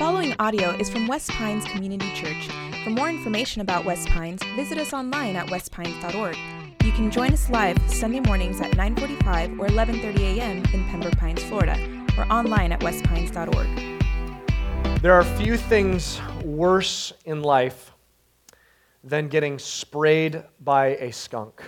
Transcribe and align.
following 0.00 0.34
audio 0.38 0.70
is 0.76 0.88
from 0.88 1.06
West 1.06 1.28
Pines 1.32 1.62
Community 1.66 2.10
Church. 2.14 2.48
For 2.84 2.88
more 2.88 3.10
information 3.10 3.60
about 3.60 3.84
West 3.84 4.08
Pines, 4.08 4.42
visit 4.56 4.78
us 4.78 4.94
online 4.94 5.36
at 5.36 5.48
westpines.org. 5.48 6.38
You 6.82 6.92
can 6.92 7.10
join 7.10 7.34
us 7.34 7.50
live 7.50 7.76
Sunday 7.86 8.20
mornings 8.20 8.62
at 8.62 8.70
9:45 8.78 9.60
or 9.60 9.66
11:30 9.66 10.38
a.m. 10.38 10.64
in 10.72 10.88
Pembroke 10.88 11.18
Pines, 11.18 11.42
Florida, 11.42 11.76
or 12.16 12.24
online 12.32 12.72
at 12.72 12.80
westpines.org. 12.80 13.68
There 15.02 15.12
are 15.12 15.22
few 15.22 15.58
things 15.58 16.18
worse 16.42 17.12
in 17.26 17.42
life 17.42 17.92
than 19.04 19.28
getting 19.28 19.58
sprayed 19.58 20.42
by 20.60 20.96
a 20.96 21.12
skunk. 21.12 21.62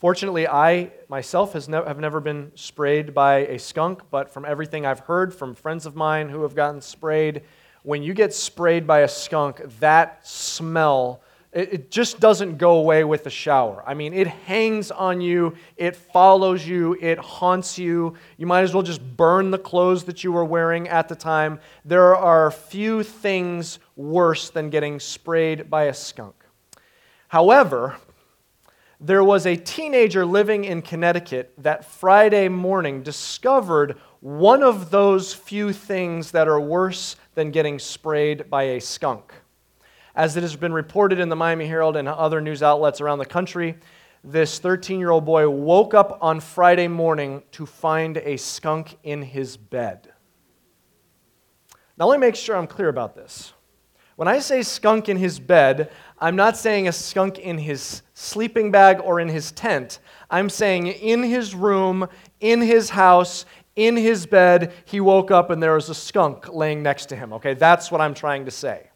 Fortunately, 0.00 0.48
I 0.48 0.90
myself 1.08 1.54
ne- 1.68 1.76
have 1.76 1.98
never 1.98 2.20
been 2.20 2.52
sprayed 2.54 3.14
by 3.14 3.40
a 3.46 3.58
skunk, 3.58 4.02
but 4.10 4.30
from 4.30 4.44
everything 4.44 4.86
I've 4.86 5.00
heard 5.00 5.34
from 5.34 5.54
friends 5.54 5.86
of 5.86 5.94
mine 5.94 6.28
who 6.28 6.42
have 6.42 6.54
gotten 6.54 6.80
sprayed, 6.80 7.42
when 7.82 8.02
you 8.02 8.14
get 8.14 8.34
sprayed 8.34 8.86
by 8.86 9.00
a 9.00 9.08
skunk, 9.08 9.60
that 9.78 10.26
smell 10.26 11.22
it, 11.52 11.72
it 11.72 11.90
just 11.90 12.20
doesn't 12.20 12.58
go 12.58 12.78
away 12.78 13.02
with 13.04 13.24
the 13.24 13.30
shower. 13.30 13.82
I 13.86 13.94
mean, 13.94 14.12
it 14.12 14.26
hangs 14.26 14.90
on 14.90 15.20
you, 15.20 15.54
it 15.76 15.96
follows 15.96 16.66
you, 16.66 16.96
it 17.00 17.18
haunts 17.18 17.78
you. 17.78 18.14
You 18.36 18.46
might 18.46 18.62
as 18.62 18.72
well 18.72 18.82
just 18.82 19.02
burn 19.16 19.50
the 19.50 19.58
clothes 19.58 20.04
that 20.04 20.22
you 20.22 20.32
were 20.32 20.44
wearing 20.44 20.88
at 20.88 21.08
the 21.08 21.16
time. 21.16 21.60
There 21.84 22.16
are 22.16 22.50
few 22.50 23.02
things 23.02 23.80
worse 23.96 24.50
than 24.50 24.70
getting 24.70 25.00
sprayed 25.00 25.68
by 25.68 25.84
a 25.84 25.94
skunk. 25.94 26.36
However, 27.28 27.96
there 29.00 29.24
was 29.24 29.46
a 29.46 29.56
teenager 29.56 30.26
living 30.26 30.66
in 30.66 30.82
Connecticut 30.82 31.54
that 31.56 31.86
Friday 31.86 32.48
morning 32.48 33.02
discovered 33.02 33.98
one 34.20 34.62
of 34.62 34.90
those 34.90 35.32
few 35.32 35.72
things 35.72 36.30
that 36.32 36.46
are 36.46 36.60
worse 36.60 37.16
than 37.34 37.50
getting 37.50 37.78
sprayed 37.78 38.50
by 38.50 38.64
a 38.64 38.80
skunk. 38.80 39.32
As 40.14 40.36
it 40.36 40.42
has 40.42 40.54
been 40.54 40.74
reported 40.74 41.18
in 41.18 41.30
the 41.30 41.36
Miami 41.36 41.66
Herald 41.66 41.96
and 41.96 42.06
other 42.08 42.42
news 42.42 42.62
outlets 42.62 43.00
around 43.00 43.20
the 43.20 43.24
country, 43.24 43.78
this 44.22 44.58
13 44.58 45.00
year 45.00 45.10
old 45.10 45.24
boy 45.24 45.48
woke 45.48 45.94
up 45.94 46.18
on 46.20 46.38
Friday 46.38 46.88
morning 46.88 47.42
to 47.52 47.64
find 47.64 48.18
a 48.18 48.36
skunk 48.36 48.98
in 49.02 49.22
his 49.22 49.56
bed. 49.56 50.12
Now, 51.96 52.06
let 52.06 52.20
me 52.20 52.26
make 52.26 52.36
sure 52.36 52.54
I'm 52.54 52.66
clear 52.66 52.88
about 52.88 53.14
this. 53.14 53.54
When 54.20 54.28
I 54.28 54.40
say 54.40 54.60
skunk 54.60 55.08
in 55.08 55.16
his 55.16 55.40
bed, 55.40 55.90
I'm 56.18 56.36
not 56.36 56.54
saying 56.54 56.86
a 56.86 56.92
skunk 56.92 57.38
in 57.38 57.56
his 57.56 58.02
sleeping 58.12 58.70
bag 58.70 59.00
or 59.02 59.18
in 59.18 59.30
his 59.30 59.50
tent. 59.50 59.98
I'm 60.30 60.50
saying 60.50 60.88
in 60.88 61.22
his 61.22 61.54
room, 61.54 62.06
in 62.38 62.60
his 62.60 62.90
house, 62.90 63.46
in 63.76 63.96
his 63.96 64.26
bed, 64.26 64.74
he 64.84 65.00
woke 65.00 65.30
up 65.30 65.48
and 65.48 65.62
there 65.62 65.72
was 65.72 65.88
a 65.88 65.94
skunk 65.94 66.52
laying 66.52 66.82
next 66.82 67.06
to 67.06 67.16
him. 67.16 67.32
Okay, 67.32 67.54
that's 67.54 67.90
what 67.90 68.02
I'm 68.02 68.12
trying 68.12 68.44
to 68.44 68.50
say. 68.50 68.89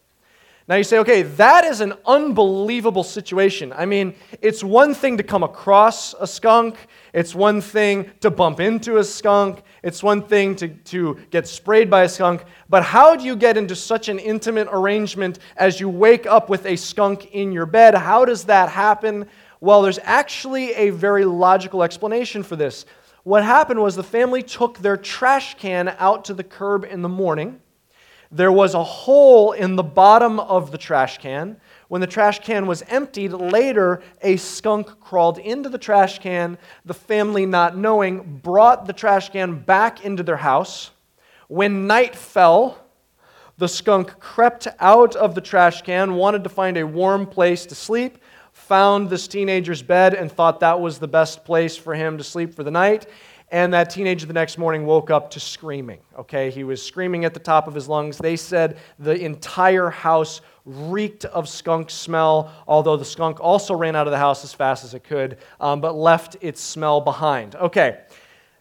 Now 0.67 0.77
you 0.77 0.85
say, 0.85 0.99
okay, 1.01 1.21
that 1.23 1.67
is 1.67 1.83
an 1.83 1.93
unbelievable 2.07 3.05
situation. 3.05 3.71
I 3.77 3.85
mean, 3.85 4.15
it's 4.41 4.65
one 4.65 4.95
thing 4.95 5.19
to 5.19 5.23
come 5.23 5.43
across 5.43 6.15
a 6.19 6.27
skunk, 6.27 6.77
it's 7.13 7.35
one 7.35 7.61
thing 7.61 8.11
to 8.21 8.31
bump 8.31 8.61
into 8.61 8.97
a 8.97 9.05
skunk, 9.05 9.63
it's 9.83 10.03
one 10.03 10.23
thing 10.23 10.57
to, 10.57 10.69
to 10.69 11.19
get 11.29 11.47
sprayed 11.47 11.91
by 11.91 12.05
a 12.05 12.09
skunk, 12.09 12.45
but 12.71 12.83
how 12.83 13.15
do 13.15 13.25
you 13.27 13.37
get 13.37 13.59
into 13.59 13.77
such 13.77 14.09
an 14.09 14.19
intimate 14.19 14.69
arrangement 14.73 15.39
as 15.59 15.81
you 15.81 15.91
wake 15.91 16.25
up 16.25 16.49
with 16.49 16.65
a 16.65 16.77
skunk 16.77 17.27
in 17.33 17.53
your 17.53 17.67
bed? 17.67 17.95
How 17.95 18.25
does 18.25 18.45
that 18.45 18.71
happen? 18.71 19.29
Well, 19.61 19.83
there's 19.83 20.01
actually 20.03 20.73
a 20.77 20.89
very 20.89 21.27
logical 21.27 21.83
explanation 21.83 22.43
for 22.43 22.57
this. 22.57 22.87
What 23.23 23.45
happened 23.45 23.81
was 23.81 23.97
the 23.97 24.03
family 24.03 24.43
took 24.43 24.79
their 24.79 24.97
trash 24.97 25.59
can 25.59 25.95
out 25.99 26.25
to 26.27 26.35
the 26.35 26.45
curb 26.45 26.87
in 26.87 27.03
the 27.03 27.09
morning 27.11 27.61
there 28.35 28.51
was 28.51 28.75
a 28.75 28.83
hole 28.83 29.53
in 29.53 29.77
the 29.77 29.83
bottom 29.85 30.41
of 30.41 30.73
the 30.73 30.79
trash 30.79 31.19
can. 31.19 31.57
When 31.87 32.01
the 32.01 32.07
trash 32.09 32.41
can 32.41 32.67
was 32.67 32.83
emptied, 32.89 33.33
later 33.33 34.03
a 34.23 34.37
skunk 34.37 34.99
crawled 35.01 35.39
into 35.39 35.69
the 35.69 35.79
trash 35.79 36.19
can. 36.19 36.59
The 36.85 36.95
family, 36.95 37.47
not 37.47 37.77
knowing, 37.77 38.41
brought 38.43 38.87
the 38.87 38.93
trash 38.93 39.31
can 39.31 39.61
back 39.61 40.05
into 40.05 40.25
their 40.25 40.37
house. 40.37 40.91
When 41.47 41.87
night 41.87 42.17
fell, 42.17 42.79
the 43.57 43.69
skunk 43.69 44.19
crept 44.19 44.67
out 44.81 45.15
of 45.15 45.37
the 45.37 45.41
trash 45.41 45.83
can, 45.83 46.15
wanted 46.15 46.43
to 46.43 46.51
find 46.51 46.77
a 46.77 46.85
warm 46.85 47.27
place 47.27 47.65
to 47.67 47.77
sleep, 47.77 48.19
found 48.53 49.11
this 49.11 49.29
teenager's 49.29 49.83
bed, 49.83 50.13
and 50.13 50.33
thought 50.33 50.59
that 50.59 50.81
was 50.81 50.99
the 50.99 51.07
best 51.07 51.45
place 51.45 51.77
for 51.77 51.95
him 51.95 52.19
to 52.19 52.25
sleep 52.25 52.53
for 52.53 52.65
the 52.65 52.71
night. 52.73 53.07
And 53.55 53.73
that 53.73 53.89
teenager 53.89 54.27
the 54.27 54.33
next 54.33 54.59
morning 54.59 54.85
woke 54.85 55.13
up 55.13 55.31
to 55.31 55.39
screaming. 55.39 56.01
Okay, 56.19 56.51
he 56.51 56.65
was 56.65 56.83
screaming 56.83 57.25
at 57.25 57.35
the 57.35 57.39
top 57.39 57.69
of 57.69 57.75
his 57.75 57.89
lungs. 57.89 58.19
They 58.19 58.35
said 58.35 58.79
the 58.99 59.17
entire 59.17 59.91
house 59.91 60.41
reeked 60.65 61.25
of 61.27 61.49
skunk 61.49 61.89
smell, 61.89 62.51
although 62.67 62.97
the 62.97 63.05
skunk 63.05 63.39
also 63.39 63.73
ran 63.73 63.95
out 63.95 64.09
of 64.09 64.11
the 64.11 64.19
house 64.19 64.43
as 64.43 64.53
fast 64.53 64.83
as 64.83 64.93
it 64.93 65.05
could, 65.05 65.39
um, 65.61 65.81
but 65.81 65.95
left 65.95 66.37
its 66.41 66.61
smell 66.61 67.01
behind. 67.01 67.55
Okay, 67.55 68.01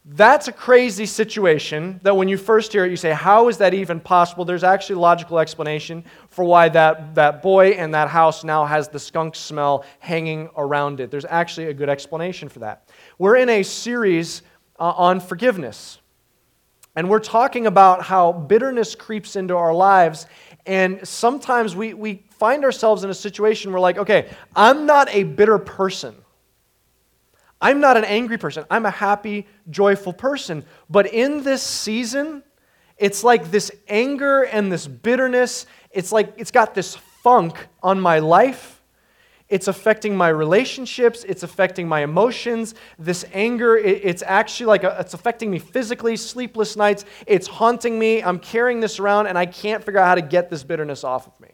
that's 0.06 0.50
a 0.50 0.52
crazy 0.52 1.06
situation 1.06 2.00
that 2.04 2.16
when 2.16 2.28
you 2.28 2.38
first 2.38 2.72
hear 2.72 2.86
it, 2.86 2.92
you 2.92 2.98
say, 2.98 3.14
How 3.14 3.48
is 3.48 3.58
that 3.58 3.74
even 3.74 4.00
possible? 4.00 4.46
There's 4.46 4.64
actually 4.64 4.98
a 4.98 5.00
logical 5.00 5.40
explanation 5.40 6.04
for 6.30 6.44
why 6.46 6.70
that, 6.70 7.16
that 7.16 7.42
boy 7.42 7.70
and 7.70 7.94
that 7.96 8.10
house 8.10 8.44
now 8.44 8.64
has 8.66 8.90
the 8.90 9.00
skunk 9.00 9.34
smell 9.34 9.86
hanging 9.98 10.50
around 10.56 11.00
it. 11.00 11.10
There's 11.10 11.26
actually 11.26 11.68
a 11.68 11.74
good 11.74 11.90
explanation 11.90 12.48
for 12.48 12.60
that. 12.60 12.90
We're 13.18 13.38
in 13.38 13.50
a 13.50 13.64
series 13.64 14.44
uh, 14.80 14.94
on 14.96 15.20
forgiveness. 15.20 16.00
And 16.96 17.10
we're 17.10 17.20
talking 17.20 17.66
about 17.66 18.04
how 18.04 18.32
bitterness 18.32 18.96
creeps 18.96 19.36
into 19.36 19.56
our 19.56 19.74
lives. 19.74 20.28
And 20.66 21.06
sometimes 21.08 21.76
we, 21.76 21.94
we 21.94 22.24
find 22.32 22.64
ourselves 22.64 23.04
in 23.04 23.10
a 23.10 23.16
situation 23.16 23.72
where, 23.72 23.82
like, 23.82 23.98
okay, 23.98 24.30
I'm 24.56 24.86
not 24.86 25.10
a 25.10 25.24
bitter 25.24 25.58
person. 25.58 26.16
I'm 27.60 27.80
not 27.80 27.98
an 27.98 28.04
angry 28.04 28.38
person. 28.38 28.66
I'm 28.70 28.86
a 28.86 28.92
happy, 28.92 29.48
joyful 29.70 30.14
person. 30.14 30.66
But 30.90 31.08
in 31.14 31.44
this 31.44 31.64
season, 31.64 32.44
it's 32.98 33.24
like 33.24 33.50
this 33.50 33.72
anger 33.88 34.44
and 34.44 34.72
this 34.72 34.86
bitterness, 34.88 35.66
it's 35.92 36.12
like 36.12 36.34
it's 36.38 36.52
got 36.52 36.76
this 36.76 36.96
funk 37.24 37.68
on 37.82 38.00
my 38.00 38.20
life 38.20 38.73
it's 39.50 39.68
affecting 39.68 40.16
my 40.16 40.30
relationships. 40.30 41.24
It's 41.28 41.44
affecting 41.44 41.88
my 41.88 42.02
emotions. 42.02 42.76
This 42.98 43.26
anger, 43.34 43.76
it's 43.78 44.24
actually 44.26 44.68
like 44.68 44.84
a, 44.84 44.98
it's 45.00 45.14
affecting 45.14 45.52
me 45.52 45.60
physically, 45.60 46.16
sleepless 46.16 46.76
nights. 46.76 47.06
It's 47.28 47.48
haunting 47.48 48.00
me. 48.00 48.24
I'm 48.24 48.40
carrying 48.40 48.80
this 48.80 49.00
around 49.00 49.28
and 49.28 49.38
I 49.38 49.46
can't 49.46 49.84
figure 49.84 50.00
out 50.00 50.08
how 50.08 50.16
to 50.16 50.22
get 50.22 50.50
this 50.50 50.64
bitterness 50.64 51.04
off 51.04 51.28
of 51.28 51.40
me. 51.40 51.50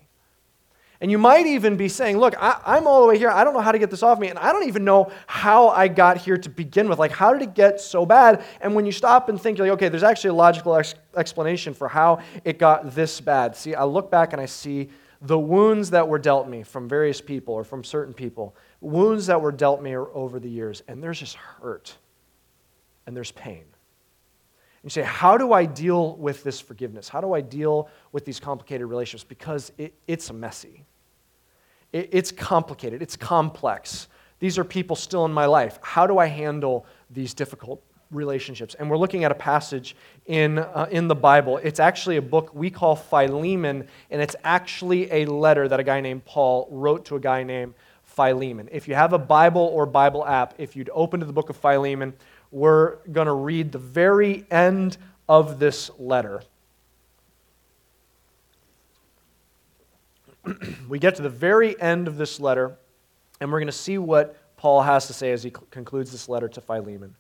And 1.01 1.09
you 1.09 1.17
might 1.17 1.45
even 1.45 1.77
be 1.77 1.88
saying, 1.88 2.17
Look, 2.17 2.35
I, 2.38 2.77
am 2.77 2.85
all 2.85 3.01
the 3.01 3.07
way 3.07 3.17
here. 3.17 3.29
I 3.29 3.44
don't 3.44 3.53
know 3.53 3.61
how 3.61 3.72
to 3.72 3.79
get 3.79 3.89
this 3.89 4.03
off 4.03 4.19
me. 4.19 4.27
And 4.27 4.38
I 4.38 4.51
don't 4.51 4.67
even 4.67 4.83
know 4.83 5.11
how 5.27 5.69
I 5.69 5.88
got 5.88 6.17
here 6.17 6.38
to 6.38 6.50
begin 6.50 6.89
with. 6.89 7.00
Like, 7.00 7.11
how 7.11 7.31
did 7.33 7.41
it 7.41 7.53
get 7.53 7.79
so 7.79 8.06
bad? 8.06 8.44
And 8.59 8.75
when 8.75 8.85
you 8.85 8.91
stop 8.91 9.29
and 9.29 9.41
think, 9.41 9.57
you're 9.57 9.67
like, 9.67 9.73
okay, 9.73 9.88
there's 9.88 10.03
actually 10.03 10.31
a 10.31 10.33
logical 10.33 10.75
ex- 10.75 10.95
explanation 11.16 11.73
for 11.73 11.88
how 11.88 12.19
it 12.44 12.59
got 12.59 12.94
this 12.94 13.21
bad. 13.21 13.56
See, 13.56 13.75
I 13.75 13.85
look 13.85 14.11
back 14.11 14.33
and 14.33 14.41
I 14.41 14.45
see 14.45 14.89
the 15.22 15.38
wounds 15.38 15.90
that 15.90 16.07
were 16.07 16.19
dealt 16.19 16.47
me 16.47 16.63
from 16.63 16.88
various 16.88 17.19
people 17.19 17.53
or 17.53 17.63
from 17.63 17.84
certain 17.84 18.13
people, 18.13 18.56
wounds 18.80 19.25
that 19.28 19.41
were 19.41 19.52
dealt 19.52 19.81
me 19.81 19.96
over 19.96 20.40
the 20.40 20.50
years, 20.50 20.81
and 20.88 21.03
there's 21.03 21.19
just 21.19 21.35
hurt 21.35 21.96
and 23.06 23.16
there's 23.16 23.31
pain. 23.31 23.63
And 24.81 24.85
You 24.85 24.90
say, 24.91 25.02
How 25.02 25.38
do 25.38 25.52
I 25.52 25.66
deal 25.66 26.16
with 26.16 26.44
this 26.44 26.62
forgiveness? 26.62 27.09
How 27.09 27.19
do 27.19 27.34
I 27.34 27.41
deal 27.41 27.90
with 28.12 28.24
these 28.24 28.40
complicated 28.40 28.88
relationships? 28.88 29.28
Because 29.28 29.72
it, 29.78 29.94
it's 30.07 30.31
messy, 30.31 30.85
it, 31.91 32.09
it's 32.12 32.31
complicated, 32.31 33.01
it's 33.01 33.18
complex. 33.18 34.07
These 34.40 34.57
are 34.57 34.63
people 34.63 34.96
still 34.96 35.25
in 35.25 35.34
my 35.34 35.47
life. 35.47 35.80
How 35.81 36.07
do 36.07 36.18
I 36.18 36.28
handle 36.28 36.86
these 37.09 37.34
difficult 37.34 37.84
relationships. 38.12 38.75
And 38.75 38.90
we're 38.90 38.97
looking 38.97 39.24
at 39.24 39.31
a 39.31 39.36
passage 39.36 39.96
in, 40.25 40.59
uh, 40.59 40.88
in 40.92 41.08
the 41.08 41.16
Bible. 41.16 41.58
It's 41.58 41.80
actually 41.80 42.18
a 42.18 42.22
book 42.22 42.54
we 42.54 42.69
call 42.69 42.95
Philemon, 42.95 43.88
and 44.10 44.22
it's 44.22 44.36
actually 44.44 45.12
a 45.12 45.25
letter 45.25 45.68
that 45.68 45.80
a 45.80 45.83
guy 45.83 46.01
named 46.01 46.25
Paul 46.25 46.68
wrote 46.72 47.06
to 47.06 47.16
a 47.16 47.19
guy 47.19 47.44
named 47.44 47.74
Philemon. 48.04 48.68
If 48.72 48.88
you 48.88 48.95
have 48.95 49.13
a 49.13 49.19
Bible 49.19 49.62
or 49.62 49.86
Bible 49.86 50.25
app, 50.25 50.56
if 50.57 50.75
you'd 50.75 50.89
open 50.94 51.19
to 51.19 51.25
the 51.25 51.33
book 51.33 51.50
of 51.50 51.57
Philemon, 51.57 52.13
we're 52.51 52.98
going 53.12 53.28
to 53.28 53.33
read 53.33 53.72
the 53.72 53.78
very 53.78 54.45
end 54.50 54.98
of 55.28 55.60
this 55.60 55.92
letter. 56.00 56.42
we 60.89 60.98
get 60.98 61.16
to 61.16 61.22
the 61.22 61.30
very 61.30 61.80
end 61.80 62.07
of 62.07 62.18
this 62.18 62.39
letter, 62.39 62.75
and 63.39 63.51
we're 63.51 63.60
going 63.60 63.68
to 63.68 63.72
see 63.72 63.98
what 63.98 64.36
Paul 64.57 64.81
has 64.81 65.07
to 65.07 65.13
say 65.13 65.31
as 65.31 65.44
he 65.44 65.51
concludes 65.72 66.12
this 66.12 66.28
letter 66.28 66.50
to 66.50 66.62
Philemon. 66.62 67.16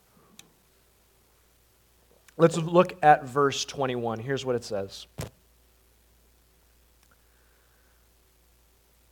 Let's 2.39 2.55
look 2.55 2.97
at 3.03 3.25
verse 3.25 3.65
21. 3.65 4.19
Here's 4.19 4.45
what 4.45 4.55
it 4.55 4.63
says 4.63 5.07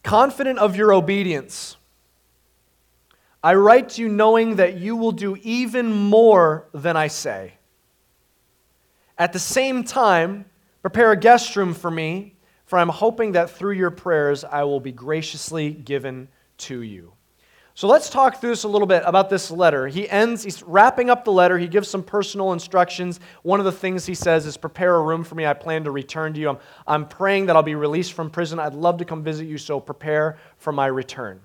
Confident 0.02 0.60
of 0.60 0.78
your 0.78 0.94
obedience, 0.94 1.76
I 3.44 3.56
write 3.56 3.90
to 3.90 4.02
you 4.02 4.08
knowing 4.08 4.56
that 4.56 4.78
you 4.78 4.96
will 4.96 5.12
do 5.12 5.36
even 5.44 5.92
more 5.92 6.70
than 6.74 6.96
I 6.96 7.08
say. 7.08 7.56
At 9.18 9.34
the 9.34 9.40
same 9.40 9.84
time, 9.84 10.46
prepare 10.82 11.12
a 11.12 11.18
guest 11.18 11.58
room 11.58 11.74
for 11.74 11.92
me, 11.92 12.36
for 12.66 12.80
I'm 12.80 12.88
hoping 12.88 13.34
that 13.34 13.50
through 13.50 13.74
your 13.74 13.92
prayers 13.92 14.46
I 14.46 14.64
will 14.64 14.80
be 14.80 14.94
graciously 14.94 15.72
given 15.72 16.30
to 16.60 16.82
you. 16.82 17.12
So 17.78 17.88
let's 17.88 18.10
talk 18.10 18.42
through 18.42 18.50
this 18.50 18.64
a 18.64 18.68
little 18.68 18.88
bit 18.88 19.04
about 19.06 19.30
this 19.30 19.52
letter. 19.52 19.86
He 19.86 20.10
ends, 20.10 20.42
he's 20.42 20.64
wrapping 20.64 21.12
up 21.12 21.24
the 21.24 21.32
letter. 21.32 21.60
He 21.60 21.68
gives 21.68 21.88
some 21.88 22.02
personal 22.02 22.54
instructions. 22.54 23.20
One 23.44 23.60
of 23.60 23.68
the 23.68 23.72
things 23.72 24.04
he 24.04 24.16
says 24.16 24.48
is, 24.48 24.58
Prepare 24.58 24.96
a 24.96 25.02
room 25.04 25.24
for 25.24 25.36
me. 25.36 25.46
I 25.46 25.54
plan 25.54 25.84
to 25.84 25.92
return 25.92 26.34
to 26.34 26.40
you. 26.40 26.50
I'm, 26.50 26.58
I'm 26.88 27.08
praying 27.08 27.46
that 27.46 27.56
I'll 27.56 27.62
be 27.62 27.76
released 27.76 28.14
from 28.14 28.32
prison. 28.32 28.58
I'd 28.58 28.74
love 28.74 28.98
to 28.98 29.06
come 29.06 29.22
visit 29.22 29.46
you, 29.46 29.60
so 29.60 29.80
prepare 29.80 30.40
for 30.58 30.74
my 30.74 30.88
return. 30.88 31.40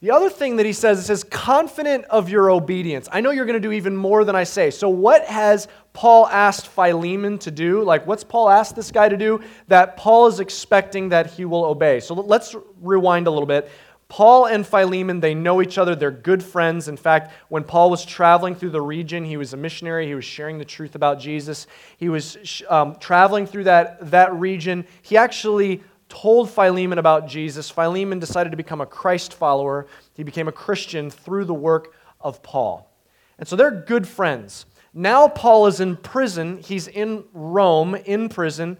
The 0.00 0.12
other 0.12 0.30
thing 0.30 0.56
that 0.56 0.64
he 0.64 0.72
says, 0.72 0.98
it 0.98 1.02
says, 1.02 1.24
confident 1.24 2.06
of 2.06 2.30
your 2.30 2.50
obedience. 2.50 3.06
I 3.12 3.20
know 3.20 3.32
you're 3.32 3.44
going 3.44 3.60
to 3.60 3.68
do 3.68 3.72
even 3.72 3.94
more 3.94 4.24
than 4.24 4.34
I 4.34 4.44
say. 4.44 4.70
So, 4.70 4.88
what 4.88 5.26
has 5.26 5.68
Paul 5.92 6.26
asked 6.26 6.68
Philemon 6.68 7.38
to 7.40 7.50
do? 7.50 7.84
Like, 7.84 8.06
what's 8.06 8.24
Paul 8.24 8.48
asked 8.48 8.76
this 8.76 8.90
guy 8.90 9.10
to 9.10 9.16
do 9.18 9.42
that 9.68 9.98
Paul 9.98 10.26
is 10.28 10.40
expecting 10.40 11.10
that 11.10 11.26
he 11.26 11.44
will 11.44 11.66
obey? 11.66 12.00
So, 12.00 12.14
let's 12.14 12.56
rewind 12.80 13.26
a 13.26 13.30
little 13.30 13.46
bit. 13.46 13.70
Paul 14.12 14.44
and 14.44 14.66
Philemon, 14.66 15.20
they 15.20 15.34
know 15.34 15.62
each 15.62 15.78
other. 15.78 15.96
They're 15.96 16.10
good 16.10 16.42
friends. 16.42 16.86
In 16.86 16.98
fact, 16.98 17.32
when 17.48 17.64
Paul 17.64 17.88
was 17.88 18.04
traveling 18.04 18.54
through 18.54 18.68
the 18.68 18.82
region, 18.82 19.24
he 19.24 19.38
was 19.38 19.54
a 19.54 19.56
missionary. 19.56 20.06
He 20.06 20.14
was 20.14 20.26
sharing 20.26 20.58
the 20.58 20.66
truth 20.66 20.94
about 20.94 21.18
Jesus. 21.18 21.66
He 21.96 22.10
was 22.10 22.62
um, 22.68 22.96
traveling 22.96 23.46
through 23.46 23.64
that, 23.64 24.10
that 24.10 24.34
region. 24.34 24.84
He 25.00 25.16
actually 25.16 25.82
told 26.10 26.50
Philemon 26.50 26.98
about 26.98 27.26
Jesus. 27.26 27.70
Philemon 27.70 28.18
decided 28.18 28.50
to 28.50 28.56
become 28.58 28.82
a 28.82 28.86
Christ 28.86 29.32
follower. 29.32 29.86
He 30.12 30.24
became 30.24 30.46
a 30.46 30.52
Christian 30.52 31.08
through 31.08 31.46
the 31.46 31.54
work 31.54 31.94
of 32.20 32.42
Paul. 32.42 32.94
And 33.38 33.48
so 33.48 33.56
they're 33.56 33.70
good 33.70 34.06
friends. 34.06 34.66
Now 34.92 35.26
Paul 35.26 35.68
is 35.68 35.80
in 35.80 35.96
prison. 35.96 36.58
He's 36.58 36.86
in 36.86 37.24
Rome, 37.32 37.94
in 37.94 38.28
prison. 38.28 38.76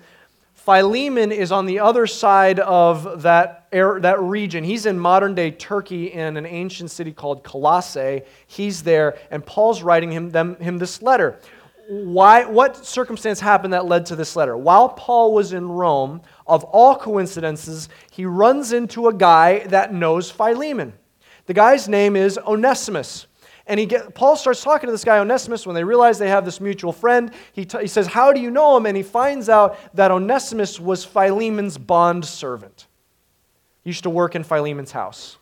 Philemon 0.52 1.32
is 1.32 1.50
on 1.50 1.64
the 1.64 1.78
other 1.78 2.06
side 2.06 2.60
of 2.60 3.22
that, 3.22 3.61
that 3.72 4.20
region. 4.20 4.64
He's 4.64 4.86
in 4.86 4.98
modern 4.98 5.34
day 5.34 5.50
Turkey 5.50 6.12
in 6.12 6.36
an 6.36 6.46
ancient 6.46 6.90
city 6.90 7.12
called 7.12 7.42
Colossae. 7.42 8.22
He's 8.46 8.82
there, 8.82 9.18
and 9.30 9.44
Paul's 9.44 9.82
writing 9.82 10.12
him, 10.12 10.30
them, 10.30 10.56
him 10.56 10.78
this 10.78 11.00
letter. 11.02 11.38
Why, 11.88 12.44
what 12.44 12.86
circumstance 12.86 13.40
happened 13.40 13.72
that 13.72 13.86
led 13.86 14.06
to 14.06 14.16
this 14.16 14.36
letter? 14.36 14.56
While 14.56 14.90
Paul 14.90 15.34
was 15.34 15.52
in 15.52 15.68
Rome, 15.68 16.22
of 16.46 16.64
all 16.64 16.96
coincidences, 16.96 17.88
he 18.10 18.24
runs 18.24 18.72
into 18.72 19.08
a 19.08 19.14
guy 19.14 19.60
that 19.66 19.92
knows 19.92 20.30
Philemon. 20.30 20.92
The 21.46 21.54
guy's 21.54 21.88
name 21.88 22.14
is 22.14 22.38
Onesimus. 22.38 23.26
And 23.66 23.78
he 23.78 23.86
get, 23.86 24.14
Paul 24.14 24.36
starts 24.36 24.62
talking 24.62 24.88
to 24.88 24.92
this 24.92 25.04
guy, 25.04 25.18
Onesimus, 25.18 25.66
when 25.66 25.74
they 25.74 25.84
realize 25.84 26.18
they 26.18 26.28
have 26.28 26.44
this 26.44 26.60
mutual 26.60 26.92
friend. 26.92 27.32
He, 27.52 27.64
t- 27.64 27.78
he 27.80 27.86
says, 27.86 28.06
How 28.06 28.32
do 28.32 28.40
you 28.40 28.50
know 28.50 28.76
him? 28.76 28.86
And 28.86 28.96
he 28.96 29.02
finds 29.02 29.48
out 29.48 29.78
that 29.94 30.10
Onesimus 30.10 30.80
was 30.80 31.04
Philemon's 31.04 31.78
bond 31.78 32.24
servant. 32.24 32.86
Used 33.84 34.04
to 34.04 34.10
work 34.10 34.34
in 34.34 34.44
Philemon's 34.44 34.92
house. 34.92 35.38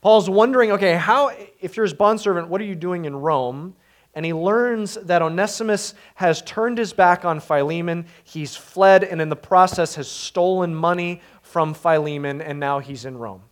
Paul's 0.00 0.30
wondering, 0.30 0.72
okay, 0.72 0.94
how, 0.94 1.32
if 1.60 1.76
you're 1.76 1.84
his 1.84 1.94
bondservant, 1.94 2.48
what 2.48 2.60
are 2.60 2.64
you 2.64 2.74
doing 2.74 3.04
in 3.06 3.16
Rome? 3.16 3.74
And 4.14 4.24
he 4.24 4.32
learns 4.32 4.94
that 4.94 5.20
Onesimus 5.20 5.94
has 6.14 6.40
turned 6.42 6.78
his 6.78 6.92
back 6.92 7.24
on 7.24 7.38
Philemon. 7.38 8.06
He's 8.24 8.56
fled 8.56 9.04
and 9.04 9.20
in 9.20 9.28
the 9.28 9.36
process 9.36 9.94
has 9.96 10.08
stolen 10.08 10.74
money 10.74 11.20
from 11.42 11.74
Philemon, 11.74 12.40
and 12.40 12.58
now 12.58 12.78
he's 12.78 13.04
in 13.04 13.18
Rome. 13.18 13.42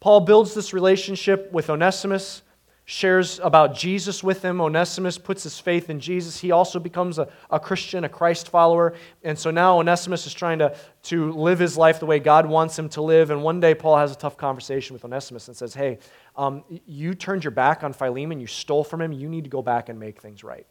Paul 0.00 0.20
builds 0.20 0.54
this 0.54 0.72
relationship 0.72 1.50
with 1.50 1.70
Onesimus 1.70 2.42
shares 2.90 3.38
about 3.40 3.74
Jesus 3.74 4.24
with 4.24 4.42
him. 4.42 4.62
Onesimus 4.62 5.18
puts 5.18 5.42
his 5.42 5.58
faith 5.60 5.90
in 5.90 6.00
Jesus. 6.00 6.38
He 6.40 6.52
also 6.52 6.80
becomes 6.80 7.18
a, 7.18 7.28
a 7.50 7.60
Christian, 7.60 8.04
a 8.04 8.08
Christ 8.08 8.48
follower. 8.48 8.94
And 9.22 9.38
so 9.38 9.50
now 9.50 9.78
Onesimus 9.78 10.26
is 10.26 10.32
trying 10.32 10.58
to, 10.60 10.74
to 11.02 11.30
live 11.32 11.58
his 11.58 11.76
life 11.76 12.00
the 12.00 12.06
way 12.06 12.18
God 12.18 12.46
wants 12.46 12.78
him 12.78 12.88
to 12.90 13.02
live. 13.02 13.28
And 13.30 13.42
one 13.42 13.60
day 13.60 13.74
Paul 13.74 13.98
has 13.98 14.12
a 14.12 14.16
tough 14.16 14.38
conversation 14.38 14.94
with 14.94 15.04
Onesimus 15.04 15.48
and 15.48 15.56
says, 15.56 15.74
Hey, 15.74 15.98
um, 16.34 16.64
you 16.86 17.14
turned 17.14 17.44
your 17.44 17.50
back 17.50 17.84
on 17.84 17.92
Philemon, 17.92 18.40
you 18.40 18.46
stole 18.46 18.84
from 18.84 19.02
him, 19.02 19.12
you 19.12 19.28
need 19.28 19.44
to 19.44 19.50
go 19.50 19.60
back 19.60 19.90
and 19.90 20.00
make 20.00 20.22
things 20.22 20.42
right. 20.42 20.66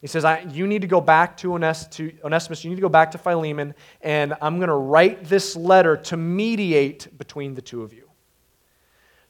He 0.00 0.06
says, 0.06 0.24
You 0.54 0.66
need 0.66 0.80
to 0.80 0.88
go 0.88 1.02
back 1.02 1.36
to, 1.38 1.50
Ones- 1.50 1.86
to 1.88 2.16
Onesimus, 2.24 2.64
you 2.64 2.70
need 2.70 2.76
to 2.76 2.82
go 2.82 2.88
back 2.88 3.10
to 3.10 3.18
Philemon, 3.18 3.74
and 4.00 4.32
I'm 4.40 4.56
going 4.56 4.68
to 4.68 4.74
write 4.74 5.24
this 5.24 5.54
letter 5.54 5.98
to 5.98 6.16
mediate 6.16 7.18
between 7.18 7.54
the 7.54 7.62
two 7.62 7.82
of 7.82 7.92
you. 7.92 8.03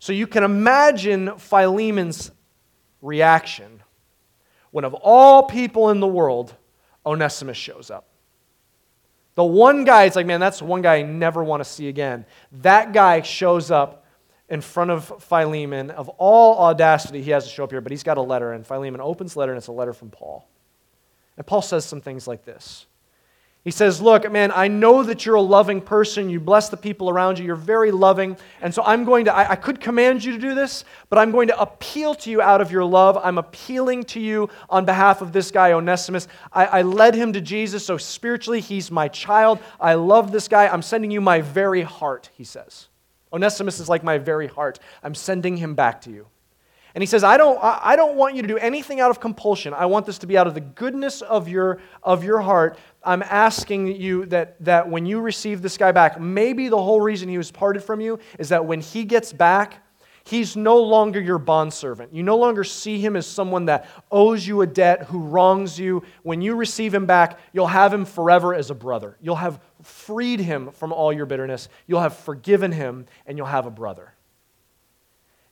So 0.05 0.13
you 0.13 0.27
can 0.27 0.45
imagine 0.45 1.39
Philemon's 1.39 2.31
reaction 3.01 3.83
when, 4.71 4.85
of 4.85 4.93
all 4.93 5.45
people 5.45 5.89
in 5.89 6.01
the 6.01 6.07
world, 6.07 6.55
Onesimus 7.07 7.57
shows 7.57 7.91
up. 7.91 8.07
The 9.35 9.45
one 9.45 9.85
guy, 9.85 10.05
it's 10.05 10.15
like, 10.15 10.27
man, 10.27 10.41
that's 10.41 10.59
the 10.59 10.67
one 10.67 10.83
guy 10.83 10.97
I 10.97 11.03
never 11.05 11.43
want 11.43 11.65
to 11.65 11.65
see 11.65 11.89
again. 11.89 12.27
That 12.53 12.93
guy 12.93 13.23
shows 13.23 13.71
up 13.71 14.05
in 14.51 14.61
front 14.61 14.91
of 14.91 15.23
Philemon. 15.23 15.91
Of 15.91 16.11
all 16.11 16.59
audacity, 16.59 17.23
he 17.23 17.31
has 17.31 17.45
to 17.45 17.51
show 17.51 17.65
up 17.65 17.71
here, 17.71 17.81
but 17.81 17.91
he's 17.91 18.03
got 18.03 18.19
a 18.19 18.23
letter, 18.23 18.53
and 18.53 18.67
Philemon 18.67 19.01
opens 19.01 19.33
the 19.33 19.39
letter, 19.41 19.53
and 19.53 19.57
it's 19.57 19.69
a 19.69 19.73
letter 19.73 19.95
from 19.95 20.11
Paul. 20.11 20.47
And 21.39 21.47
Paul 21.47 21.63
says 21.63 21.87
some 21.87 22.03
things 22.03 22.29
like 22.29 22.45
this 22.45 22.85
he 23.65 23.71
says, 23.71 24.03
Look, 24.03 24.31
man, 24.31 24.53
I 24.55 24.69
know 24.69 25.03
that 25.03 25.25
you're 25.25 25.37
a 25.37 25.41
loving 25.41 25.81
person. 25.81 26.29
You 26.29 26.39
bless 26.39 26.69
the 26.69 26.77
people 26.77 27.09
around 27.09 27.39
you. 27.39 27.47
You're 27.47 27.57
very 27.57 27.91
loving. 27.91 28.37
And 28.61 28.75
so 28.75 28.83
I'm 28.85 29.05
going 29.05 29.25
to, 29.25 29.35
I, 29.35 29.53
I, 29.53 29.57
could 29.57 29.81
command 29.81 30.23
you 30.23 30.33
to 30.33 30.39
do 30.39 30.55
this, 30.55 30.85
but 31.09 31.19
I'm 31.19 31.31
going 31.31 31.49
to 31.49 31.59
appeal 31.59 32.15
to 32.17 32.31
you 32.31 32.43
out 32.43 32.61
of 32.61 32.71
your 32.71 32.85
love. 32.85 33.19
I'm 33.23 33.39
appealing 33.39 34.05
to 34.05 34.21
you 34.21 34.51
on 34.69 34.85
behalf 34.85 35.23
of 35.23 35.33
this 35.33 35.51
guy, 35.51 35.73
Onesimus. 35.73 36.29
I, 36.53 36.67
I 36.67 36.83
led 36.83 37.15
him 37.15 37.33
to 37.33 37.41
Jesus, 37.41 37.87
so 37.87 37.97
spiritually, 37.97 38.61
he's 38.61 38.91
my 38.91 39.09
child. 39.09 39.59
I 39.81 39.95
love 39.95 40.31
this 40.31 40.47
guy. 40.47 40.69
I'm 40.69 40.83
sending 40.83 41.11
you 41.11 41.23
my 41.23 41.41
very 41.41 41.83
heart, 41.83 42.29
he 42.35 42.45
says. 42.45 42.89
Onesimus 43.33 43.81
is 43.81 43.89
like 43.89 44.05
my 44.05 44.19
very 44.19 44.47
heart. 44.47 44.79
I'm 45.03 45.15
sending 45.15 45.57
him 45.57 45.75
back 45.75 46.03
to 46.03 46.11
you. 46.11 46.27
And 46.95 47.03
he 47.03 47.07
says, 47.07 47.25
I 47.25 47.37
don't, 47.37 47.59
I 47.61 47.97
don't 47.97 48.15
want 48.15 48.37
you 48.37 48.43
to 48.43 48.49
do 48.49 48.57
anything 48.57 49.01
out 49.01 49.11
of 49.11 49.19
compulsion. 49.19 49.75
I 49.75 49.87
want 49.87 50.07
this 50.07 50.19
to 50.19 50.29
be 50.29 50.39
out 50.39 50.47
of 50.47 50.55
the 50.55 50.61
goodness 50.61 51.23
of 51.23 51.49
your, 51.49 51.81
of 52.05 52.23
your 52.23 52.41
heart. 52.41 52.79
I'm 53.03 53.23
asking 53.23 53.89
you 54.01 54.27
that, 54.27 54.63
that 54.65 54.89
when 54.89 55.05
you 55.05 55.21
receive 55.21 55.61
this 55.61 55.77
guy 55.77 55.91
back, 55.91 56.21
maybe 56.21 56.69
the 56.69 56.81
whole 56.81 57.01
reason 57.01 57.29
he 57.29 57.37
was 57.37 57.51
parted 57.51 57.83
from 57.83 58.01
you 58.01 58.21
is 58.39 58.51
that 58.51 58.65
when 58.65 58.81
he 58.81 59.05
gets 59.05 59.33
back, 59.33 59.85
he's 60.23 60.55
no 60.55 60.81
longer 60.81 61.21
your 61.21 61.39
bondservant. 61.39 62.15
You 62.15 62.23
no 62.23 62.37
longer 62.37 62.63
see 62.63 63.01
him 63.01 63.17
as 63.17 63.27
someone 63.27 63.65
that 63.65 63.89
owes 64.13 64.47
you 64.47 64.61
a 64.61 64.67
debt, 64.67 65.03
who 65.03 65.19
wrongs 65.19 65.77
you. 65.77 66.05
When 66.23 66.41
you 66.43 66.55
receive 66.55 66.95
him 66.95 67.07
back, 67.07 67.41
you'll 67.53 67.67
have 67.67 67.93
him 67.93 68.05
forever 68.05 68.55
as 68.55 68.71
a 68.71 68.75
brother. 68.75 69.17
You'll 69.21 69.35
have 69.35 69.61
freed 69.83 70.39
him 70.39 70.71
from 70.71 70.93
all 70.93 71.13
your 71.13 71.27
bitterness. 71.27 71.69
You'll 71.89 72.03
have 72.03 72.17
forgiven 72.17 72.71
him, 72.71 73.07
and 73.27 73.37
you'll 73.37 73.49
have 73.49 73.67
a 73.67 73.71
brother. 73.73 74.15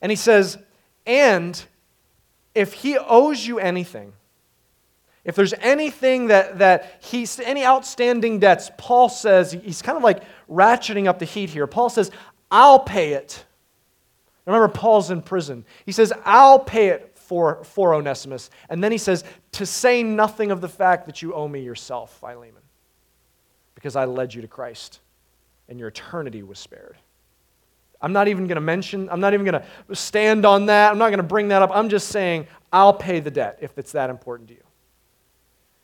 And 0.00 0.10
he 0.10 0.16
says, 0.16 0.56
and 1.06 1.62
if 2.54 2.72
he 2.72 2.98
owes 2.98 3.46
you 3.46 3.58
anything, 3.58 4.12
if 5.24 5.36
there's 5.36 5.54
anything 5.54 6.28
that, 6.28 6.58
that 6.58 6.98
he's, 7.00 7.38
any 7.40 7.64
outstanding 7.64 8.40
debts, 8.40 8.70
Paul 8.76 9.08
says, 9.08 9.52
he's 9.52 9.80
kind 9.82 9.96
of 9.96 10.02
like 10.02 10.22
ratcheting 10.50 11.06
up 11.06 11.18
the 11.18 11.24
heat 11.24 11.50
here. 11.50 11.66
Paul 11.66 11.88
says, 11.88 12.10
I'll 12.50 12.80
pay 12.80 13.12
it. 13.12 13.44
Remember, 14.46 14.68
Paul's 14.68 15.10
in 15.10 15.22
prison. 15.22 15.64
He 15.86 15.92
says, 15.92 16.12
I'll 16.24 16.58
pay 16.58 16.88
it 16.88 17.12
for, 17.14 17.62
for 17.62 17.94
Onesimus. 17.94 18.50
And 18.68 18.82
then 18.82 18.90
he 18.90 18.98
says, 18.98 19.22
to 19.52 19.64
say 19.64 20.02
nothing 20.02 20.50
of 20.50 20.60
the 20.60 20.68
fact 20.68 21.06
that 21.06 21.22
you 21.22 21.34
owe 21.34 21.46
me 21.46 21.62
yourself, 21.62 22.18
Philemon, 22.18 22.62
because 23.76 23.94
I 23.94 24.06
led 24.06 24.34
you 24.34 24.42
to 24.42 24.48
Christ 24.48 25.00
and 25.68 25.78
your 25.78 25.88
eternity 25.88 26.42
was 26.42 26.58
spared. 26.58 26.96
I'm 28.02 28.12
not 28.12 28.28
even 28.28 28.46
going 28.46 28.56
to 28.56 28.60
mention, 28.60 29.08
I'm 29.08 29.20
not 29.20 29.32
even 29.32 29.46
going 29.46 29.62
to 29.62 29.94
stand 29.94 30.44
on 30.44 30.66
that. 30.66 30.90
I'm 30.90 30.98
not 30.98 31.08
going 31.08 31.18
to 31.18 31.22
bring 31.22 31.48
that 31.48 31.62
up. 31.62 31.70
I'm 31.72 31.88
just 31.88 32.08
saying, 32.08 32.48
I'll 32.72 32.92
pay 32.92 33.20
the 33.20 33.30
debt 33.30 33.58
if 33.60 33.78
it's 33.78 33.92
that 33.92 34.10
important 34.10 34.48
to 34.48 34.54
you. 34.54 34.62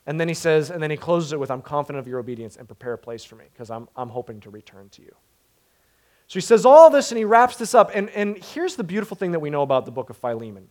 And 0.05 0.19
then 0.19 0.27
he 0.27 0.33
says, 0.33 0.69
and 0.69 0.81
then 0.81 0.91
he 0.91 0.97
closes 0.97 1.33
it 1.33 1.39
with, 1.39 1.51
I'm 1.51 1.61
confident 1.61 1.99
of 1.99 2.07
your 2.07 2.19
obedience 2.19 2.57
and 2.57 2.67
prepare 2.67 2.93
a 2.93 2.97
place 2.97 3.23
for 3.23 3.35
me 3.35 3.45
because 3.53 3.69
I'm, 3.69 3.87
I'm 3.95 4.09
hoping 4.09 4.39
to 4.41 4.49
return 4.49 4.89
to 4.89 5.01
you. 5.01 5.15
So 6.27 6.33
he 6.35 6.41
says 6.41 6.65
all 6.65 6.89
this 6.89 7.11
and 7.11 7.17
he 7.17 7.25
wraps 7.25 7.55
this 7.55 7.73
up. 7.73 7.91
And, 7.93 8.09
and 8.11 8.37
here's 8.37 8.75
the 8.75 8.83
beautiful 8.83 9.15
thing 9.15 9.31
that 9.31 9.39
we 9.39 9.49
know 9.49 9.61
about 9.61 9.85
the 9.85 9.91
book 9.91 10.09
of 10.09 10.17
Philemon 10.17 10.67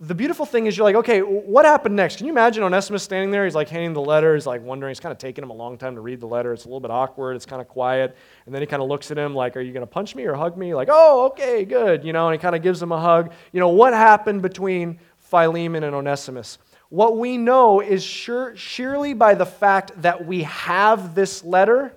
the 0.00 0.14
beautiful 0.14 0.44
thing 0.44 0.66
is 0.66 0.76
you're 0.76 0.84
like, 0.84 0.96
okay, 0.96 1.20
what 1.20 1.64
happened 1.64 1.94
next? 1.94 2.16
Can 2.16 2.26
you 2.26 2.32
imagine 2.32 2.64
Onesimus 2.64 3.04
standing 3.04 3.30
there? 3.30 3.44
He's 3.44 3.54
like 3.54 3.68
handing 3.68 3.92
the 3.92 4.00
letter. 4.00 4.34
He's 4.34 4.46
like 4.46 4.60
wondering. 4.62 4.90
It's 4.90 4.98
kind 4.98 5.12
of 5.12 5.18
taking 5.18 5.44
him 5.44 5.50
a 5.50 5.54
long 5.54 5.78
time 5.78 5.94
to 5.94 6.00
read 6.00 6.20
the 6.20 6.26
letter. 6.26 6.52
It's 6.52 6.64
a 6.64 6.68
little 6.68 6.80
bit 6.80 6.90
awkward. 6.90 7.36
It's 7.36 7.46
kind 7.46 7.62
of 7.62 7.68
quiet. 7.68 8.16
And 8.44 8.54
then 8.54 8.60
he 8.60 8.66
kind 8.66 8.82
of 8.82 8.88
looks 8.88 9.12
at 9.12 9.18
him 9.18 9.34
like, 9.34 9.56
are 9.56 9.60
you 9.60 9.72
going 9.72 9.86
to 9.86 9.90
punch 9.90 10.16
me 10.16 10.24
or 10.24 10.34
hug 10.34 10.56
me? 10.56 10.74
Like, 10.74 10.88
oh, 10.90 11.26
okay, 11.26 11.64
good. 11.64 12.04
You 12.04 12.12
know, 12.12 12.28
and 12.28 12.34
he 12.34 12.42
kind 12.42 12.56
of 12.56 12.62
gives 12.62 12.82
him 12.82 12.90
a 12.90 13.00
hug. 13.00 13.32
You 13.52 13.60
know, 13.60 13.68
what 13.68 13.94
happened 13.94 14.42
between 14.42 14.98
Philemon 15.18 15.84
and 15.84 15.94
Onesimus? 15.94 16.58
What 16.88 17.16
we 17.16 17.38
know 17.38 17.80
is 17.80 18.02
sure, 18.02 18.54
surely 18.56 19.14
by 19.14 19.34
the 19.34 19.46
fact 19.46 19.92
that 20.02 20.26
we 20.26 20.42
have 20.42 21.14
this 21.14 21.44
letter, 21.44 21.94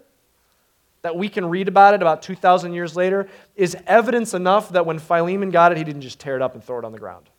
that 1.01 1.15
we 1.15 1.29
can 1.29 1.47
read 1.47 1.67
about 1.67 1.95
it 1.95 2.01
about 2.03 2.21
2,000 2.21 2.73
years 2.73 2.95
later, 2.95 3.27
is 3.55 3.75
evidence 3.87 4.35
enough 4.35 4.69
that 4.69 4.85
when 4.85 4.99
Philemon 4.99 5.49
got 5.49 5.71
it, 5.71 5.79
he 5.79 5.83
didn't 5.83 6.01
just 6.01 6.19
tear 6.19 6.35
it 6.35 6.43
up 6.43 6.53
and 6.53 6.63
throw 6.63 6.77
it 6.77 6.85
on 6.85 6.91
the 6.91 6.99
ground. 6.99 7.29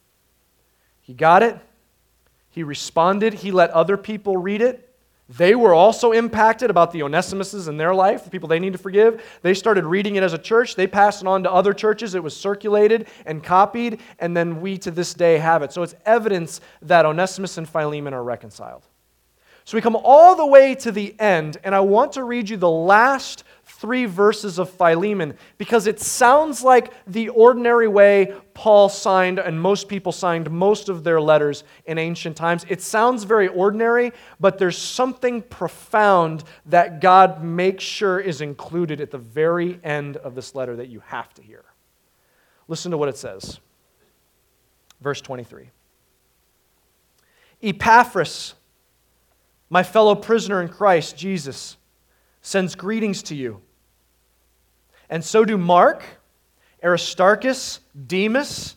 He 1.09 1.15
got 1.15 1.43
it, 1.43 1.59
He 2.51 2.63
responded. 2.63 3.33
He 3.33 3.51
let 3.51 3.71
other 3.71 3.97
people 3.97 4.37
read 4.37 4.61
it. 4.61 4.95
They 5.27 5.55
were 5.55 5.73
also 5.73 6.13
impacted 6.13 6.69
about 6.69 6.93
the 6.93 7.01
Onesimuses 7.01 7.67
in 7.67 7.79
their 7.79 7.95
life, 7.95 8.25
the 8.25 8.31
people 8.31 8.47
they 8.47 8.59
need 8.59 8.75
to 8.75 8.79
forgive. 8.79 9.23
They 9.41 9.55
started 9.55 9.87
reading 9.87 10.17
it 10.17 10.23
as 10.23 10.35
a 10.35 10.39
church. 10.39 10.75
They 10.75 10.87
passed 10.87 11.23
it 11.23 11.27
on 11.27 11.45
to 11.45 11.51
other 11.51 11.73
churches. 11.73 12.15
It 12.15 12.23
was 12.23 12.37
circulated 12.37 13.09
and 13.25 13.43
copied, 13.43 14.01
and 14.19 14.37
then 14.37 14.61
we 14.61 14.77
to 14.79 14.91
this 14.91 15.15
day 15.15 15.39
have 15.39 15.63
it. 15.63 15.73
So 15.73 15.83
it's 15.83 15.95
evidence 16.05 16.61
that 16.83 17.07
Onesimus 17.07 17.57
and 17.57 17.67
Philemon 17.67 18.13
are 18.13 18.23
reconciled. 18.23 18.83
So 19.65 19.79
we 19.79 19.81
come 19.81 19.97
all 19.97 20.37
the 20.37 20.47
way 20.47 20.75
to 20.75 20.93
the 20.93 21.19
end, 21.19 21.57
and 21.65 21.75
I 21.75 21.81
want 21.81 22.13
to 22.13 22.25
read 22.25 22.51
you 22.51 22.59
the 22.59 22.69
last 22.69 23.45
three 23.79 24.07
verses 24.07 24.59
of 24.59 24.69
Philemon 24.69 25.35
because 25.57 25.87
it 25.87 26.01
sounds 26.01 26.65
like 26.65 26.93
the 27.07 27.29
ordinary 27.29 27.87
way 27.87 28.35
Paul 28.53 28.89
signed 28.89 29.39
and 29.39 29.61
most 29.61 29.89
people 29.89 30.11
signed 30.11 30.51
most 30.51 30.89
of 30.89 31.05
their 31.05 31.21
letters 31.21 31.63
in 31.87 31.97
ancient 31.97 32.37
times. 32.37 32.67
It 32.69 32.83
sounds 32.83 33.23
very 33.23 33.47
ordinary, 33.47 34.13
but 34.41 34.59
there's 34.59 34.77
something 34.77 35.43
profound 35.43 36.43
that 36.67 37.01
God 37.01 37.45
makes 37.45 37.85
sure 37.85 38.19
is 38.19 38.41
included 38.41 39.01
at 39.01 39.13
the 39.13 39.19
very 39.19 39.79
end 39.85 40.17
of 40.17 40.35
this 40.35 40.57
letter 40.57 40.75
that 40.75 40.89
you 40.89 41.01
have 41.07 41.33
to 41.35 41.43
hear. 41.43 41.65
Listen 42.67 42.91
to 42.91 42.99
what 42.99 43.09
it 43.09 43.17
says. 43.17 43.61
Verse 45.01 45.21
23. 45.21 45.71
Epaphras, 47.63 48.55
my 49.71 49.85
fellow 49.85 50.17
prisoner 50.17 50.61
in 50.61 50.69
Christ 50.69 51.17
Jesus, 51.17 51.77
sends 52.43 52.75
greetings 52.75 53.23
to 53.25 53.37
you 53.37 53.63
and 55.11 55.25
so 55.25 55.45
do 55.45 55.57
Mark, 55.59 56.03
Aristarchus, 56.83 57.81
Demas, 58.07 58.77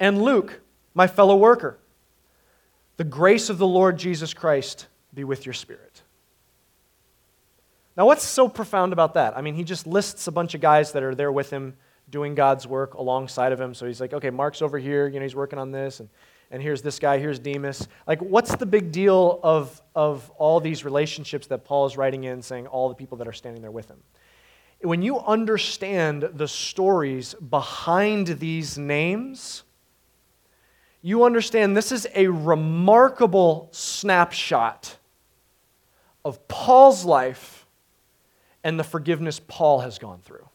and 0.00 0.22
Luke, 0.22 0.60
my 0.94 1.06
fellow 1.06 1.36
worker. 1.36 1.78
The 2.96 3.04
grace 3.04 3.50
of 3.50 3.58
the 3.58 3.66
Lord 3.66 3.98
Jesus 3.98 4.34
Christ 4.34 4.86
be 5.14 5.24
with 5.24 5.46
your 5.46 5.52
spirit. 5.52 6.02
Now, 7.96 8.06
what's 8.06 8.24
so 8.24 8.48
profound 8.48 8.92
about 8.92 9.14
that? 9.14 9.36
I 9.36 9.42
mean, 9.42 9.54
he 9.54 9.64
just 9.64 9.86
lists 9.86 10.26
a 10.26 10.32
bunch 10.32 10.54
of 10.54 10.60
guys 10.60 10.92
that 10.92 11.02
are 11.02 11.14
there 11.14 11.30
with 11.30 11.50
him 11.50 11.74
doing 12.10 12.34
God's 12.34 12.66
work 12.66 12.94
alongside 12.94 13.52
of 13.52 13.60
him. 13.60 13.74
So 13.74 13.86
he's 13.86 14.00
like, 14.00 14.12
okay, 14.12 14.30
Mark's 14.30 14.62
over 14.62 14.78
here, 14.78 15.06
you 15.08 15.18
know, 15.18 15.24
he's 15.24 15.34
working 15.34 15.58
on 15.58 15.72
this, 15.72 16.00
and, 16.00 16.08
and 16.50 16.62
here's 16.62 16.82
this 16.82 16.98
guy, 16.98 17.18
here's 17.18 17.38
Demas. 17.38 17.88
Like, 18.06 18.20
what's 18.20 18.54
the 18.56 18.66
big 18.66 18.92
deal 18.92 19.40
of, 19.42 19.80
of 19.94 20.30
all 20.36 20.60
these 20.60 20.84
relationships 20.84 21.46
that 21.48 21.64
Paul 21.64 21.86
is 21.86 21.96
writing 21.96 22.24
in, 22.24 22.42
saying 22.42 22.66
all 22.66 22.88
the 22.88 22.94
people 22.94 23.18
that 23.18 23.28
are 23.28 23.32
standing 23.32 23.62
there 23.62 23.70
with 23.70 23.88
him? 23.88 23.98
When 24.82 25.02
you 25.02 25.18
understand 25.20 26.30
the 26.34 26.48
stories 26.48 27.34
behind 27.34 28.26
these 28.26 28.76
names, 28.76 29.64
you 31.02 31.24
understand 31.24 31.76
this 31.76 31.92
is 31.92 32.06
a 32.14 32.28
remarkable 32.28 33.68
snapshot 33.72 34.96
of 36.24 36.46
Paul's 36.48 37.04
life 37.04 37.66
and 38.64 38.78
the 38.78 38.84
forgiveness 38.84 39.40
Paul 39.46 39.80
has 39.80 39.98
gone 39.98 40.20
through. 40.20 40.48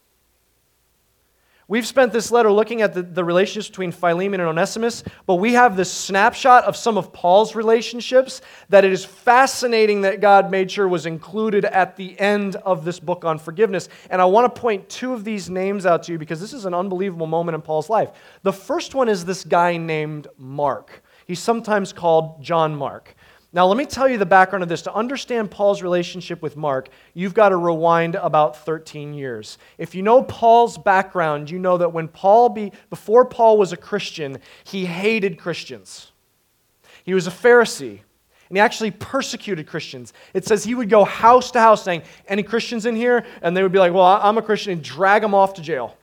We've 1.70 1.86
spent 1.86 2.14
this 2.14 2.32
letter 2.32 2.50
looking 2.50 2.82
at 2.82 2.94
the, 2.94 3.02
the 3.02 3.26
relationships 3.26 3.68
between 3.68 3.92
Philemon 3.92 4.40
and 4.40 4.48
Onesimus, 4.48 5.04
but 5.26 5.36
we 5.36 5.52
have 5.54 5.76
this 5.76 5.92
snapshot 5.92 6.64
of 6.64 6.78
some 6.78 6.98
of 6.98 7.12
Paul's 7.12 7.56
relationships 7.56 8.40
that 8.70 8.86
it 8.86 8.94
is 8.94 9.04
fascinating 9.04 10.02
that 10.02 10.22
God 10.22 10.50
made 10.50 10.72
sure 10.72 10.88
was 10.88 11.06
included 11.06 11.66
at 11.66 11.98
the 11.98 12.18
end 12.22 12.56
of 12.56 12.86
this 12.86 13.02
book 13.02 13.26
on 13.26 13.38
forgiveness. 13.38 13.90
And 14.10 14.22
I 14.22 14.26
want 14.26 14.54
to 14.54 14.62
point 14.62 14.88
two 14.88 15.14
of 15.14 15.26
these 15.26 15.50
names 15.50 15.86
out 15.86 16.04
to 16.04 16.14
you 16.14 16.18
because 16.18 16.40
this 16.40 16.54
is 16.54 16.64
an 16.64 16.74
unbelievable 16.74 17.28
moment 17.28 17.56
in 17.56 17.62
Paul's 17.62 17.90
life. 17.90 18.12
The 18.44 18.54
first 18.54 18.96
one 18.96 19.10
is 19.10 19.26
this 19.26 19.44
guy 19.44 19.76
named 19.76 20.28
Mark. 20.38 21.04
He's 21.26 21.42
sometimes 21.42 21.92
called 21.92 22.42
John 22.42 22.78
Mark. 22.78 23.14
Now, 23.54 23.66
let 23.66 23.78
me 23.78 23.86
tell 23.86 24.10
you 24.10 24.18
the 24.18 24.26
background 24.26 24.64
of 24.64 24.70
this. 24.70 24.82
To 24.84 24.94
understand 24.94 25.50
Paul's 25.50 25.82
relationship 25.82 26.42
with 26.42 26.58
Mark, 26.58 26.90
you've 27.14 27.34
got 27.34 27.50
to 27.50 27.58
rewind 27.58 28.16
about 28.16 28.58
13 28.58 29.14
years. 29.14 29.58
If 29.78 29.96
you 29.96 30.04
know 30.04 30.22
Paul's 30.24 30.78
background, 30.78 31.50
you 31.50 31.58
know 31.58 31.78
that 31.78 31.94
when 31.94 32.10
Paul 32.10 32.50
be, 32.50 32.74
before 32.90 33.24
Paul 33.24 33.58
was 33.58 33.72
a 33.72 33.78
Christian, 33.78 34.40
he 34.66 34.86
hated 34.86 35.40
Christians. 35.40 36.12
He 37.06 37.14
was 37.14 37.26
a 37.26 37.32
Pharisee, 37.32 38.02
and 38.50 38.58
he 38.58 38.60
actually 38.60 38.92
persecuted 38.92 39.66
Christians. 39.66 40.12
It 40.34 40.46
says 40.46 40.66
he 40.66 40.76
would 40.76 40.90
go 40.90 41.06
house 41.06 41.52
to 41.52 41.62
house 41.62 41.84
saying, 41.84 42.04
Any 42.28 42.44
Christians 42.44 42.86
in 42.86 42.98
here? 42.98 43.26
And 43.42 43.56
they 43.56 43.64
would 43.64 43.72
be 43.72 43.80
like, 43.80 43.94
Well, 43.94 44.20
I'm 44.22 44.38
a 44.38 44.42
Christian, 44.42 44.74
and 44.74 44.84
drag 44.84 45.22
them 45.22 45.34
off 45.34 45.54
to 45.54 45.62
jail. 45.62 45.96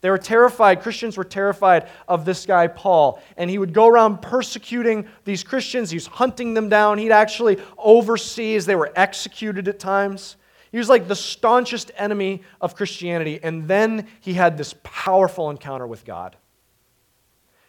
They 0.00 0.10
were 0.10 0.18
terrified, 0.18 0.80
Christians 0.80 1.16
were 1.16 1.24
terrified 1.24 1.88
of 2.06 2.24
this 2.24 2.46
guy, 2.46 2.68
Paul. 2.68 3.20
And 3.36 3.50
he 3.50 3.58
would 3.58 3.72
go 3.72 3.88
around 3.88 4.22
persecuting 4.22 5.08
these 5.24 5.42
Christians. 5.42 5.90
He 5.90 5.96
was 5.96 6.06
hunting 6.06 6.54
them 6.54 6.68
down. 6.68 6.98
He'd 6.98 7.10
actually 7.10 7.58
oversee 7.76 8.54
as 8.54 8.64
they 8.64 8.76
were 8.76 8.92
executed 8.94 9.66
at 9.66 9.80
times. 9.80 10.36
He 10.70 10.78
was 10.78 10.88
like 10.88 11.08
the 11.08 11.16
staunchest 11.16 11.90
enemy 11.96 12.42
of 12.60 12.76
Christianity. 12.76 13.40
And 13.42 13.66
then 13.66 14.06
he 14.20 14.34
had 14.34 14.56
this 14.56 14.74
powerful 14.84 15.50
encounter 15.50 15.86
with 15.86 16.04
God. 16.04 16.36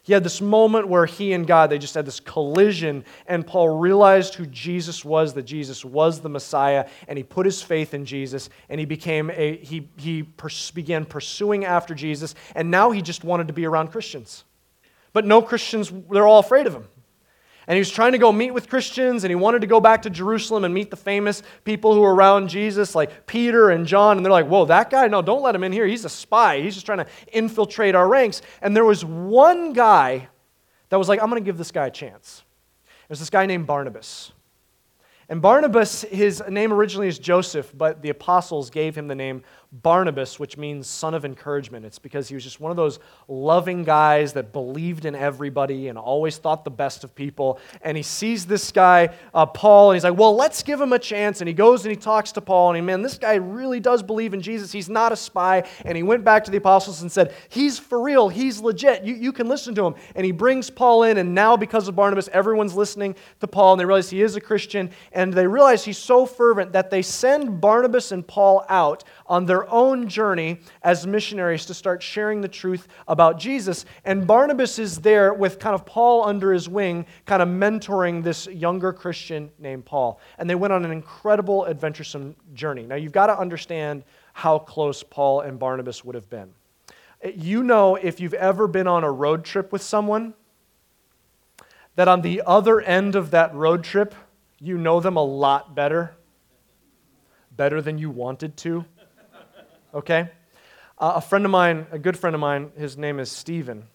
He 0.10 0.14
had 0.14 0.24
this 0.24 0.42
moment 0.42 0.88
where 0.88 1.06
he 1.06 1.34
and 1.34 1.46
God, 1.46 1.70
they 1.70 1.78
just 1.78 1.94
had 1.94 2.04
this 2.04 2.20
collision, 2.20 3.06
and 3.28 3.46
Paul 3.46 3.78
realized 3.78 4.34
who 4.34 4.48
Jesus 4.48 5.06
was, 5.06 5.36
that 5.36 5.44
Jesus 5.44 5.86
was 5.86 6.20
the 6.20 6.30
Messiah, 6.30 6.90
and 7.08 7.16
he 7.16 7.22
put 7.22 7.46
his 7.46 7.62
faith 7.62 7.94
in 7.94 8.06
Jesus, 8.06 8.50
and 8.70 8.80
he 8.80 8.88
became 8.88 9.30
a, 9.30 9.58
he, 9.58 9.88
he 9.98 10.24
pers- 10.24 10.72
began 10.72 11.06
pursuing 11.06 11.64
after 11.64 11.94
Jesus, 11.94 12.34
and 12.56 12.72
now 12.72 12.90
he 12.90 13.04
just 13.04 13.24
wanted 13.24 13.50
to 13.50 13.54
be 13.54 13.68
around 13.68 13.90
Christians. 13.90 14.46
But 15.14 15.28
no 15.28 15.44
Christians, 15.44 15.94
they're 16.12 16.26
all 16.26 16.40
afraid 16.40 16.66
of 16.66 16.74
him. 16.74 16.88
And 17.70 17.76
he 17.76 17.80
was 17.82 17.92
trying 17.92 18.14
to 18.14 18.18
go 18.18 18.32
meet 18.32 18.50
with 18.50 18.68
Christians, 18.68 19.24
and 19.24 19.30
he 19.30 19.36
wanted 19.36 19.62
to 19.62 19.68
go 19.68 19.80
back 19.80 20.02
to 20.02 20.10
Jerusalem 20.10 20.66
and 20.66 20.74
meet 20.74 20.90
the 20.90 20.98
famous 20.98 21.44
people 21.66 21.94
who 21.94 22.02
were 22.02 22.16
around 22.16 22.50
Jesus, 22.50 22.96
like 22.96 23.28
Peter 23.28 23.70
and 23.70 23.86
John. 23.86 24.18
And 24.18 24.26
they're 24.26 24.32
like, 24.32 24.48
Whoa, 24.48 24.66
that 24.66 24.90
guy? 24.90 25.08
No, 25.08 25.22
don't 25.22 25.44
let 25.44 25.54
him 25.54 25.64
in 25.64 25.72
here. 25.72 25.86
He's 25.86 26.04
a 26.04 26.10
spy. 26.10 26.62
He's 26.62 26.74
just 26.74 26.88
trying 26.88 26.98
to 26.98 27.06
infiltrate 27.32 27.94
our 27.94 28.08
ranks. 28.08 28.42
And 28.64 28.76
there 28.76 28.86
was 28.86 29.06
one 29.06 29.74
guy 29.74 30.30
that 30.90 30.98
was 30.98 31.08
like, 31.08 31.22
I'm 31.22 31.30
going 31.30 31.40
to 31.40 31.46
give 31.46 31.60
this 31.60 31.72
guy 31.72 31.86
a 31.86 31.92
chance. 31.92 32.44
There's 33.08 33.20
this 33.20 33.30
guy 33.30 33.46
named 33.46 33.68
Barnabas. 33.68 34.32
And 35.30 35.40
Barnabas, 35.40 36.02
his 36.02 36.42
name 36.50 36.74
originally 36.74 37.08
is 37.08 37.20
Joseph, 37.20 37.72
but 37.78 38.02
the 38.02 38.10
apostles 38.10 38.72
gave 38.72 38.98
him 38.98 39.08
the 39.08 39.14
name 39.14 39.44
Barnabas, 39.72 40.40
which 40.40 40.58
means 40.58 40.88
son 40.88 41.14
of 41.14 41.26
encouragement. 41.26 41.86
It's 41.86 42.00
because 42.00 42.28
he 42.28 42.34
was 42.34 42.44
just 42.44 42.60
one 42.60 42.72
of 42.72 42.78
those 42.78 42.98
loving 43.28 43.84
guys 43.84 44.34
that 44.34 44.52
believed 44.52 45.06
in 45.06 45.14
everybody 45.14 45.90
and 45.90 45.98
always 45.98 46.38
thought 46.38 46.64
the 46.64 46.72
best 46.72 47.04
of 47.04 47.14
people. 47.14 47.60
And 47.84 47.96
he 47.96 48.02
sees 48.02 48.48
this 48.48 48.72
guy, 48.72 49.10
uh, 49.32 49.46
Paul, 49.46 49.92
and 49.92 49.96
he's 49.96 50.04
like, 50.04 50.18
well, 50.18 50.36
let's 50.36 50.64
give 50.64 50.82
him 50.82 50.92
a 50.92 50.98
chance. 50.98 51.40
And 51.42 51.48
he 51.48 51.54
goes 51.54 51.86
and 51.86 51.92
he 51.92 51.96
talks 51.96 52.32
to 52.32 52.42
Paul, 52.42 52.70
and 52.70 52.78
he, 52.78 52.82
man, 52.82 53.04
this 53.04 53.20
guy 53.20 53.36
really 53.36 53.80
does 53.80 54.02
believe 54.02 54.34
in 54.34 54.42
Jesus. 54.42 54.72
He's 54.72 54.90
not 54.90 55.12
a 55.12 55.16
spy. 55.16 55.70
And 55.86 55.96
he 55.96 56.02
went 56.02 56.24
back 56.24 56.46
to 56.46 56.52
the 56.52 56.58
apostles 56.58 57.04
and 57.04 57.12
said, 57.12 57.36
he's 57.50 57.78
for 57.78 58.02
real. 58.02 58.28
He's 58.28 58.60
legit. 58.60 59.04
You, 59.04 59.14
you 59.14 59.32
can 59.32 59.48
listen 59.48 59.76
to 59.76 59.86
him. 59.86 59.94
And 60.16 60.26
he 60.26 60.32
brings 60.32 60.72
Paul 60.72 61.04
in, 61.04 61.20
and 61.20 61.36
now 61.36 61.56
because 61.56 61.88
of 61.88 61.96
Barnabas, 61.96 62.28
everyone's 62.34 62.74
listening 62.74 63.16
to 63.40 63.48
Paul, 63.48 63.74
and 63.74 63.80
they 63.80 63.86
realize 63.86 64.10
he 64.10 64.24
is 64.24 64.36
a 64.36 64.42
Christian. 64.42 64.90
And 65.12 65.32
they 65.32 65.46
realize 65.46 65.86
he's 65.86 66.00
so 66.00 66.26
fervent 66.26 66.74
that 66.74 66.90
they 66.90 67.04
send 67.04 67.62
Barnabas 67.62 68.12
and 68.12 68.26
Paul 68.26 68.66
out 68.68 69.04
on 69.30 69.46
their 69.46 69.72
own 69.72 70.10
journey 70.10 70.60
as 70.82 71.06
missionaries 71.06 71.66
to 71.68 71.74
start 71.74 72.02
sharing 72.02 72.42
the 72.42 72.48
truth 72.48 72.88
about 73.08 73.38
Jesus. 73.38 73.86
And 74.04 74.26
Barnabas 74.26 74.80
is 74.80 75.00
there 75.00 75.34
with 75.34 75.60
kind 75.60 75.76
of 75.76 75.86
Paul 75.86 76.26
under 76.26 76.52
his 76.52 76.68
wing, 76.68 77.06
kind 77.28 77.42
of 77.42 77.48
mentoring 77.48 78.24
this 78.24 78.48
younger 78.48 78.92
Christian 78.92 79.52
named 79.60 79.86
Paul. 79.86 80.20
And 80.40 80.50
they 80.50 80.56
went 80.56 80.74
on 80.74 80.84
an 80.84 80.92
incredible, 80.92 81.68
adventuresome 81.68 82.36
journey. 82.56 82.84
Now, 82.84 82.96
you've 82.96 83.12
got 83.12 83.28
to 83.28 83.38
understand 83.38 84.04
how 84.34 84.58
close 84.58 85.04
Paul 85.04 85.42
and 85.42 85.60
Barnabas 85.60 86.04
would 86.04 86.16
have 86.16 86.30
been. 86.30 86.50
You 87.36 87.64
know, 87.64 87.96
if 87.96 88.20
you've 88.20 88.34
ever 88.34 88.68
been 88.68 88.88
on 88.88 89.04
a 89.04 89.12
road 89.12 89.44
trip 89.46 89.72
with 89.72 89.84
someone, 89.84 90.34
that 91.96 92.08
on 92.08 92.22
the 92.22 92.42
other 92.48 92.82
end 92.82 93.16
of 93.16 93.32
that 93.32 93.54
road 93.54 93.84
trip, 93.84 94.16
you 94.60 94.78
know 94.78 95.02
them 95.02 95.18
a 95.18 95.24
lot 95.24 95.76
better, 95.76 96.16
better 97.52 97.82
than 97.82 97.98
you 97.98 98.10
wanted 98.10 98.56
to 98.58 98.86
okay? 99.94 100.30
Uh, 100.98 101.14
a 101.16 101.22
friend 101.22 101.46
of 101.46 101.52
mine, 101.52 101.88
a 101.92 102.00
good 102.00 102.18
friend 102.18 102.34
of 102.34 102.40
mine, 102.40 102.72
his 102.78 102.98
name 102.98 103.20
is 103.20 103.32
Stephen. 103.32 103.88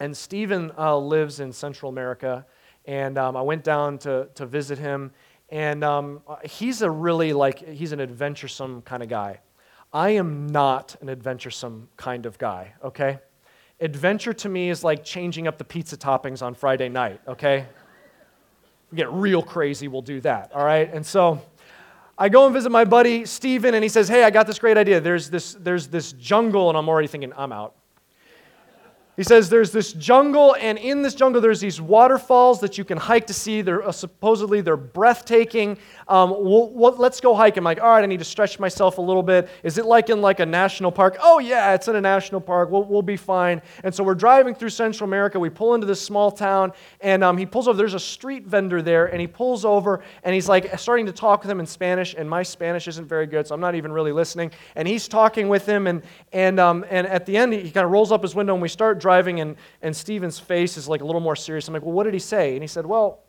And 0.00 0.16
Stephen 0.16 0.72
uh, 0.78 0.96
lives 0.96 1.40
in 1.40 1.52
Central 1.52 1.90
America. 1.90 2.46
And 2.84 3.18
um, 3.18 3.36
I 3.36 3.42
went 3.42 3.64
down 3.64 3.98
to, 3.98 4.28
to 4.34 4.46
visit 4.46 4.78
him. 4.78 5.12
And 5.50 5.84
um, 5.84 6.22
he's 6.44 6.82
a 6.82 6.90
really, 6.90 7.32
like, 7.32 7.58
he's 7.68 7.92
an 7.92 8.00
adventuresome 8.00 8.82
kind 8.82 9.02
of 9.02 9.08
guy. 9.08 9.40
I 9.92 10.10
am 10.10 10.48
not 10.48 10.96
an 11.00 11.08
adventuresome 11.08 11.88
kind 11.96 12.26
of 12.26 12.38
guy, 12.38 12.74
okay? 12.82 13.20
Adventure 13.80 14.32
to 14.32 14.48
me 14.48 14.70
is 14.70 14.82
like 14.82 15.04
changing 15.04 15.46
up 15.46 15.58
the 15.58 15.64
pizza 15.64 15.96
toppings 15.96 16.42
on 16.42 16.54
Friday 16.54 16.88
night, 16.88 17.20
okay? 17.28 17.66
we 18.94 18.98
get 18.98 19.10
real 19.12 19.42
crazy, 19.42 19.88
we'll 19.88 20.02
do 20.02 20.20
that, 20.20 20.52
all 20.54 20.64
right? 20.64 20.88
And 20.94 21.04
so 21.04 21.42
I 22.16 22.28
go 22.28 22.46
and 22.46 22.54
visit 22.54 22.70
my 22.70 22.84
buddy 22.84 23.24
Steven, 23.24 23.74
and 23.74 23.82
he 23.82 23.88
says, 23.88 24.08
Hey, 24.08 24.24
I 24.24 24.30
got 24.30 24.46
this 24.46 24.58
great 24.58 24.76
idea. 24.76 25.00
There's 25.00 25.30
this, 25.30 25.54
there's 25.54 25.88
this 25.88 26.12
jungle, 26.12 26.68
and 26.68 26.78
I'm 26.78 26.88
already 26.88 27.08
thinking, 27.08 27.32
I'm 27.36 27.52
out. 27.52 27.74
He 29.16 29.22
says 29.22 29.48
there's 29.48 29.70
this 29.70 29.92
jungle, 29.92 30.56
and 30.60 30.76
in 30.76 31.02
this 31.02 31.14
jungle 31.14 31.40
there's 31.40 31.60
these 31.60 31.80
waterfalls 31.80 32.60
that 32.60 32.76
you 32.76 32.84
can 32.84 32.98
hike 32.98 33.28
to 33.28 33.34
see. 33.34 33.62
They're 33.62 33.86
uh, 33.86 33.92
supposedly 33.92 34.60
they're 34.60 34.76
breathtaking. 34.76 35.78
Um, 36.08 36.30
we'll, 36.30 36.70
we'll, 36.70 36.96
let's 36.96 37.20
go 37.20 37.34
hike. 37.34 37.56
I'm 37.56 37.64
like, 37.64 37.80
all 37.80 37.90
right, 37.90 38.02
I 38.02 38.06
need 38.06 38.18
to 38.18 38.24
stretch 38.24 38.58
myself 38.58 38.98
a 38.98 39.00
little 39.00 39.22
bit. 39.22 39.48
Is 39.62 39.78
it 39.78 39.86
like 39.86 40.10
in 40.10 40.20
like 40.20 40.40
a 40.40 40.46
national 40.46 40.92
park? 40.92 41.16
Oh 41.22 41.38
yeah, 41.38 41.74
it's 41.74 41.88
in 41.88 41.96
a 41.96 42.00
national 42.00 42.40
park. 42.40 42.70
We'll, 42.70 42.84
we'll 42.84 43.02
be 43.02 43.16
fine. 43.16 43.62
And 43.82 43.94
so 43.94 44.04
we're 44.04 44.14
driving 44.14 44.54
through 44.54 44.70
Central 44.70 45.08
America. 45.08 45.38
We 45.38 45.50
pull 45.50 45.74
into 45.74 45.86
this 45.86 46.00
small 46.00 46.30
town, 46.30 46.72
and 47.00 47.24
um, 47.24 47.36
he 47.36 47.46
pulls 47.46 47.68
over. 47.68 47.76
There's 47.76 47.94
a 47.94 48.00
street 48.00 48.46
vendor 48.46 48.82
there, 48.82 49.06
and 49.06 49.20
he 49.20 49.26
pulls 49.26 49.64
over, 49.64 50.02
and 50.22 50.34
he's 50.34 50.48
like 50.48 50.78
starting 50.78 51.06
to 51.06 51.12
talk 51.12 51.42
with 51.42 51.50
him 51.50 51.60
in 51.60 51.66
Spanish. 51.66 52.14
And 52.16 52.28
my 52.28 52.42
Spanish 52.42 52.88
isn't 52.88 53.06
very 53.06 53.26
good, 53.26 53.46
so 53.46 53.54
I'm 53.54 53.60
not 53.60 53.74
even 53.74 53.92
really 53.92 54.12
listening. 54.12 54.50
And 54.76 54.86
he's 54.86 55.08
talking 55.08 55.48
with 55.48 55.66
him, 55.66 55.86
and 55.86 56.02
and 56.32 56.60
um, 56.60 56.84
and 56.90 57.06
at 57.06 57.26
the 57.26 57.36
end 57.36 57.52
he, 57.52 57.70
kind 57.70 57.84
of 57.84 57.90
rolls 57.90 58.12
up 58.12 58.22
his 58.22 58.34
window, 58.34 58.52
and 58.52 58.62
we 58.62 58.68
start 58.68 59.00
driving, 59.00 59.40
and, 59.40 59.56
and 59.82 59.94
Steven's 59.94 60.38
face 60.38 60.76
is 60.76 60.88
like 60.88 61.00
a 61.00 61.04
little 61.04 61.20
more 61.20 61.36
serious. 61.36 61.66
I'm 61.68 61.74
like, 61.74 61.82
well, 61.82 61.92
what 61.92 62.04
did 62.04 62.14
he 62.14 62.20
say? 62.20 62.54
And 62.54 62.62
he 62.62 62.68
said, 62.68 62.86
well, 62.86 63.23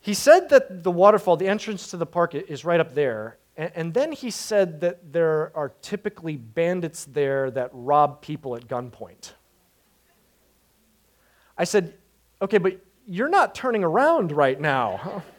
he 0.00 0.14
said 0.14 0.50
that 0.50 0.82
the 0.84 0.90
waterfall, 0.90 1.36
the 1.36 1.48
entrance 1.48 1.88
to 1.88 1.96
the 1.96 2.06
park, 2.06 2.34
is 2.34 2.64
right 2.64 2.80
up 2.80 2.94
there. 2.94 3.38
And, 3.56 3.94
then 3.94 4.12
he 4.12 4.30
said 4.30 4.82
that 4.82 5.12
there 5.14 5.50
are 5.56 5.70
typically 5.80 6.36
bandits 6.36 7.06
there 7.06 7.50
that 7.52 7.70
rob 7.72 8.20
people 8.20 8.54
at 8.54 8.68
gunpoint. 8.68 9.32
I 11.56 11.64
said, 11.64 11.94
okay, 12.42 12.58
but 12.58 12.78
you're 13.06 13.30
not 13.30 13.54
turning 13.54 13.82
around 13.82 14.30
right 14.30 14.60
now. 14.60 15.22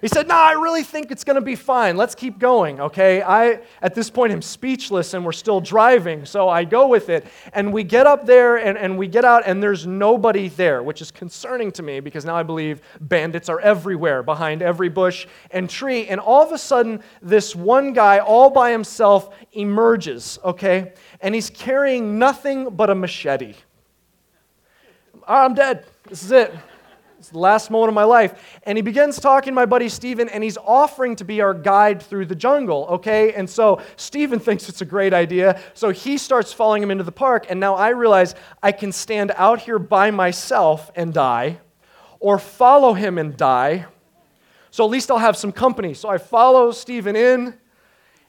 He 0.00 0.08
said, 0.08 0.28
No, 0.28 0.34
I 0.36 0.52
really 0.52 0.82
think 0.82 1.10
it's 1.10 1.24
going 1.24 1.36
to 1.36 1.40
be 1.40 1.56
fine. 1.56 1.96
Let's 1.96 2.14
keep 2.14 2.38
going, 2.38 2.80
okay? 2.80 3.22
I, 3.22 3.60
at 3.82 3.94
this 3.94 4.10
point, 4.10 4.32
I'm 4.32 4.42
speechless 4.42 5.14
and 5.14 5.24
we're 5.24 5.32
still 5.32 5.60
driving, 5.60 6.24
so 6.24 6.48
I 6.48 6.64
go 6.64 6.86
with 6.86 7.08
it. 7.08 7.26
And 7.52 7.72
we 7.72 7.82
get 7.82 8.06
up 8.06 8.24
there 8.24 8.56
and, 8.56 8.78
and 8.78 8.96
we 8.96 9.08
get 9.08 9.24
out, 9.24 9.42
and 9.46 9.62
there's 9.62 9.86
nobody 9.86 10.48
there, 10.48 10.82
which 10.82 11.02
is 11.02 11.10
concerning 11.10 11.72
to 11.72 11.82
me 11.82 12.00
because 12.00 12.24
now 12.24 12.36
I 12.36 12.44
believe 12.44 12.80
bandits 13.00 13.48
are 13.48 13.60
everywhere, 13.60 14.22
behind 14.22 14.62
every 14.62 14.88
bush 14.88 15.26
and 15.50 15.68
tree. 15.68 16.06
And 16.06 16.20
all 16.20 16.42
of 16.44 16.52
a 16.52 16.58
sudden, 16.58 17.02
this 17.20 17.56
one 17.56 17.92
guy, 17.92 18.20
all 18.20 18.50
by 18.50 18.70
himself, 18.70 19.34
emerges, 19.52 20.38
okay? 20.44 20.92
And 21.20 21.34
he's 21.34 21.50
carrying 21.50 22.18
nothing 22.18 22.70
but 22.70 22.88
a 22.90 22.94
machete. 22.94 23.54
Ah, 25.26 25.44
I'm 25.44 25.54
dead. 25.54 25.84
This 26.08 26.22
is 26.22 26.30
it. 26.30 26.54
It's 27.18 27.30
the 27.30 27.38
last 27.38 27.70
moment 27.70 27.88
of 27.88 27.94
my 27.94 28.04
life. 28.04 28.58
And 28.62 28.78
he 28.78 28.82
begins 28.82 29.18
talking 29.18 29.50
to 29.50 29.54
my 29.54 29.66
buddy 29.66 29.88
Stephen, 29.88 30.28
and 30.28 30.44
he's 30.44 30.56
offering 30.56 31.16
to 31.16 31.24
be 31.24 31.40
our 31.40 31.52
guide 31.52 32.00
through 32.00 32.26
the 32.26 32.36
jungle, 32.36 32.86
okay? 32.90 33.32
And 33.32 33.50
so 33.50 33.82
Stephen 33.96 34.38
thinks 34.38 34.68
it's 34.68 34.82
a 34.82 34.84
great 34.86 35.12
idea. 35.12 35.60
So 35.74 35.90
he 35.90 36.16
starts 36.16 36.52
following 36.52 36.82
him 36.82 36.92
into 36.92 37.02
the 37.02 37.12
park, 37.12 37.46
and 37.50 37.58
now 37.58 37.74
I 37.74 37.88
realize 37.88 38.36
I 38.62 38.70
can 38.70 38.92
stand 38.92 39.32
out 39.34 39.60
here 39.60 39.80
by 39.80 40.12
myself 40.12 40.92
and 40.94 41.12
die, 41.12 41.58
or 42.20 42.38
follow 42.38 42.94
him 42.94 43.18
and 43.18 43.36
die. 43.36 43.86
So 44.70 44.84
at 44.84 44.90
least 44.90 45.10
I'll 45.10 45.18
have 45.18 45.36
some 45.36 45.50
company. 45.50 45.94
So 45.94 46.08
I 46.08 46.18
follow 46.18 46.70
Stephen 46.70 47.16
in, 47.16 47.54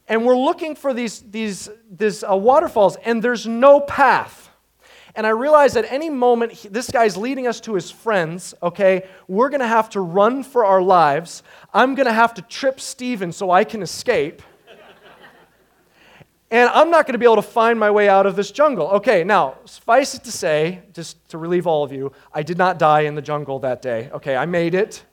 and 0.08 0.26
we're 0.26 0.38
looking 0.38 0.76
for 0.76 0.96
these, 0.96 1.20
these, 1.22 1.70
these 1.92 2.24
uh, 2.24 2.36
waterfalls, 2.36 2.96
and 3.06 3.22
there's 3.22 3.46
no 3.46 3.82
path. 3.82 4.49
And 5.20 5.28
I 5.28 5.32
realize 5.32 5.76
at 5.76 5.84
any 5.92 6.10
moment, 6.10 6.54
he, 6.54 6.70
this 6.70 6.90
guy's 6.90 7.18
leading 7.18 7.46
us 7.46 7.60
to 7.62 7.74
his 7.74 7.92
friends, 7.92 8.54
okay? 8.64 9.06
We're 9.28 9.50
going 9.50 9.60
to 9.60 9.68
have 9.68 9.90
to 9.90 10.00
run 10.00 10.44
for 10.44 10.64
our 10.64 10.82
lives. 10.82 11.44
I'm 11.74 11.94
going 11.94 12.06
to 12.06 12.14
have 12.14 12.34
to 12.36 12.42
trip 12.44 12.80
Stephen 12.80 13.34
so 13.34 13.52
I 13.52 13.66
can 13.66 13.82
escape. 13.82 14.42
and 16.50 16.70
I'm 16.70 16.90
not 16.90 17.06
going 17.06 17.16
to 17.16 17.20
be 17.20 17.26
able 17.26 17.36
to 17.36 17.42
find 17.42 17.78
my 17.78 17.92
way 17.92 18.08
out 18.08 18.28
of 18.28 18.38
this 18.38 18.50
jungle. 18.50 18.88
Okay, 18.92 19.26
now, 19.26 19.58
suffice 19.66 20.16
it 20.16 20.24
to 20.24 20.32
say, 20.32 20.84
just 20.94 21.28
to 21.32 21.38
relieve 21.38 21.68
all 21.68 21.84
of 21.84 21.92
you, 21.92 22.14
I 22.32 22.42
did 22.42 22.58
not 22.58 22.80
die 22.80 23.02
in 23.02 23.16
the 23.16 23.22
jungle 23.22 23.60
that 23.60 23.82
day. 23.82 24.10
Okay, 24.14 24.38
I 24.38 24.46
made 24.46 24.74
it. 24.74 25.04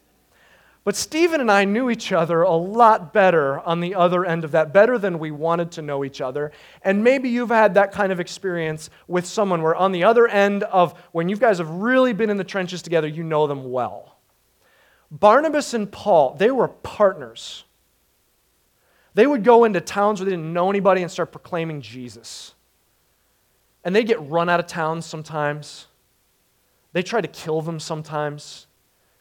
But 0.87 0.95
Stephen 0.95 1.41
and 1.41 1.51
I 1.51 1.65
knew 1.65 1.91
each 1.91 2.13
other 2.13 2.43
a 2.43 2.55
lot 2.55 3.13
better 3.13 3.59
on 3.59 3.81
the 3.81 3.97
other 3.97 4.25
end 4.25 4.45
of 4.45 4.53
that, 4.53 4.73
better 4.73 4.99
than 4.99 5.19
we 5.19 5.33
wanted 5.33 5.73
to 5.73 5.83
know 5.83 6.05
each 6.05 6.21
other. 6.21 6.53
And 6.81 7.03
maybe 7.03 7.29
you've 7.29 7.49
had 7.49 7.75
that 7.75 7.91
kind 7.91 8.13
of 8.13 8.21
experience 8.21 8.89
with 9.09 9.27
someone 9.27 9.63
where 9.63 9.75
on 9.75 9.91
the 9.91 10.05
other 10.05 10.29
end 10.29 10.63
of 10.63 10.97
when 11.11 11.29
you 11.29 11.35
guys 11.35 11.59
have 11.59 11.69
really 11.69 12.13
been 12.13 12.31
in 12.31 12.37
the 12.37 12.45
trenches 12.45 12.83
together, 12.83 13.09
you 13.09 13.25
know 13.25 13.49
them 13.49 13.73
well. 13.73 14.17
Barnabas 15.11 15.75
and 15.75 15.91
Paul, 15.91 16.37
they 16.39 16.53
were 16.53 16.69
partners. 16.69 17.65
They 19.15 19.27
would 19.27 19.43
go 19.43 19.65
into 19.65 19.81
towns 19.81 20.21
where 20.21 20.27
they 20.27 20.37
didn't 20.37 20.53
know 20.53 20.71
anybody 20.71 21.03
and 21.03 21.11
start 21.11 21.33
proclaiming 21.33 21.81
Jesus. 21.81 22.55
And 23.83 23.93
they 23.93 24.05
get 24.05 24.23
run 24.23 24.49
out 24.49 24.61
of 24.61 24.69
town 24.69 25.03
sometimes. 25.03 25.89
They 26.93 27.03
try 27.03 27.21
to 27.21 27.27
kill 27.27 27.61
them 27.61 27.81
sometimes. 27.81 28.66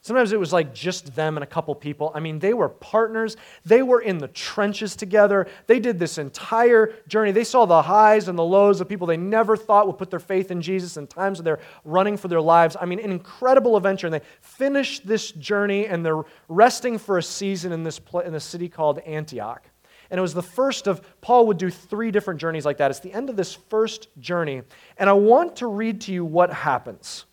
Sometimes 0.05 0.33
it 0.33 0.39
was 0.39 0.53
like 0.53 0.71
just 0.71 1.15
them 1.15 1.35
and 1.35 1.43
a 1.43 1.47
couple 1.47 1.73
people. 1.73 2.11
I 2.13 2.19
mean, 2.19 2.37
they 2.37 2.53
were 2.53 2.69
partners. 2.69 3.37
They 3.65 3.81
were 3.81 4.01
in 4.01 4.19
the 4.19 4.27
trenches 4.27 4.95
together. 4.95 5.47
They 5.65 5.79
did 5.79 5.97
this 5.97 6.19
entire 6.19 6.93
journey. 7.07 7.31
They 7.31 7.43
saw 7.43 7.65
the 7.65 7.81
highs 7.81 8.27
and 8.27 8.37
the 8.37 8.43
lows 8.43 8.79
of 8.79 8.87
people 8.87 9.07
they 9.07 9.17
never 9.17 9.57
thought 9.57 9.87
would 9.87 9.97
put 9.97 10.11
their 10.11 10.19
faith 10.19 10.51
in 10.51 10.61
Jesus 10.61 10.97
in 10.97 11.07
times 11.07 11.39
when 11.39 11.45
they're 11.45 11.59
running 11.85 12.17
for 12.17 12.27
their 12.27 12.39
lives. 12.39 12.77
I 12.79 12.85
mean, 12.85 12.99
an 12.99 13.11
incredible 13.11 13.77
adventure. 13.77 14.05
And 14.05 14.13
they 14.13 14.21
finished 14.41 15.07
this 15.07 15.31
journey 15.31 15.87
and 15.87 16.05
they're 16.05 16.21
resting 16.49 16.99
for 16.99 17.17
a 17.17 17.23
season 17.23 17.71
in 17.71 17.81
this, 17.81 17.99
in 18.23 18.31
this 18.31 18.45
city 18.45 18.69
called 18.69 18.99
Antioch. 18.99 19.67
And 20.11 20.19
it 20.19 20.21
was 20.21 20.35
the 20.35 20.43
first 20.43 20.85
of, 20.85 21.01
Paul 21.21 21.47
would 21.47 21.57
do 21.57 21.71
three 21.71 22.11
different 22.11 22.39
journeys 22.39 22.63
like 22.63 22.77
that. 22.77 22.91
It's 22.91 22.99
the 22.99 23.11
end 23.11 23.31
of 23.31 23.37
this 23.37 23.55
first 23.55 24.09
journey. 24.19 24.61
And 24.97 25.09
I 25.09 25.13
want 25.13 25.55
to 25.55 25.65
read 25.65 26.01
to 26.01 26.13
you 26.13 26.23
what 26.23 26.53
happens. 26.53 27.25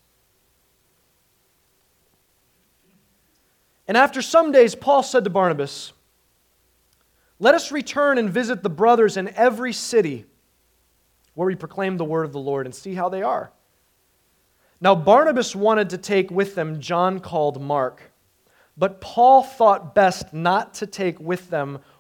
And 3.88 3.96
after 3.96 4.22
some 4.22 4.52
days, 4.52 4.74
Paul 4.74 5.02
said 5.02 5.24
to 5.24 5.30
Barnabas, 5.30 5.92
Let 7.38 7.54
us 7.54 7.72
return 7.72 8.18
and 8.18 8.30
visit 8.30 8.62
the 8.62 8.70
brothers 8.70 9.16
in 9.16 9.28
every 9.28 9.72
city 9.72 10.26
where 11.34 11.46
we 11.46 11.54
proclaim 11.54 11.96
the 11.96 12.04
word 12.04 12.24
of 12.24 12.32
the 12.32 12.38
Lord 12.38 12.66
and 12.66 12.74
see 12.74 12.94
how 12.94 13.08
they 13.08 13.22
are. 13.22 13.52
Now, 14.80 14.94
Barnabas 14.94 15.54
wanted 15.54 15.90
to 15.90 15.98
take 15.98 16.30
with 16.30 16.54
them 16.54 16.80
John 16.80 17.20
called 17.20 17.62
Mark, 17.62 18.12
but 18.76 19.00
Paul 19.00 19.42
thought 19.42 19.94
best 19.94 20.32
not 20.32 20.74
to 20.74 20.86
take 20.86 21.20
with 21.20 21.50
them 21.50 21.78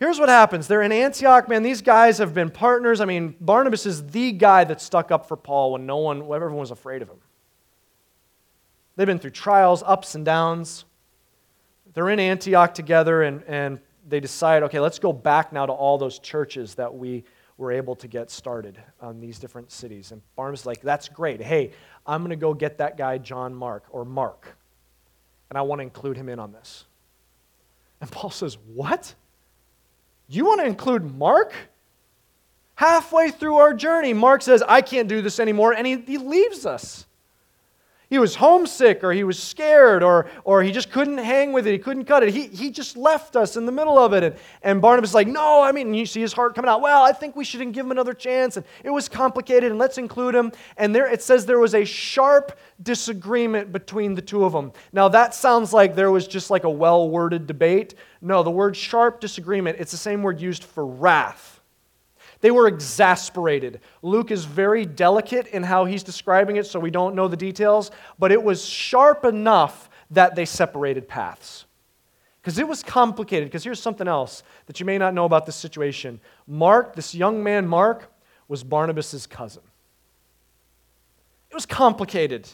Here's 0.00 0.18
what 0.18 0.30
happens. 0.30 0.66
They're 0.66 0.80
in 0.80 0.92
Antioch, 0.92 1.46
man. 1.46 1.62
These 1.62 1.82
guys 1.82 2.16
have 2.18 2.32
been 2.32 2.50
partners. 2.50 3.02
I 3.02 3.04
mean, 3.04 3.36
Barnabas 3.38 3.84
is 3.84 4.06
the 4.06 4.32
guy 4.32 4.64
that 4.64 4.80
stuck 4.80 5.10
up 5.10 5.28
for 5.28 5.36
Paul 5.36 5.72
when 5.72 5.84
no 5.84 5.98
one, 5.98 6.22
everyone 6.22 6.56
was 6.56 6.70
afraid 6.70 7.02
of 7.02 7.08
him. 7.08 7.18
They've 8.96 9.06
been 9.06 9.18
through 9.18 9.32
trials, 9.32 9.82
ups 9.86 10.14
and 10.14 10.24
downs. 10.24 10.86
They're 11.92 12.08
in 12.08 12.18
Antioch 12.18 12.72
together, 12.72 13.24
and, 13.24 13.42
and 13.46 13.78
they 14.08 14.20
decide, 14.20 14.62
okay, 14.62 14.80
let's 14.80 14.98
go 14.98 15.12
back 15.12 15.52
now 15.52 15.66
to 15.66 15.72
all 15.72 15.98
those 15.98 16.18
churches 16.18 16.74
that 16.76 16.94
we 16.94 17.24
were 17.58 17.70
able 17.70 17.94
to 17.96 18.08
get 18.08 18.30
started 18.30 18.80
on 19.02 19.20
these 19.20 19.38
different 19.38 19.70
cities. 19.70 20.12
And 20.12 20.22
Barnabas 20.34 20.60
is 20.60 20.66
like, 20.66 20.80
that's 20.80 21.10
great. 21.10 21.42
Hey, 21.42 21.72
I'm 22.06 22.22
going 22.22 22.30
to 22.30 22.36
go 22.36 22.54
get 22.54 22.78
that 22.78 22.96
guy, 22.96 23.18
John 23.18 23.54
Mark, 23.54 23.84
or 23.90 24.06
Mark, 24.06 24.56
and 25.50 25.58
I 25.58 25.62
want 25.62 25.80
to 25.80 25.82
include 25.82 26.16
him 26.16 26.30
in 26.30 26.38
on 26.38 26.52
this. 26.52 26.86
And 28.00 28.10
Paul 28.10 28.30
says, 28.30 28.56
What? 28.72 29.14
You 30.30 30.44
want 30.44 30.60
to 30.60 30.66
include 30.66 31.16
Mark? 31.16 31.52
Halfway 32.76 33.30
through 33.30 33.56
our 33.56 33.74
journey, 33.74 34.14
Mark 34.14 34.42
says, 34.42 34.62
I 34.66 34.80
can't 34.80 35.08
do 35.08 35.20
this 35.20 35.40
anymore, 35.40 35.74
and 35.74 35.86
he, 35.86 35.96
he 35.96 36.18
leaves 36.18 36.64
us. 36.64 37.04
He 38.10 38.18
was 38.18 38.34
homesick, 38.34 39.04
or 39.04 39.12
he 39.12 39.22
was 39.22 39.40
scared, 39.40 40.02
or, 40.02 40.28
or 40.42 40.64
he 40.64 40.72
just 40.72 40.90
couldn't 40.90 41.18
hang 41.18 41.52
with 41.52 41.64
it. 41.68 41.70
He 41.70 41.78
couldn't 41.78 42.06
cut 42.06 42.24
it. 42.24 42.34
He, 42.34 42.48
he 42.48 42.72
just 42.72 42.96
left 42.96 43.36
us 43.36 43.56
in 43.56 43.66
the 43.66 43.72
middle 43.72 43.96
of 43.96 44.12
it. 44.12 44.24
And, 44.24 44.36
and 44.64 44.82
Barnabas 44.82 45.10
is 45.10 45.14
like, 45.14 45.28
No, 45.28 45.62
I 45.62 45.70
mean, 45.70 45.94
you 45.94 46.04
see 46.04 46.20
his 46.20 46.32
heart 46.32 46.56
coming 46.56 46.68
out. 46.68 46.80
Well, 46.80 47.04
I 47.04 47.12
think 47.12 47.36
we 47.36 47.44
shouldn't 47.44 47.72
give 47.72 47.86
him 47.86 47.92
another 47.92 48.12
chance. 48.12 48.56
And 48.56 48.66
it 48.82 48.90
was 48.90 49.08
complicated, 49.08 49.70
and 49.70 49.78
let's 49.78 49.96
include 49.96 50.34
him. 50.34 50.50
And 50.76 50.92
there 50.92 51.06
it 51.06 51.22
says 51.22 51.46
there 51.46 51.60
was 51.60 51.76
a 51.76 51.84
sharp 51.84 52.58
disagreement 52.82 53.70
between 53.70 54.16
the 54.16 54.22
two 54.22 54.44
of 54.44 54.52
them. 54.52 54.72
Now, 54.92 55.08
that 55.08 55.32
sounds 55.32 55.72
like 55.72 55.94
there 55.94 56.10
was 56.10 56.26
just 56.26 56.50
like 56.50 56.64
a 56.64 56.70
well 56.70 57.08
worded 57.08 57.46
debate. 57.46 57.94
No, 58.20 58.42
the 58.42 58.50
word 58.50 58.76
sharp 58.76 59.20
disagreement, 59.20 59.76
it's 59.78 59.92
the 59.92 59.96
same 59.96 60.24
word 60.24 60.40
used 60.40 60.64
for 60.64 60.84
wrath. 60.84 61.59
They 62.40 62.50
were 62.50 62.66
exasperated. 62.66 63.80
Luke 64.02 64.30
is 64.30 64.44
very 64.44 64.86
delicate 64.86 65.46
in 65.48 65.62
how 65.62 65.84
he's 65.84 66.02
describing 66.02 66.56
it, 66.56 66.66
so 66.66 66.80
we 66.80 66.90
don't 66.90 67.14
know 67.14 67.28
the 67.28 67.36
details, 67.36 67.90
but 68.18 68.32
it 68.32 68.42
was 68.42 68.64
sharp 68.64 69.24
enough 69.24 69.90
that 70.10 70.34
they 70.34 70.44
separated 70.44 71.06
paths. 71.06 71.66
Because 72.40 72.58
it 72.58 72.66
was 72.66 72.82
complicated. 72.82 73.48
Because 73.48 73.64
here's 73.64 73.82
something 73.82 74.08
else 74.08 74.42
that 74.66 74.80
you 74.80 74.86
may 74.86 74.96
not 74.96 75.12
know 75.12 75.24
about 75.24 75.46
this 75.46 75.56
situation 75.56 76.20
Mark, 76.46 76.96
this 76.96 77.14
young 77.14 77.42
man, 77.42 77.66
Mark, 77.66 78.10
was 78.48 78.64
Barnabas' 78.64 79.26
cousin. 79.26 79.62
It 81.50 81.54
was 81.54 81.66
complicated. 81.66 82.48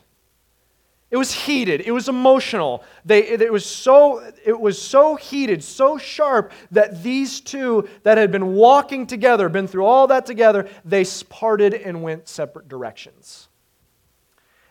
It 1.17 1.19
was 1.19 1.33
heated. 1.33 1.81
It 1.81 1.93
was 1.93 2.11
emotional. 2.11 2.85
They, 3.07 3.27
it, 3.27 3.51
was 3.51 3.65
so, 3.65 4.23
it 4.45 4.61
was 4.61 4.79
so 4.79 5.17
heated, 5.17 5.65
so 5.65 5.97
sharp 5.97 6.53
that 6.73 7.03
these 7.03 7.41
two 7.41 7.89
that 8.03 8.19
had 8.19 8.31
been 8.31 8.53
walking 8.53 9.07
together, 9.07 9.49
been 9.49 9.67
through 9.67 9.87
all 9.87 10.09
that 10.09 10.27
together, 10.27 10.69
they 10.85 11.07
parted 11.31 11.73
and 11.73 12.03
went 12.03 12.29
separate 12.29 12.69
directions. 12.69 13.49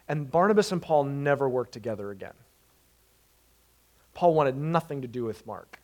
And 0.07 0.29
Barnabas 0.29 0.71
and 0.71 0.79
Paul 0.79 1.05
never 1.05 1.49
worked 1.49 1.71
together 1.71 2.11
again. 2.11 2.35
Paul 4.13 4.35
wanted 4.35 4.55
nothing 4.55 5.01
to 5.01 5.07
do 5.07 5.23
with 5.23 5.47
Mark. 5.47 5.79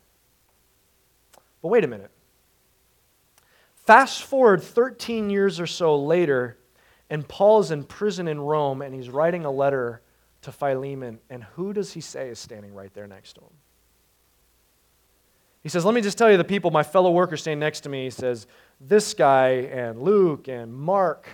But 1.64 1.70
wait 1.70 1.84
a 1.84 1.88
minute. 1.88 2.12
Fast 3.78 4.22
forward 4.22 4.62
13 4.62 5.32
years 5.32 5.60
or 5.60 5.66
so 5.66 5.96
later, 5.96 6.60
and 7.10 7.28
Paul's 7.28 7.72
in 7.72 7.84
prison 7.84 8.28
in 8.28 8.40
Rome, 8.40 8.84
and 8.84 8.94
he's 8.94 9.10
writing 9.10 9.44
a 9.44 9.50
letter 9.50 10.04
to 10.42 10.52
Philemon, 10.52 11.20
and 11.30 11.44
who 11.44 11.74
does 11.74 11.94
he 11.94 12.02
say 12.02 12.30
is 12.30 12.40
standing 12.40 12.74
right 12.74 12.94
there 12.94 13.08
next 13.08 13.34
to 13.34 13.42
him? 13.42 13.54
He 15.62 15.70
says, 15.70 15.86
Let 15.86 15.94
me 15.94 16.02
just 16.02 16.18
tell 16.18 16.32
you 16.32 16.38
the 16.38 16.44
people, 16.44 16.72
my 16.72 16.84
fellow 16.84 17.12
workers 17.12 17.42
standing 17.42 17.60
next 17.60 17.82
to 17.82 17.90
me. 17.90 18.06
He 18.06 18.10
says, 18.10 18.48
This 18.80 19.14
guy 19.14 19.50
and 19.50 20.02
Luke 20.02 20.48
and 20.48 20.74
Mark. 20.74 21.28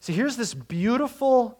See, 0.00 0.12
here's 0.12 0.36
this 0.36 0.52
beautiful 0.52 1.58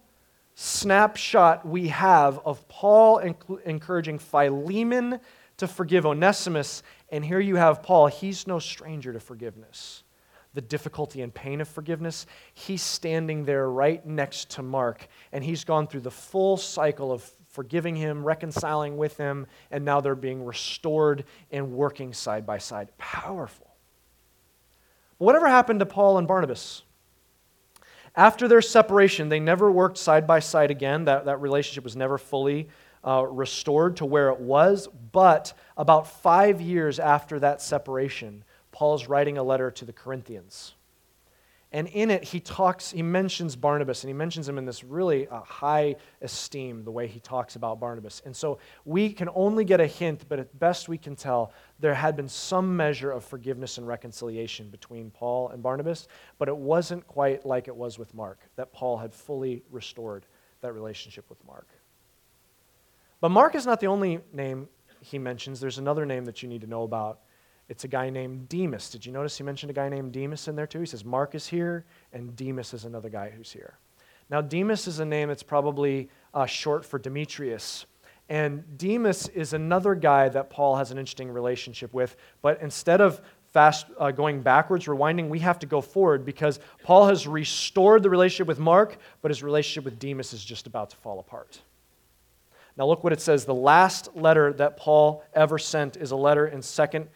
snapshot 0.57 1.67
we 1.67 1.89
have 1.89 2.41
of 2.45 2.67
Paul 2.69 3.19
encouraging 3.65 4.19
Philemon 4.19 5.21
to 5.59 5.69
forgive 5.69 6.05
Onesimus. 6.05 6.83
And 7.11 7.25
here 7.25 7.41
you 7.41 7.57
have 7.57 7.83
Paul. 7.83 8.09
He's 8.09 8.47
no 8.47 8.59
stranger 8.59 9.13
to 9.13 9.21
forgiveness 9.21 10.03
the 10.55 10.61
difficulty 10.61 11.23
and 11.23 11.33
pain 11.33 11.61
of 11.61 11.69
forgiveness, 11.69 12.27
he's 12.55 12.83
standing 12.83 13.45
there 13.45 13.71
right 13.71 14.05
next 14.05 14.51
to 14.51 14.63
Mark, 14.63 15.07
and 15.33 15.43
he's 15.43 15.65
gone 15.65 15.87
through 15.87 16.01
the 16.01 16.11
full 16.11 16.57
cycle 16.57 17.11
of 17.11 17.29
forgiving 17.49 17.95
him, 17.95 18.25
reconciling 18.25 18.97
with 18.97 19.17
him, 19.17 19.47
and 19.71 19.85
now 19.85 20.01
they're 20.01 20.15
being 20.15 20.45
restored 20.45 21.25
and 21.51 21.73
working 21.73 22.13
side 22.13 22.47
by 22.47 22.59
side. 22.59 22.89
Powerful. 22.99 23.69
But 25.19 25.27
whatever 25.27 25.49
happened 25.49 25.81
to 25.81 25.87
Paul 25.87 26.19
and 26.19 26.27
Barnabas? 26.27 26.83
After 28.15 28.47
their 28.49 28.63
separation, 28.63 29.29
they 29.29 29.41
never 29.41 29.71
worked 29.71 29.97
side 29.97 30.27
by 30.27 30.41
side 30.41 30.71
again. 30.71 31.07
That, 31.07 31.27
that 31.27 31.41
relationship 31.41 31.85
was 31.85 31.97
never 31.97 32.19
fully 32.19 32.69
uh, 33.07 33.27
restored 33.27 33.97
to 33.99 34.05
where 34.05 34.29
it 34.29 34.41
was. 34.41 34.89
But 35.13 35.55
about 35.77 36.07
five 36.07 36.61
years 36.61 36.99
after 36.99 37.39
that 37.41 37.63
separation, 37.63 38.45
Paul's 38.73 39.07
writing 39.07 39.39
a 39.39 39.43
letter 39.43 39.71
to 39.71 39.85
the 39.85 39.93
Corinthians. 39.93 40.75
And 41.75 41.89
in 41.89 42.11
it, 42.11 42.23
he 42.23 42.39
talks, 42.39 42.91
he 42.91 43.03
mentions 43.03 43.57
Barnabas, 43.57 44.03
and 44.03 44.11
he 44.11 44.13
mentions 44.13 44.47
him 44.47 44.59
in 44.59 44.67
this 44.67 44.85
really 44.85 45.27
uh, 45.29 45.41
high 45.41 45.97
esteem, 46.21 46.85
the 46.85 46.91
way 46.91 47.07
he 47.07 47.19
talks 47.19 47.57
about 47.57 47.81
Barnabas. 47.81 48.21
And 48.27 48.37
so 48.37 48.59
we 48.85 49.11
can 49.11 49.31
only 49.35 49.65
get 49.65 49.81
a 49.81 49.87
hint, 49.87 50.27
but 50.29 50.39
at 50.39 50.59
best 50.59 50.91
we 50.91 50.99
can 50.99 51.17
tell, 51.17 51.51
there 51.81 51.95
had 51.95 52.15
been 52.15 52.29
some 52.29 52.77
measure 52.77 53.11
of 53.11 53.25
forgiveness 53.25 53.79
and 53.79 53.87
reconciliation 53.87 54.69
between 54.69 55.11
Paul 55.11 55.49
and 55.49 55.63
Barnabas, 55.63 56.09
but 56.39 56.49
it 56.49 56.57
wasn't 56.57 57.07
quite 57.07 57.47
like 57.47 57.69
it 57.69 57.77
was 57.77 57.99
with 57.99 58.13
Mark, 58.13 58.41
that 58.57 58.71
Paul 58.75 58.99
had 58.99 59.15
fully 59.15 59.63
restored 59.71 60.27
that 60.61 60.75
relationship 60.75 61.25
with 61.31 61.43
Mark. 61.47 61.69
But 63.23 63.31
Mark 63.31 63.55
is 63.55 63.65
not 63.65 63.81
the 63.81 63.87
only 63.87 64.21
name 64.35 64.69
he 65.01 65.19
mentions. 65.19 65.59
There's 65.59 65.79
another 65.79 66.05
name 66.05 66.27
that 66.27 66.43
you 66.43 66.51
need 66.51 66.61
to 66.61 66.67
know 66.67 66.83
about 66.83 67.21
it's 67.69 67.85
a 67.85 67.89
guy 67.89 68.11
named 68.11 68.49
Demas. 68.49 68.91
Did 68.91 69.07
you 69.07 69.13
notice 69.13 69.39
he 69.39 69.45
mentioned 69.45 69.71
a 69.71 69.75
guy 69.75 69.89
named 69.89 70.13
Demas 70.13 70.49
in 70.49 70.57
there 70.57 70.67
too? 70.67 70.81
He 70.81 70.87
says 70.87 71.05
Mark 71.05 71.35
is 71.35 71.47
here, 71.47 71.85
and 72.13 72.35
Demas 72.37 72.75
is 72.75 72.85
another 72.85 73.09
guy 73.09 73.31
who's 73.31 73.53
here. 73.53 73.79
Now, 74.31 74.41
Demas 74.41 74.87
is 74.87 74.99
a 74.99 75.05
name 75.05 75.29
that's 75.29 75.43
probably 75.43 76.09
uh, 76.33 76.47
short 76.47 76.85
for 76.85 76.99
Demetrius. 76.99 77.87
And 78.29 78.79
Demas 78.79 79.29
is 79.29 79.53
another 79.53 79.95
guy 79.95 80.29
that 80.31 80.49
Paul 80.49 80.77
has 80.77 80.91
an 80.91 80.99
interesting 80.99 81.31
relationship 81.31 81.93
with, 81.93 82.17
but 82.41 82.61
instead 82.63 83.01
of 83.01 83.21
fast 83.53 83.87
uh, 83.99 84.11
going 84.11 84.41
backwards, 84.41 84.87
rewinding, 84.87 85.29
we 85.29 85.39
have 85.41 85.59
to 85.59 85.67
go 85.67 85.81
forward 85.81 86.25
because 86.25 86.61
Paul 86.83 87.07
has 87.09 87.27
restored 87.27 88.03
the 88.03 88.09
relationship 88.09 88.47
with 88.47 88.59
Mark, 88.59 88.97
but 89.21 89.31
his 89.31 89.43
relationship 89.43 89.85
with 89.85 89.99
Demas 89.99 90.33
is 90.33 90.43
just 90.43 90.67
about 90.67 90.91
to 90.91 90.97
fall 90.97 91.19
apart. 91.19 91.61
Now, 92.77 92.87
look 92.87 93.05
what 93.05 93.13
it 93.13 93.21
says. 93.21 93.45
The 93.45 93.55
last 93.55 94.17
letter 94.17 94.55
that 94.55 94.79
Paul 94.79 95.23
ever 95.35 95.59
sent 95.59 95.97
is 95.97 96.11
a 96.11 96.17
letter 96.17 96.47
in 96.47 96.63
2 96.63 97.07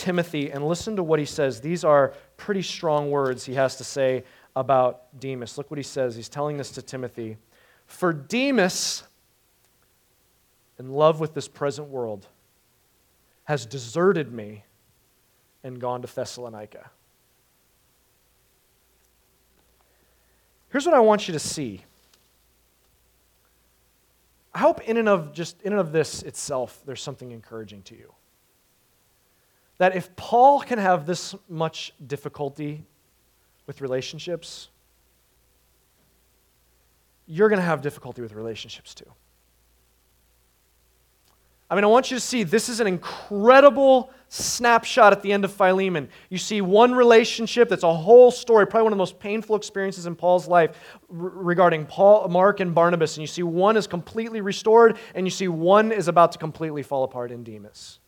Timothy, 0.00 0.50
and 0.50 0.66
listen 0.66 0.96
to 0.96 1.02
what 1.02 1.18
he 1.18 1.26
says. 1.26 1.60
These 1.60 1.84
are 1.84 2.14
pretty 2.38 2.62
strong 2.62 3.10
words 3.10 3.44
he 3.44 3.52
has 3.52 3.76
to 3.76 3.84
say 3.84 4.24
about 4.56 5.20
Demas. 5.20 5.58
Look 5.58 5.70
what 5.70 5.76
he 5.76 5.82
says. 5.82 6.16
He's 6.16 6.30
telling 6.30 6.56
this 6.56 6.70
to 6.70 6.82
Timothy. 6.82 7.36
For 7.84 8.14
Demas, 8.14 9.02
in 10.78 10.88
love 10.88 11.20
with 11.20 11.34
this 11.34 11.48
present 11.48 11.88
world, 11.88 12.26
has 13.44 13.66
deserted 13.66 14.32
me 14.32 14.64
and 15.62 15.78
gone 15.78 16.00
to 16.00 16.08
Thessalonica. 16.08 16.90
Here's 20.70 20.86
what 20.86 20.94
I 20.94 21.00
want 21.00 21.28
you 21.28 21.32
to 21.32 21.38
see. 21.38 21.84
I 24.54 24.60
hope 24.60 24.80
in 24.80 24.96
and 24.96 25.10
of 25.10 25.34
just 25.34 25.60
in 25.60 25.72
and 25.72 25.80
of 25.80 25.92
this 25.92 26.22
itself 26.22 26.80
there's 26.86 27.02
something 27.02 27.32
encouraging 27.32 27.82
to 27.82 27.94
you 27.94 28.14
that 29.80 29.96
if 29.96 30.14
Paul 30.14 30.60
can 30.60 30.78
have 30.78 31.06
this 31.06 31.34
much 31.48 31.94
difficulty 32.06 32.84
with 33.66 33.80
relationships, 33.80 34.68
you're 37.26 37.48
going 37.48 37.60
to 37.60 37.64
have 37.64 37.80
difficulty 37.80 38.20
with 38.20 38.34
relationships 38.34 38.94
too. 38.94 39.10
I 41.70 41.76
mean, 41.76 41.84
I 41.84 41.86
want 41.86 42.10
you 42.10 42.18
to 42.18 42.20
see 42.20 42.42
this 42.42 42.68
is 42.68 42.80
an 42.80 42.86
incredible 42.86 44.10
snapshot 44.28 45.14
at 45.14 45.22
the 45.22 45.32
end 45.32 45.46
of 45.46 45.52
Philemon. 45.52 46.10
You 46.28 46.36
see 46.36 46.60
one 46.60 46.94
relationship 46.94 47.70
that's 47.70 47.82
a 47.82 47.94
whole 47.94 48.30
story, 48.30 48.66
probably 48.66 48.84
one 48.84 48.92
of 48.92 48.98
the 48.98 49.00
most 49.00 49.18
painful 49.18 49.56
experiences 49.56 50.04
in 50.04 50.14
Paul's 50.14 50.46
life 50.46 50.76
regarding 51.08 51.86
Paul, 51.86 52.28
Mark, 52.28 52.60
and 52.60 52.74
Barnabas. 52.74 53.16
And 53.16 53.22
you 53.22 53.26
see 53.26 53.44
one 53.44 53.78
is 53.78 53.86
completely 53.86 54.42
restored, 54.42 54.98
and 55.14 55.26
you 55.26 55.30
see 55.30 55.48
one 55.48 55.90
is 55.90 56.06
about 56.06 56.32
to 56.32 56.38
completely 56.38 56.82
fall 56.82 57.04
apart 57.04 57.32
in 57.32 57.44
Demas. 57.44 57.99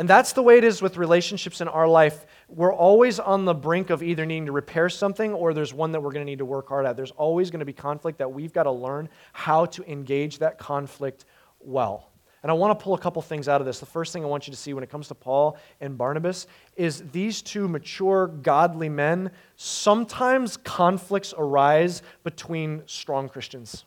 And 0.00 0.08
that's 0.08 0.32
the 0.32 0.42
way 0.42 0.56
it 0.56 0.64
is 0.64 0.80
with 0.80 0.96
relationships 0.96 1.60
in 1.60 1.68
our 1.68 1.86
life. 1.86 2.24
We're 2.48 2.72
always 2.72 3.20
on 3.20 3.44
the 3.44 3.52
brink 3.52 3.90
of 3.90 4.02
either 4.02 4.24
needing 4.24 4.46
to 4.46 4.52
repair 4.52 4.88
something 4.88 5.34
or 5.34 5.52
there's 5.52 5.74
one 5.74 5.92
that 5.92 6.00
we're 6.00 6.10
going 6.10 6.24
to 6.24 6.30
need 6.30 6.38
to 6.38 6.46
work 6.46 6.70
hard 6.70 6.86
at. 6.86 6.96
There's 6.96 7.10
always 7.10 7.50
going 7.50 7.58
to 7.58 7.66
be 7.66 7.74
conflict 7.74 8.16
that 8.16 8.32
we've 8.32 8.54
got 8.54 8.62
to 8.62 8.70
learn 8.70 9.10
how 9.34 9.66
to 9.66 9.84
engage 9.84 10.38
that 10.38 10.56
conflict 10.56 11.26
well. 11.60 12.08
And 12.42 12.50
I 12.50 12.54
want 12.54 12.78
to 12.78 12.82
pull 12.82 12.94
a 12.94 12.98
couple 12.98 13.20
things 13.20 13.46
out 13.46 13.60
of 13.60 13.66
this. 13.66 13.78
The 13.78 13.84
first 13.84 14.14
thing 14.14 14.24
I 14.24 14.26
want 14.26 14.46
you 14.46 14.52
to 14.52 14.56
see 14.56 14.72
when 14.72 14.82
it 14.82 14.88
comes 14.88 15.08
to 15.08 15.14
Paul 15.14 15.58
and 15.82 15.98
Barnabas 15.98 16.46
is 16.76 17.04
these 17.12 17.42
two 17.42 17.68
mature, 17.68 18.28
godly 18.28 18.88
men, 18.88 19.30
sometimes 19.56 20.56
conflicts 20.56 21.34
arise 21.36 22.00
between 22.24 22.84
strong 22.86 23.28
Christians 23.28 23.84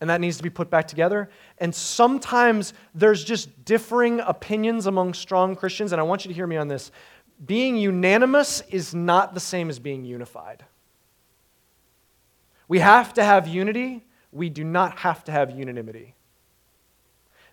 and 0.00 0.10
that 0.10 0.20
needs 0.20 0.36
to 0.36 0.42
be 0.42 0.50
put 0.50 0.70
back 0.70 0.88
together. 0.88 1.28
And 1.58 1.74
sometimes 1.74 2.72
there's 2.94 3.24
just 3.24 3.64
differing 3.64 4.20
opinions 4.20 4.86
among 4.86 5.14
strong 5.14 5.56
Christians, 5.56 5.92
and 5.92 6.00
I 6.00 6.04
want 6.04 6.24
you 6.24 6.28
to 6.28 6.34
hear 6.34 6.46
me 6.46 6.56
on 6.56 6.68
this. 6.68 6.90
Being 7.44 7.76
unanimous 7.76 8.62
is 8.70 8.94
not 8.94 9.34
the 9.34 9.40
same 9.40 9.70
as 9.70 9.78
being 9.78 10.04
unified. 10.04 10.64
We 12.66 12.80
have 12.80 13.14
to 13.14 13.24
have 13.24 13.48
unity, 13.48 14.04
we 14.30 14.50
do 14.50 14.62
not 14.62 14.98
have 14.98 15.24
to 15.24 15.32
have 15.32 15.50
unanimity. 15.50 16.14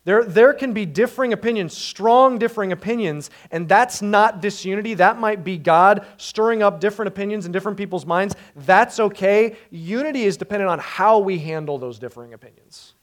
There, 0.06 0.24
there 0.24 0.54
can 0.54 0.72
be 0.72 0.86
differing 0.86 1.34
opinions, 1.34 1.76
strong 1.76 2.38
differing 2.38 2.72
opinions, 2.72 3.32
and 3.50 3.68
that's 3.68 4.04
not 4.04 4.40
disunity. 4.40 4.94
That 4.94 5.18
might 5.18 5.44
be 5.44 5.58
God 5.58 6.06
stirring 6.18 6.62
up 6.62 6.80
different 6.80 7.08
opinions 7.08 7.48
in 7.48 7.52
different 7.52 7.78
people's 7.78 8.06
minds. 8.06 8.36
That's 8.56 9.00
okay. 9.00 9.56
Unity 9.72 10.24
is 10.24 10.38
dependent 10.38 10.70
on 10.70 10.78
how 10.78 11.18
we 11.18 11.40
handle 11.40 11.80
those 11.80 11.98
differing 11.98 12.34
opinions. 12.34 12.94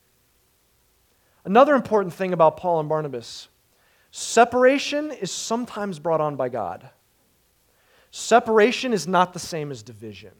Another 1.45 1.75
important 1.75 2.15
thing 2.15 2.33
about 2.33 2.57
Paul 2.57 2.81
and 2.81 2.89
Barnabas 2.89 3.49
separation 4.15 5.11
is 5.11 5.33
sometimes 5.33 5.99
brought 5.99 6.21
on 6.21 6.37
by 6.37 6.51
God. 6.51 6.91
Separation 8.13 8.93
is 8.93 9.09
not 9.09 9.33
the 9.33 9.39
same 9.39 9.71
as 9.71 9.83
division. 9.83 10.33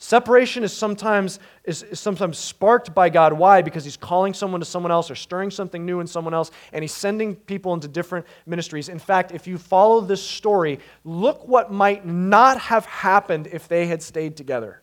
Separation 0.00 0.62
is 0.62 0.72
sometimes, 0.72 1.40
is, 1.64 1.82
is, 1.82 1.98
sometimes 1.98 2.38
sparked 2.38 2.94
by 2.94 3.08
God. 3.08 3.32
Why? 3.32 3.62
Because 3.62 3.84
He's 3.84 3.96
calling 3.96 4.32
someone 4.32 4.60
to 4.60 4.64
someone 4.64 4.92
else 4.92 5.10
or 5.10 5.16
stirring 5.16 5.50
something 5.50 5.84
new 5.84 5.98
in 5.98 6.06
someone 6.06 6.34
else, 6.34 6.52
and 6.72 6.84
He's 6.84 6.94
sending 6.94 7.34
people 7.34 7.74
into 7.74 7.88
different 7.88 8.24
ministries. 8.46 8.88
In 8.88 9.00
fact, 9.00 9.32
if 9.32 9.48
you 9.48 9.58
follow 9.58 10.00
this 10.00 10.22
story, 10.22 10.78
look 11.04 11.48
what 11.48 11.72
might 11.72 12.06
not 12.06 12.58
have 12.60 12.86
happened 12.86 13.48
if 13.48 13.66
they 13.66 13.88
had 13.88 14.00
stayed 14.00 14.36
together. 14.36 14.82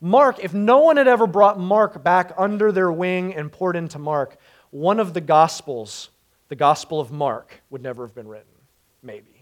Mark, 0.00 0.42
if 0.42 0.54
no 0.54 0.78
one 0.78 0.96
had 0.96 1.08
ever 1.08 1.26
brought 1.26 1.58
Mark 1.58 2.02
back 2.02 2.32
under 2.38 2.72
their 2.72 2.90
wing 2.90 3.34
and 3.34 3.52
poured 3.52 3.76
into 3.76 3.98
Mark, 3.98 4.38
one 4.70 4.98
of 4.98 5.12
the 5.12 5.20
Gospels, 5.20 6.08
the 6.48 6.56
Gospel 6.56 7.00
of 7.00 7.12
Mark, 7.12 7.62
would 7.68 7.82
never 7.82 8.06
have 8.06 8.14
been 8.14 8.28
written. 8.28 8.48
Maybe. 9.02 9.33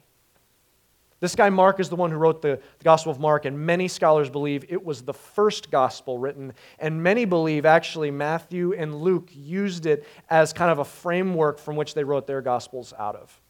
This 1.23 1.37
guy, 1.37 1.51
Mark, 1.51 1.79
is 1.79 1.89
the 1.89 1.95
one 1.95 2.11
who 2.11 2.17
wrote 2.17 2.43
the, 2.43 2.61
the, 2.79 2.85
Gospel 2.85 3.13
of 3.13 3.21
Mark, 3.21 3.45
and 3.45 3.57
many 3.57 3.87
scholars 3.87 4.29
believe 4.29 4.65
it 4.69 4.85
was 4.85 5.03
the 5.03 5.15
first 5.15 5.71
gospel 5.71 6.19
written, 6.19 6.53
and 6.81 7.01
many 7.01 7.25
believe 7.27 7.65
actually 7.65 8.11
Matthew 8.11 8.73
and 8.73 8.93
Luke 8.93 9.31
used 9.33 9.87
it 9.87 10.05
as 10.29 10.53
kind 10.53 10.73
of 10.73 10.81
a 10.81 10.85
framework 10.85 11.61
from 11.61 11.77
which 11.77 11.95
they 11.95 12.03
wrote 12.03 12.27
their 12.27 12.43
gospels 12.43 12.93
out 12.99 13.15
of. 13.15 13.41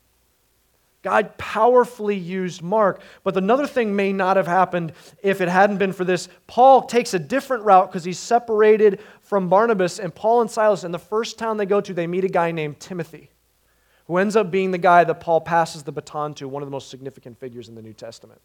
God 1.03 1.39
powerfully 1.39 2.15
used 2.15 2.61
Mark, 2.61 3.01
but 3.25 3.39
another 3.39 3.67
thing 3.67 3.97
may 3.97 4.13
not 4.13 4.37
have 4.37 4.47
happened 4.47 4.93
if 5.23 5.41
it 5.41 5.49
hadn't 5.49 5.79
been 5.79 5.95
for 5.95 6.05
this. 6.05 6.29
Paul 6.47 6.83
takes 6.83 7.15
a 7.15 7.19
different 7.19 7.65
route 7.65 7.91
because 7.91 8.05
he's 8.05 8.19
separated 8.19 9.01
from 9.23 9.49
Barnabas, 9.49 9.99
and 9.99 10.15
Paul 10.15 10.43
and 10.43 10.51
Silas, 10.51 10.85
in 10.85 10.93
the 10.93 10.99
first 10.99 11.39
town 11.39 11.57
they 11.57 11.65
go 11.65 11.81
to, 11.81 11.95
they 11.95 12.07
meet 12.07 12.25
a 12.25 12.29
guy 12.29 12.51
named 12.51 12.81
Timothy 12.81 13.32
who 14.07 14.17
ends 14.17 14.37
up 14.37 14.51
being 14.51 14.71
the 14.71 14.79
guy 14.79 15.05
that 15.05 15.21
Paul 15.21 15.41
passes 15.41 15.83
the 15.83 15.93
baton 15.93 16.35
to, 16.35 16.49
one 16.49 16.63
of 16.63 16.67
the 16.67 16.73
most 16.73 16.91
significant 16.91 17.39
figures 17.39 17.69
in 17.69 17.75
the 17.75 17.83
New 17.83 17.93
Testament. 17.93 18.41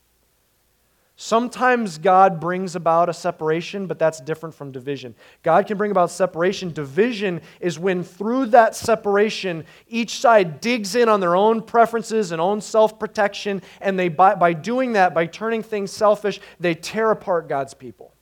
Sometimes 1.19 1.97
God 1.97 2.39
brings 2.39 2.75
about 2.75 3.09
a 3.09 3.13
separation, 3.13 3.87
but 3.87 3.97
that's 3.97 4.21
different 4.21 4.53
from 4.53 4.71
division. 4.71 5.15
God 5.41 5.65
can 5.65 5.75
bring 5.75 5.89
about 5.89 6.11
separation. 6.11 6.71
Division 6.71 7.41
is 7.59 7.79
when, 7.79 8.03
through 8.03 8.45
that 8.47 8.75
separation, 8.75 9.65
each 9.87 10.19
side 10.19 10.61
digs 10.61 10.93
in 10.93 11.09
on 11.09 11.19
their 11.19 11.35
own 11.35 11.63
preferences 11.63 12.31
and 12.31 12.39
own 12.39 12.61
self 12.61 12.99
protection, 12.99 13.63
and 13.81 13.97
they, 13.97 14.09
by, 14.09 14.35
by 14.35 14.53
doing 14.53 14.93
that, 14.93 15.15
by 15.15 15.25
turning 15.25 15.63
things 15.63 15.89
selfish, 15.89 16.39
they 16.59 16.75
tear 16.75 17.09
apart 17.09 17.49
God's 17.49 17.73
people. 17.73 18.13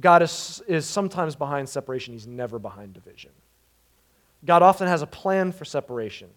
God 0.00 0.20
is, 0.20 0.60
is 0.66 0.86
sometimes 0.86 1.36
behind 1.36 1.68
separation, 1.68 2.14
He's 2.14 2.26
never 2.26 2.58
behind 2.58 2.94
division. 2.94 3.30
God 4.44 4.62
often 4.62 4.88
has 4.88 5.02
a 5.02 5.06
plan 5.06 5.52
for 5.52 5.64
separation. 5.64 6.30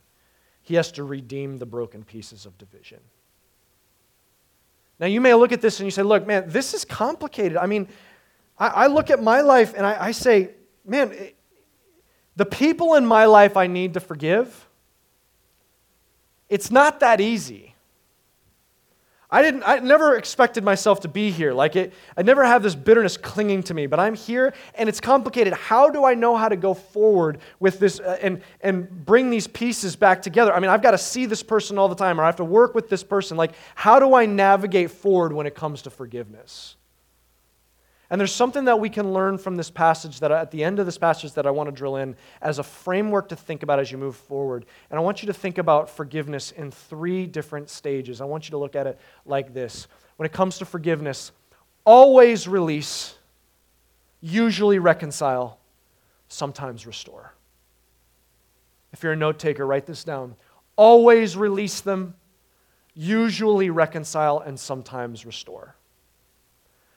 He 0.62 0.76
has 0.76 0.92
to 0.94 1.04
redeem 1.04 1.58
the 1.58 1.66
broken 1.66 2.04
pieces 2.04 2.46
of 2.46 2.58
division. 2.58 3.00
Now, 5.00 5.08
you 5.08 5.20
may 5.20 5.34
look 5.34 5.52
at 5.52 5.62
this 5.62 5.80
and 5.80 5.88
you 5.88 5.92
say, 5.92 6.04
look, 6.04 6.28
man, 6.28 6.44
this 6.48 6.74
is 6.76 6.86
complicated. 6.86 7.58
I 7.58 7.66
mean, 7.66 7.88
I, 8.60 8.68
I 8.68 8.88
look 8.88 9.10
at 9.10 9.22
my 9.22 9.42
life 9.42 9.74
and 9.76 9.86
I, 9.86 10.06
I 10.06 10.12
say, 10.12 10.52
man, 10.86 11.12
it, 11.12 11.36
the 12.36 12.46
people 12.46 12.96
in 12.96 13.06
my 13.06 13.26
life 13.26 13.58
I 13.58 13.68
need 13.68 13.96
to 13.96 14.00
forgive, 14.00 14.68
it's 16.50 16.70
not 16.70 17.00
that 17.00 17.20
easy. 17.20 17.71
I 19.34 19.42
didn't 19.42 19.64
I 19.66 19.80
never 19.80 20.18
expected 20.18 20.64
myself 20.64 21.00
to 21.02 21.08
be 21.08 21.32
here. 21.32 21.54
Like 21.54 21.76
it 21.78 21.94
I 22.18 22.22
never 22.22 22.44
have 22.44 22.62
this 22.64 22.76
bitterness 22.76 23.16
clinging 23.16 23.64
to 23.64 23.74
me, 23.74 23.88
but 23.88 24.00
I'm 24.00 24.14
here 24.14 24.54
and 24.76 24.90
it's 24.90 25.00
complicated. 25.00 25.54
How 25.54 25.90
do 25.90 26.04
I 26.04 26.16
know 26.16 26.36
how 26.36 26.50
to 26.50 26.58
go 26.58 26.74
forward 26.74 27.40
with 27.60 27.80
this 27.80 28.00
uh, 28.02 28.18
and 28.22 28.42
and 28.60 29.06
bring 29.06 29.30
these 29.30 29.48
pieces 29.48 29.96
back 29.96 30.22
together? 30.22 30.54
I 30.54 30.60
mean, 30.60 30.70
I've 30.70 30.82
got 30.82 30.92
to 30.92 30.98
see 30.98 31.26
this 31.26 31.44
person 31.44 31.78
all 31.78 31.88
the 31.88 31.96
time 31.96 32.20
or 32.20 32.24
I 32.24 32.26
have 32.26 32.36
to 32.38 32.46
work 32.46 32.76
with 32.76 32.90
this 32.90 33.04
person. 33.04 33.38
Like 33.38 33.54
how 33.76 34.00
do 34.00 34.14
I 34.14 34.26
navigate 34.26 34.92
forward 34.92 35.32
when 35.32 35.48
it 35.48 35.56
comes 35.56 35.84
to 35.84 35.90
forgiveness? 35.90 36.76
And 38.12 38.20
there's 38.20 38.36
something 38.36 38.66
that 38.66 38.78
we 38.78 38.90
can 38.90 39.14
learn 39.14 39.38
from 39.38 39.56
this 39.56 39.72
passage 39.72 40.20
that 40.20 40.34
at 40.34 40.52
the 40.52 40.66
end 40.66 40.80
of 40.80 40.86
this 40.86 40.98
passage 40.98 41.32
that 41.32 41.48
I 41.48 41.52
want 41.52 41.70
to 41.70 41.72
drill 41.72 41.96
in 41.96 42.18
as 42.42 42.60
a 42.60 42.64
framework 42.64 43.30
to 43.30 43.38
think 43.38 43.64
about 43.64 43.80
as 43.80 43.90
you 43.90 43.98
move 43.98 44.18
forward. 44.18 44.66
And 44.90 45.00
I 45.00 45.02
want 45.02 45.24
you 45.24 45.28
to 45.28 45.34
think 45.34 45.58
about 45.58 45.90
forgiveness 45.90 46.52
in 46.52 46.72
three 46.72 47.26
different 47.26 47.70
stages. 47.70 48.20
I 48.20 48.26
want 48.26 48.48
you 48.48 48.52
to 48.52 48.58
look 48.58 48.76
at 48.76 48.86
it 48.86 49.00
like 49.26 49.54
this. 49.54 49.88
When 50.18 50.26
it 50.26 50.34
comes 50.34 50.58
to 50.58 50.66
forgiveness, 50.66 51.32
always 51.86 52.50
release, 52.50 53.16
usually 54.20 54.78
reconcile, 54.78 55.58
sometimes 56.28 56.86
restore. 56.86 57.34
If 58.92 59.04
you're 59.04 59.14
a 59.14 59.16
note 59.16 59.40
taker, 59.40 59.66
write 59.66 59.86
this 59.86 60.04
down. 60.04 60.36
Always 60.76 61.38
release 61.38 61.80
them, 61.80 62.16
usually 62.94 63.70
reconcile, 63.70 64.40
and 64.40 64.60
sometimes 64.60 65.26
restore. 65.26 65.78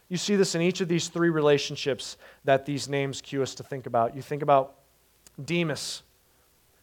You 0.08 0.16
see 0.16 0.36
this 0.36 0.54
in 0.54 0.60
each 0.60 0.80
of 0.80 0.88
these 0.88 1.08
three 1.08 1.30
relationships 1.30 2.16
that 2.44 2.66
these 2.66 2.88
names 2.88 3.20
cue 3.20 3.42
us 3.42 3.54
to 3.56 3.62
think 3.62 3.86
about. 3.86 4.14
You 4.14 4.22
think 4.22 4.42
about 4.42 4.74
Demas. 5.42 6.02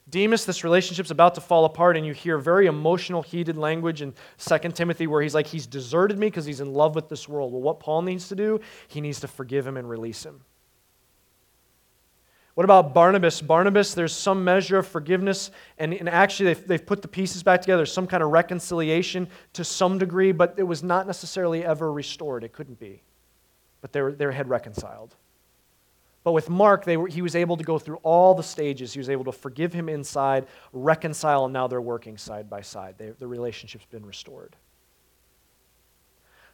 Demas, 0.09 0.45
this 0.45 0.63
relationship's 0.63 1.11
about 1.11 1.35
to 1.35 1.41
fall 1.41 1.63
apart, 1.63 1.95
and 1.95 2.05
you 2.05 2.13
hear 2.13 2.37
very 2.37 2.65
emotional, 2.65 3.21
heated 3.21 3.55
language 3.55 4.01
in 4.01 4.13
2 4.39 4.57
Timothy 4.71 5.07
where 5.07 5.21
he's 5.21 5.35
like, 5.35 5.47
He's 5.47 5.67
deserted 5.67 6.17
me 6.17 6.27
because 6.27 6.45
he's 6.45 6.59
in 6.59 6.73
love 6.73 6.95
with 6.95 7.07
this 7.07 7.29
world. 7.29 7.53
Well, 7.53 7.61
what 7.61 7.79
Paul 7.79 8.01
needs 8.01 8.27
to 8.29 8.35
do, 8.35 8.59
he 8.87 8.99
needs 8.99 9.19
to 9.21 9.27
forgive 9.27 9.65
him 9.65 9.77
and 9.77 9.89
release 9.89 10.25
him. 10.25 10.41
What 12.55 12.65
about 12.65 12.93
Barnabas? 12.93 13.41
Barnabas, 13.41 13.93
there's 13.93 14.13
some 14.13 14.43
measure 14.43 14.79
of 14.79 14.87
forgiveness, 14.87 15.51
and, 15.77 15.93
and 15.93 16.09
actually 16.09 16.53
they've, 16.53 16.67
they've 16.67 16.85
put 16.85 17.01
the 17.01 17.07
pieces 17.07 17.43
back 17.43 17.61
together, 17.61 17.85
some 17.85 18.07
kind 18.07 18.21
of 18.21 18.29
reconciliation 18.31 19.29
to 19.53 19.63
some 19.63 19.97
degree, 19.97 20.33
but 20.33 20.55
it 20.57 20.63
was 20.63 20.83
not 20.83 21.07
necessarily 21.07 21.63
ever 21.63 21.93
restored. 21.93 22.43
It 22.43 22.51
couldn't 22.51 22.77
be 22.77 23.03
but 23.81 23.91
they, 23.91 24.01
they 24.11 24.33
had 24.33 24.49
reconciled. 24.49 25.15
But 26.23 26.33
with 26.33 26.49
Mark, 26.49 26.85
they 26.85 26.97
were, 26.97 27.07
he 27.07 27.21
was 27.21 27.35
able 27.35 27.57
to 27.57 27.63
go 27.63 27.79
through 27.79 27.97
all 28.03 28.35
the 28.35 28.43
stages. 28.43 28.93
He 28.93 28.99
was 28.99 29.09
able 29.09 29.23
to 29.25 29.31
forgive 29.31 29.73
him 29.73 29.89
inside, 29.89 30.45
reconcile, 30.71 31.45
and 31.45 31.53
now 31.53 31.67
they're 31.67 31.81
working 31.81 32.17
side 32.17 32.49
by 32.49 32.61
side. 32.61 32.95
They, 32.97 33.09
the 33.09 33.27
relationship's 33.27 33.85
been 33.85 34.05
restored. 34.05 34.55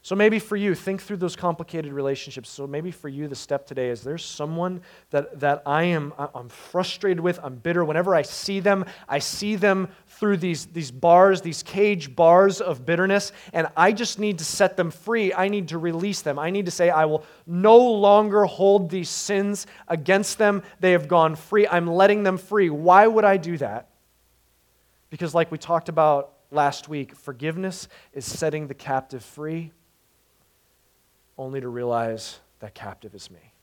So 0.07 0.15
maybe 0.15 0.39
for 0.39 0.55
you, 0.55 0.73
think 0.73 1.01
through 1.01 1.17
those 1.17 1.35
complicated 1.35 1.91
relationships. 1.91 2.49
So 2.49 2.65
maybe 2.65 2.91
for 2.91 3.09
you, 3.09 3.27
the 3.27 3.35
step 3.35 3.67
today 3.67 3.89
is 3.89 4.03
there's 4.03 4.23
someone 4.23 4.79
that, 5.09 5.37
that 5.41 5.63
I 5.65 5.83
am 5.83 6.13
I'm 6.17 6.47
frustrated 6.47 7.19
with, 7.19 7.41
I'm 7.43 7.55
bitter. 7.55 7.83
Whenever 7.83 8.15
I 8.15 8.21
see 8.21 8.61
them, 8.61 8.85
I 9.09 9.19
see 9.19 9.57
them 9.57 9.89
through 10.07 10.37
these, 10.37 10.67
these 10.67 10.91
bars, 10.91 11.41
these 11.41 11.61
cage 11.61 12.15
bars 12.15 12.61
of 12.61 12.85
bitterness, 12.85 13.33
and 13.51 13.67
I 13.75 13.91
just 13.91 14.17
need 14.17 14.37
to 14.37 14.45
set 14.45 14.77
them 14.77 14.91
free. 14.91 15.33
I 15.33 15.49
need 15.49 15.67
to 15.67 15.77
release 15.77 16.21
them. 16.21 16.39
I 16.39 16.51
need 16.51 16.67
to 16.67 16.71
say, 16.71 16.89
I 16.89 17.03
will 17.03 17.25
no 17.45 17.77
longer 17.77 18.45
hold 18.45 18.89
these 18.89 19.09
sins 19.09 19.67
against 19.89 20.37
them. 20.37 20.63
They 20.79 20.93
have 20.93 21.09
gone 21.09 21.35
free. 21.35 21.67
I'm 21.67 21.85
letting 21.85 22.23
them 22.23 22.37
free. 22.37 22.69
Why 22.69 23.07
would 23.07 23.25
I 23.25 23.35
do 23.35 23.57
that? 23.57 23.89
Because, 25.09 25.35
like 25.35 25.51
we 25.51 25.57
talked 25.57 25.89
about 25.89 26.31
last 26.49 26.87
week, 26.87 27.13
forgiveness 27.13 27.89
is 28.13 28.23
setting 28.23 28.67
the 28.67 28.73
captive 28.73 29.21
free 29.21 29.73
only 31.37 31.61
to 31.61 31.69
realize 31.69 32.39
that 32.59 32.73
captive 32.73 33.13
is 33.13 33.29
me. 33.29 33.53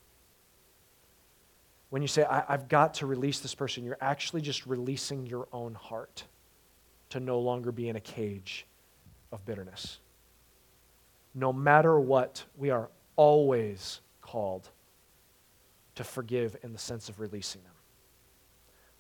When 1.91 2.03
you 2.03 2.09
say, 2.09 2.25
I, 2.25 2.45
have 2.49 2.69
got 2.69 2.95
to 2.95 3.07
release 3.07 3.41
this 3.41 3.55
person, 3.55 3.85
you're 3.85 3.99
actually 4.01 4.41
just 4.41 4.67
releasing 4.67 5.27
your 5.27 5.47
own 5.53 5.75
heart 5.75 6.25
to 7.11 7.21
no 7.21 7.39
longer 7.39 7.71
be 7.71 7.89
in 7.89 7.97
a 7.97 8.01
cage 8.01 8.67
of 9.31 9.45
bitterness. 9.45 10.01
No 11.35 11.53
matter 11.53 11.99
what, 11.99 12.45
we 12.57 12.71
are 12.71 12.89
always 13.17 14.01
called 14.21 14.69
to 15.95 16.05
forgive 16.05 16.57
in 16.63 16.73
the 16.73 16.79
sense 16.79 17.09
of 17.09 17.21
releasing 17.21 17.63
them. 17.63 17.73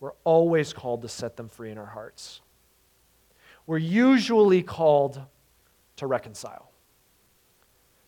We're 0.00 0.12
always 0.24 0.72
called 0.72 1.02
to 1.02 1.08
set 1.08 1.36
them 1.36 1.48
free 1.48 1.70
in 1.70 1.78
our 1.78 1.86
hearts. 1.86 2.40
We're 3.66 3.78
usually 3.78 4.62
called 4.62 5.20
to 5.96 6.06
reconcile. 6.06 6.70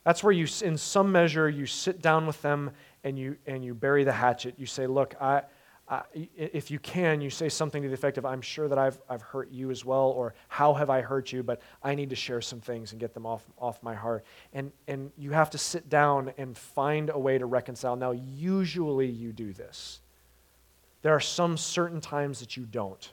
That's 0.07 0.23
where 0.23 0.33
you, 0.33 0.47
in 0.63 0.77
some 0.77 1.11
measure, 1.11 1.51
you 1.51 1.67
sit 1.67 2.01
down 2.01 2.29
with 2.29 2.41
them 2.41 2.71
and 3.03 3.19
you, 3.19 3.37
and 3.45 3.65
you 3.65 3.75
bury 3.75 4.05
the 4.05 4.13
hatchet. 4.13 4.55
You 4.57 4.65
say, 4.65 4.87
Look, 4.87 5.17
I, 5.21 5.43
I, 5.89 6.03
if 6.37 6.71
you 6.71 6.79
can, 6.79 7.21
you 7.21 7.29
say 7.29 7.49
something 7.49 7.83
to 7.83 7.89
the 7.89 7.95
effect 7.95 8.17
of, 8.17 8.25
I'm 8.25 8.41
sure 8.41 8.69
that 8.69 8.79
I've, 8.79 9.01
I've 9.11 9.23
hurt 9.23 9.51
you 9.51 9.73
as 9.73 9.85
well, 9.85 10.11
or 10.11 10.35
how 10.47 10.75
have 10.75 10.91
I 10.91 11.01
hurt 11.01 11.33
you, 11.33 11.43
but 11.43 11.61
I 11.83 11.97
need 11.97 12.11
to 12.11 12.17
share 12.17 12.41
some 12.41 12.61
things 12.61 12.93
and 12.93 13.01
get 13.01 13.15
them 13.15 13.27
off, 13.27 13.43
off 13.59 13.83
my 13.83 13.97
heart. 13.97 14.25
And, 14.53 14.71
and 14.87 15.11
you 15.19 15.33
have 15.33 15.51
to 15.51 15.59
sit 15.59 15.89
down 15.89 16.33
and 16.39 16.57
find 16.57 17.11
a 17.11 17.19
way 17.19 17.37
to 17.37 17.47
reconcile. 17.47 17.97
Now, 17.97 18.13
usually 18.13 19.09
you 19.09 19.33
do 19.33 19.53
this. 19.53 19.99
There 21.03 21.15
are 21.17 21.21
some 21.21 21.57
certain 21.57 22.01
times 22.01 22.39
that 22.39 22.57
you 22.57 22.65
don't. 22.65 23.13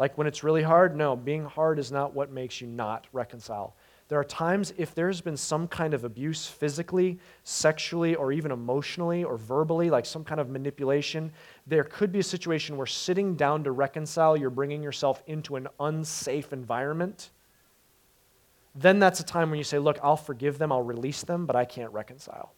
Like 0.00 0.18
when 0.18 0.26
it's 0.26 0.42
really 0.42 0.64
hard, 0.64 0.96
no, 0.96 1.14
being 1.14 1.44
hard 1.44 1.78
is 1.78 1.92
not 1.92 2.12
what 2.12 2.32
makes 2.32 2.60
you 2.60 2.66
not 2.66 3.06
reconcile. 3.12 3.76
There 4.08 4.18
are 4.20 4.24
times 4.24 4.74
if 4.76 4.94
there's 4.94 5.20
been 5.20 5.36
some 5.36 5.66
kind 5.66 5.94
of 5.94 6.04
abuse 6.04 6.46
physically, 6.46 7.18
sexually, 7.42 8.14
or 8.14 8.32
even 8.32 8.50
emotionally 8.50 9.24
or 9.24 9.38
verbally, 9.38 9.88
like 9.88 10.04
some 10.04 10.24
kind 10.24 10.40
of 10.40 10.50
manipulation, 10.50 11.32
there 11.66 11.84
could 11.84 12.12
be 12.12 12.18
a 12.18 12.24
situation 12.24 12.76
where 12.76 12.86
sitting 12.86 13.34
down 13.34 13.64
to 13.64 13.72
reconcile, 13.72 14.36
you're 14.36 14.50
bringing 14.50 14.82
yourself 14.82 15.22
into 15.26 15.56
an 15.56 15.68
unsafe 15.80 16.52
environment. 16.52 17.30
Then 18.74 18.98
that's 18.98 19.20
a 19.20 19.24
time 19.24 19.50
when 19.50 19.58
you 19.58 19.64
say, 19.64 19.78
Look, 19.78 19.98
I'll 20.02 20.16
forgive 20.16 20.58
them, 20.58 20.70
I'll 20.70 20.82
release 20.82 21.22
them, 21.22 21.46
but 21.46 21.56
I 21.56 21.64
can't 21.64 21.92
reconcile. 21.92 22.52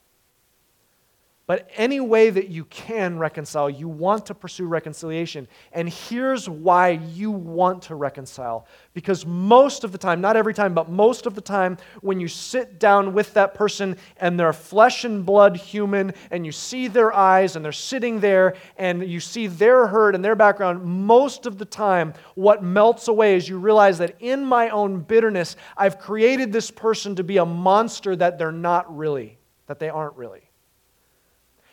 But 1.46 1.70
any 1.76 2.00
way 2.00 2.30
that 2.30 2.48
you 2.48 2.64
can 2.64 3.20
reconcile, 3.20 3.70
you 3.70 3.86
want 3.86 4.26
to 4.26 4.34
pursue 4.34 4.66
reconciliation. 4.66 5.46
And 5.72 5.88
here's 5.88 6.48
why 6.48 6.88
you 6.88 7.30
want 7.30 7.82
to 7.82 7.94
reconcile. 7.94 8.66
Because 8.94 9.24
most 9.24 9.84
of 9.84 9.92
the 9.92 9.98
time, 9.98 10.20
not 10.20 10.36
every 10.36 10.54
time, 10.54 10.74
but 10.74 10.90
most 10.90 11.24
of 11.24 11.36
the 11.36 11.40
time, 11.40 11.78
when 12.00 12.18
you 12.18 12.26
sit 12.26 12.80
down 12.80 13.12
with 13.12 13.32
that 13.34 13.54
person 13.54 13.96
and 14.16 14.40
they're 14.40 14.52
flesh 14.52 15.04
and 15.04 15.24
blood 15.24 15.56
human, 15.56 16.14
and 16.32 16.44
you 16.44 16.50
see 16.50 16.88
their 16.88 17.12
eyes 17.12 17.54
and 17.54 17.64
they're 17.64 17.70
sitting 17.70 18.18
there 18.18 18.56
and 18.76 19.08
you 19.08 19.20
see 19.20 19.46
their 19.46 19.86
hurt 19.86 20.16
and 20.16 20.24
their 20.24 20.34
background, 20.34 20.82
most 20.82 21.46
of 21.46 21.58
the 21.58 21.64
time, 21.64 22.12
what 22.34 22.64
melts 22.64 23.06
away 23.06 23.36
is 23.36 23.48
you 23.48 23.58
realize 23.58 23.98
that 23.98 24.16
in 24.18 24.44
my 24.44 24.68
own 24.70 24.98
bitterness, 24.98 25.54
I've 25.76 26.00
created 26.00 26.52
this 26.52 26.72
person 26.72 27.14
to 27.14 27.22
be 27.22 27.36
a 27.36 27.46
monster 27.46 28.16
that 28.16 28.36
they're 28.36 28.50
not 28.50 28.96
really, 28.96 29.38
that 29.68 29.78
they 29.78 29.90
aren't 29.90 30.16
really. 30.16 30.45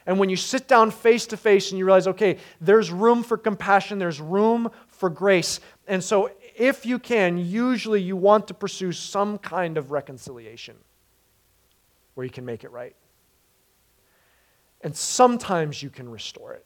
And 0.06 0.20
when 0.20 0.30
you 0.30 0.36
sit 0.36 0.68
down 0.68 0.92
face 0.92 1.26
to 1.28 1.38
face 1.38 1.72
and 1.72 1.80
you 1.80 1.86
realize, 1.86 2.08
okay, 2.08 2.38
there's 2.60 2.92
room 2.92 3.24
for 3.24 3.38
compassion, 3.38 4.00
there's 4.00 4.20
room 4.20 4.70
for 4.88 5.10
grace. 5.10 5.60
And 5.88 6.04
so, 6.04 6.32
if 6.56 6.86
you 6.86 7.00
can, 7.00 7.38
usually 7.38 8.02
you 8.02 8.16
want 8.16 8.48
to 8.50 8.54
pursue 8.54 8.92
some 8.92 9.38
kind 9.39 9.78
of 9.78 9.92
reconciliation 9.92 10.76
where 12.13 12.26
you 12.26 12.30
can 12.30 12.46
make 12.46 12.63
it 12.63 12.72
right. 12.72 12.96
And 14.82 14.96
sometimes 14.96 15.82
you 15.82 15.89
can 15.89 16.10
restore 16.10 16.54
it. 16.54 16.66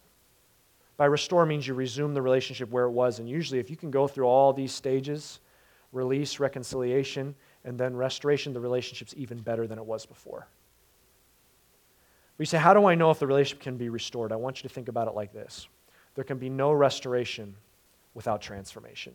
By 0.98 1.06
restore 1.06 1.46
means 1.46 1.68
you 1.68 1.76
resume 1.76 2.14
the 2.14 2.22
relationship 2.22 2.70
where 2.70 2.86
it 2.86 2.92
was. 2.92 3.20
And 3.20 3.30
usually, 3.30 3.60
if 3.60 3.70
you 3.70 3.78
can 3.78 3.92
go 3.92 4.08
through 4.08 4.26
all 4.26 4.52
these 4.52 4.72
stages 4.72 5.40
release, 5.94 6.40
reconciliation, 6.40 7.34
and 7.64 7.80
then 7.80 7.96
restoration 7.96 8.54
the 8.54 8.60
relationship's 8.60 9.14
even 9.16 9.40
better 9.40 9.68
than 9.68 9.78
it 9.78 9.86
was 9.86 10.06
before. 10.06 10.48
We 12.38 12.46
say, 12.46 12.58
How 12.58 12.74
do 12.74 12.86
I 12.86 12.96
know 12.96 13.12
if 13.12 13.20
the 13.20 13.28
relationship 13.28 13.62
can 13.62 13.78
be 13.78 13.90
restored? 13.90 14.32
I 14.32 14.36
want 14.36 14.62
you 14.62 14.70
to 14.70 14.74
think 14.74 14.88
about 14.88 15.08
it 15.08 15.16
like 15.16 15.34
this 15.34 15.68
there 16.16 16.24
can 16.24 16.40
be 16.40 16.50
no 16.50 16.72
restoration 16.72 17.56
without 18.16 18.42
transformation. 18.42 19.14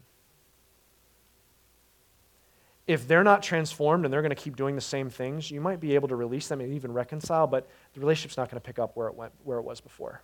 If 2.87 3.09
they're 3.09 3.25
not 3.25 3.43
transformed 3.43 4.05
and 4.05 4.15
they're 4.15 4.23
going 4.23 4.35
to 4.35 4.41
keep 4.41 4.55
doing 4.55 4.77
the 4.77 4.81
same 4.81 5.11
things, 5.11 5.51
you 5.51 5.61
might 5.61 5.81
be 5.81 5.97
able 5.97 6.07
to 6.09 6.17
release 6.17 6.47
them 6.47 6.61
and 6.61 6.73
even 6.73 6.93
reconcile, 6.93 7.49
but 7.49 7.69
the 7.95 8.01
relationship's 8.01 8.37
not 8.37 8.49
going 8.49 8.61
to 8.61 8.65
pick 8.65 8.79
up 8.79 8.97
where 8.97 9.09
it, 9.09 9.15
went, 9.17 9.33
where 9.43 9.59
it 9.59 9.63
was 9.63 9.81
before. 9.81 10.23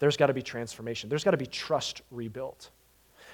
There's 0.00 0.16
got 0.16 0.26
to 0.26 0.34
be 0.34 0.42
transformation, 0.42 1.08
there's 1.08 1.24
got 1.24 1.32
to 1.32 1.36
be 1.36 1.46
trust 1.46 2.02
rebuilt. 2.10 2.70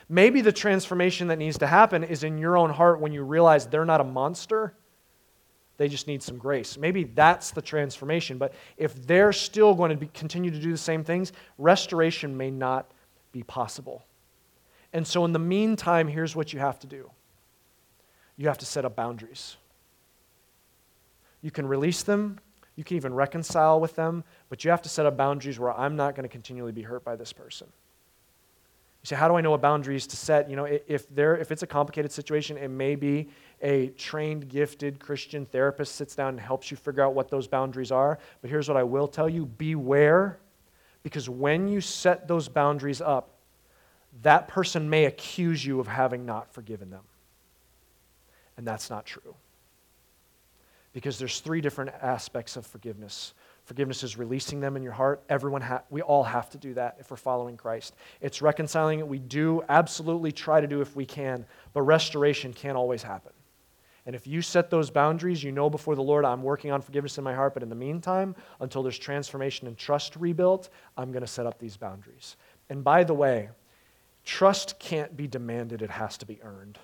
Maybe 0.08 0.42
the 0.42 0.52
transformation 0.52 1.28
that 1.28 1.38
needs 1.38 1.56
to 1.58 1.66
happen 1.66 2.04
is 2.04 2.24
in 2.24 2.36
your 2.36 2.58
own 2.58 2.68
heart 2.68 3.00
when 3.00 3.12
you 3.12 3.22
realize 3.22 3.66
they're 3.66 3.86
not 3.86 4.02
a 4.02 4.04
monster 4.04 4.74
they 5.76 5.88
just 5.88 6.06
need 6.06 6.22
some 6.22 6.38
grace. 6.38 6.78
Maybe 6.78 7.04
that's 7.04 7.50
the 7.50 7.62
transformation. 7.62 8.38
But 8.38 8.54
if 8.76 9.06
they're 9.06 9.32
still 9.32 9.74
going 9.74 9.90
to 9.90 9.96
be, 9.96 10.06
continue 10.14 10.50
to 10.50 10.58
do 10.58 10.70
the 10.70 10.78
same 10.78 11.02
things, 11.02 11.32
restoration 11.58 12.36
may 12.36 12.50
not 12.50 12.90
be 13.32 13.42
possible. 13.42 14.04
And 14.92 15.06
so, 15.06 15.24
in 15.24 15.32
the 15.32 15.40
meantime, 15.40 16.06
here's 16.06 16.36
what 16.36 16.52
you 16.52 16.60
have 16.60 16.78
to 16.80 16.86
do 16.86 17.10
you 18.36 18.48
have 18.48 18.58
to 18.58 18.66
set 18.66 18.84
up 18.84 18.96
boundaries. 18.96 19.56
You 21.40 21.50
can 21.50 21.66
release 21.66 22.02
them, 22.02 22.38
you 22.76 22.84
can 22.84 22.96
even 22.96 23.12
reconcile 23.12 23.80
with 23.80 23.94
them, 23.96 24.24
but 24.48 24.64
you 24.64 24.70
have 24.70 24.82
to 24.82 24.88
set 24.88 25.06
up 25.06 25.16
boundaries 25.16 25.58
where 25.58 25.72
I'm 25.72 25.94
not 25.96 26.14
going 26.14 26.24
to 26.24 26.28
continually 26.28 26.72
be 26.72 26.82
hurt 26.82 27.04
by 27.04 27.16
this 27.16 27.32
person. 27.32 27.68
You 29.04 29.08
say, 29.08 29.16
how 29.16 29.28
do 29.28 29.34
I 29.34 29.42
know 29.42 29.50
what 29.50 29.60
boundaries 29.60 30.06
to 30.06 30.16
set? 30.16 30.48
You 30.48 30.56
know, 30.56 30.64
if, 30.64 31.14
there, 31.14 31.36
if 31.36 31.52
it's 31.52 31.62
a 31.62 31.66
complicated 31.66 32.10
situation, 32.10 32.56
it 32.56 32.68
may 32.68 32.94
be 32.94 33.28
a 33.60 33.88
trained, 33.88 34.48
gifted 34.48 34.98
Christian 34.98 35.44
therapist 35.44 35.96
sits 35.96 36.14
down 36.14 36.30
and 36.30 36.40
helps 36.40 36.70
you 36.70 36.78
figure 36.78 37.02
out 37.02 37.12
what 37.12 37.28
those 37.28 37.46
boundaries 37.46 37.92
are. 37.92 38.18
But 38.40 38.48
here's 38.48 38.66
what 38.66 38.78
I 38.78 38.82
will 38.82 39.06
tell 39.06 39.28
you 39.28 39.44
beware, 39.44 40.38
because 41.02 41.28
when 41.28 41.68
you 41.68 41.82
set 41.82 42.26
those 42.28 42.48
boundaries 42.48 43.02
up, 43.02 43.34
that 44.22 44.48
person 44.48 44.88
may 44.88 45.04
accuse 45.04 45.62
you 45.62 45.80
of 45.80 45.86
having 45.86 46.24
not 46.24 46.50
forgiven 46.54 46.88
them. 46.88 47.04
And 48.56 48.66
that's 48.66 48.88
not 48.88 49.04
true. 49.04 49.34
Because 50.94 51.18
there's 51.18 51.40
three 51.40 51.60
different 51.60 51.90
aspects 52.00 52.56
of 52.56 52.66
forgiveness 52.66 53.34
Forgiveness 53.64 54.02
is 54.02 54.18
releasing 54.18 54.60
them 54.60 54.76
in 54.76 54.82
your 54.82 54.92
heart. 54.92 55.22
Everyone, 55.28 55.62
ha- 55.62 55.82
we 55.88 56.02
all 56.02 56.22
have 56.22 56.50
to 56.50 56.58
do 56.58 56.74
that 56.74 56.96
if 57.00 57.10
we're 57.10 57.16
following 57.16 57.56
Christ. 57.56 57.94
It's 58.20 58.42
reconciling 58.42 58.98
it. 58.98 59.08
We 59.08 59.18
do 59.18 59.62
absolutely 59.68 60.32
try 60.32 60.60
to 60.60 60.66
do 60.66 60.82
if 60.82 60.94
we 60.94 61.06
can, 61.06 61.46
but 61.72 61.82
restoration 61.82 62.52
can't 62.52 62.76
always 62.76 63.02
happen. 63.02 63.32
And 64.06 64.14
if 64.14 64.26
you 64.26 64.42
set 64.42 64.68
those 64.68 64.90
boundaries, 64.90 65.42
you 65.42 65.50
know 65.50 65.70
before 65.70 65.94
the 65.94 66.02
Lord, 66.02 66.26
I'm 66.26 66.42
working 66.42 66.70
on 66.70 66.82
forgiveness 66.82 67.16
in 67.16 67.24
my 67.24 67.32
heart, 67.32 67.54
but 67.54 67.62
in 67.62 67.70
the 67.70 67.74
meantime, 67.74 68.36
until 68.60 68.82
there's 68.82 68.98
transformation 68.98 69.66
and 69.66 69.78
trust 69.78 70.14
rebuilt, 70.16 70.68
I'm 70.98 71.10
going 71.10 71.22
to 71.22 71.26
set 71.26 71.46
up 71.46 71.58
these 71.58 71.78
boundaries. 71.78 72.36
And 72.68 72.84
by 72.84 73.04
the 73.04 73.14
way, 73.14 73.48
trust 74.26 74.78
can't 74.78 75.16
be 75.16 75.26
demanded, 75.26 75.80
it 75.80 75.88
has 75.88 76.18
to 76.18 76.26
be 76.26 76.38
earned. 76.42 76.78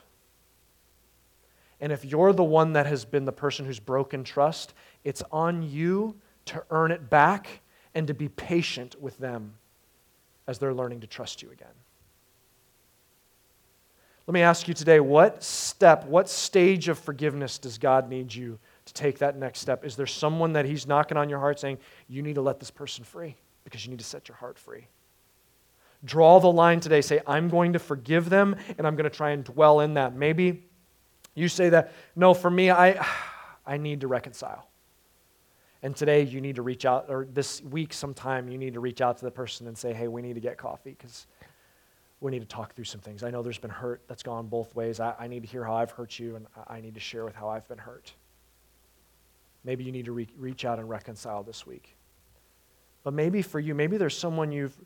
And 1.79 1.93
if 1.93 2.07
you're 2.07 2.33
the 2.33 2.45
one 2.45 2.73
that 2.73 2.87
has 2.87 3.05
been 3.05 3.27
the 3.27 3.33
person 3.33 3.67
who's 3.67 3.81
broken 3.81 4.25
trust, 4.25 4.73
it's 5.05 5.23
on 5.31 5.63
you 5.63 6.17
to 6.47 6.63
earn 6.71 6.91
it 6.91 7.11
back 7.11 7.61
and 7.95 8.07
to 8.07 8.15
be 8.15 8.29
patient 8.29 9.01
with 9.01 9.19
them 9.19 9.55
as 10.47 10.59
they're 10.59 10.75
learning 10.75 11.01
to 11.01 11.07
trust 11.07 11.43
you 11.43 11.51
again. 11.51 11.69
Let 14.27 14.35
me 14.35 14.43
ask 14.43 14.69
you 14.69 14.75
today 14.75 15.01
what 15.01 15.43
step, 15.43 16.07
what 16.07 16.29
stage 16.29 16.89
of 16.89 16.99
forgiveness 16.99 17.59
does 17.59 17.79
God 17.79 18.09
need 18.09 18.33
you 18.33 18.59
to 18.85 18.95
take 18.95 19.19
that 19.19 19.37
next 19.37 19.59
step? 19.59 19.85
Is 19.85 19.97
there 19.97 20.07
someone 20.07 20.53
that 20.53 20.65
He's 20.65 20.87
knocking 20.87 21.17
on 21.17 21.29
your 21.29 21.41
heart 21.41 21.59
saying, 21.59 21.79
you 22.09 22.23
need 22.23 22.37
to 22.37 22.41
let 22.41 22.61
this 22.61 22.71
person 22.71 23.05
free 23.05 23.35
because 23.65 23.85
you 23.85 23.91
need 23.91 23.99
to 23.99 24.05
set 24.05 24.29
your 24.29 24.37
heart 24.37 24.59
free? 24.59 24.87
Draw 26.05 26.39
the 26.41 26.53
line 26.53 26.81
today. 26.81 27.01
Say, 27.01 27.21
I'm 27.27 27.49
going 27.49 27.73
to 27.73 27.79
forgive 27.79 28.31
them 28.31 28.57
and 28.79 28.87
I'm 28.87 28.95
going 28.95 29.11
to 29.11 29.17
try 29.17 29.31
and 29.31 29.43
dwell 29.43 29.81
in 29.81 29.95
that. 29.95 30.15
Maybe 30.15 30.65
you 31.35 31.49
say 31.49 31.69
that, 31.71 31.93
no, 32.15 32.33
for 32.33 32.51
me, 32.51 32.71
I, 32.71 33.05
I 33.67 33.79
need 33.79 34.03
to 34.03 34.07
reconcile. 34.07 34.70
And 35.83 35.97
today 35.97 36.23
you 36.23 36.41
need 36.41 36.57
to 36.57 36.63
reach 36.63 36.85
out, 36.85 37.07
or 37.09 37.27
this 37.33 37.63
week 37.63 37.93
sometime, 37.93 38.49
you 38.49 38.59
need 38.59 38.75
to 38.75 38.81
reach 38.81 39.01
out 39.01 39.17
to 39.19 39.25
the 39.25 39.31
person 39.31 39.67
and 39.67 39.77
say, 39.77 39.95
hey, 39.95 40.09
we 40.09 40.21
need 40.21 40.35
to 40.35 40.41
get 40.41 40.59
coffee 40.59 40.95
because 40.99 41.27
we 42.21 42.31
need 42.31 42.41
to 42.41 42.47
talk 42.47 42.75
through 42.75 42.85
some 42.85 43.01
things. 43.01 43.23
I 43.23 43.31
know 43.31 43.43
there's 43.43 43.59
been 43.59 43.71
hurt 43.71 44.03
that's 44.07 44.23
gone 44.23 44.47
both 44.47 44.75
ways. 44.75 45.01
I, 45.01 45.15
I, 45.19 45.27
need 45.27 45.43
to 45.43 45.49
hear 45.49 45.65
how 45.65 45.75
I've 45.75 45.91
hurt 45.91 46.19
you, 46.19 46.37
and 46.37 46.47
I 46.69 46.81
need 46.81 46.95
to 46.95 47.01
share 47.01 47.25
with 47.25 47.35
how 47.35 47.49
I've 47.49 47.67
been 47.67 47.79
hurt. 47.79 48.13
Maybe 49.65 49.85
you 49.85 49.93
need 49.93 50.05
to 50.05 50.13
re- 50.13 50.29
reach 50.37 50.67
out 50.67 50.79
and 50.79 50.89
reconcile 50.89 51.43
this 51.43 51.67
week. 51.67 51.97
But 53.03 53.15
maybe 53.15 53.41
for 53.41 53.59
you, 53.59 53.75
maybe 53.75 53.97
there's 53.97 54.17
someone 54.17 54.53
you've, 54.53 54.79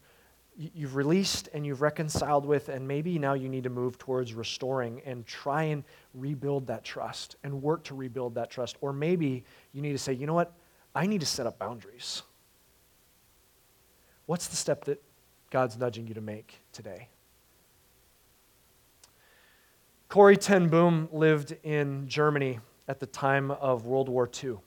you've 0.57 0.95
released 0.95 1.49
and 1.53 1.67
you've 1.67 1.83
reconciled 1.83 2.47
with, 2.47 2.69
and 2.69 2.87
maybe 2.87 3.19
now 3.19 3.35
you 3.35 3.49
need 3.49 3.65
to 3.65 3.71
move 3.71 3.99
towards 3.99 4.33
restoring 4.33 5.03
and 5.05 5.27
try 5.27 5.65
and 5.65 5.83
rebuild 6.15 6.69
that 6.69 6.85
trust 6.85 7.35
and 7.43 7.61
work 7.61 7.83
to 7.85 7.97
rebuild 7.97 8.37
that 8.37 8.49
trust. 8.49 8.77
Or 8.81 8.93
maybe 8.93 9.43
you 9.73 9.83
need 9.83 9.93
to 9.93 9.99
say, 9.99 10.13
you 10.13 10.27
know 10.29 10.35
what? 10.35 10.53
I 10.95 11.07
need 11.07 11.21
to 11.21 11.27
set 11.27 11.47
up 11.47 11.59
boundaries. 11.59 12.23
What's 14.27 14.47
the 14.47 14.57
step 14.57 14.85
that 14.85 15.03
God's 15.51 15.77
nudging 15.77 16.07
you 16.07 16.15
to 16.15 16.21
make 16.21 16.61
today? 16.73 17.09
Corrie 20.09 20.37
ten 20.37 20.69
Boom 20.69 21.09
lived 21.13 21.57
in 21.65 22.09
Germany 22.09 22.61
at 22.87 23.01
the 23.01 23.07
time 23.07 23.51
of 23.51 23.85
World 23.85 24.09
War 24.09 24.31
II. 24.43 24.59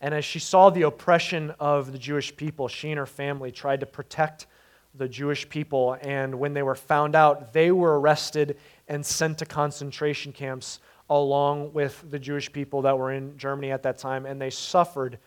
And 0.00 0.14
as 0.14 0.24
she 0.24 0.38
saw 0.38 0.70
the 0.70 0.82
oppression 0.82 1.52
of 1.60 1.92
the 1.92 1.98
Jewish 1.98 2.34
people, 2.34 2.68
she 2.68 2.90
and 2.90 2.98
her 2.98 3.06
family 3.06 3.50
tried 3.50 3.80
to 3.80 3.86
protect 3.86 4.46
the 4.94 5.08
Jewish 5.08 5.48
people. 5.48 5.98
And 6.00 6.36
when 6.36 6.54
they 6.54 6.62
were 6.62 6.74
found 6.74 7.14
out, 7.14 7.52
they 7.52 7.70
were 7.70 8.00
arrested 8.00 8.56
and 8.88 9.04
sent 9.04 9.38
to 9.38 9.46
concentration 9.46 10.32
camps 10.32 10.80
along 11.10 11.72
with 11.72 12.04
the 12.10 12.18
Jewish 12.18 12.52
people 12.52 12.82
that 12.82 12.98
were 12.98 13.12
in 13.12 13.36
Germany 13.38 13.70
at 13.70 13.82
that 13.82 13.98
time, 13.98 14.26
and 14.26 14.40
they 14.40 14.50
suffered 14.50 15.18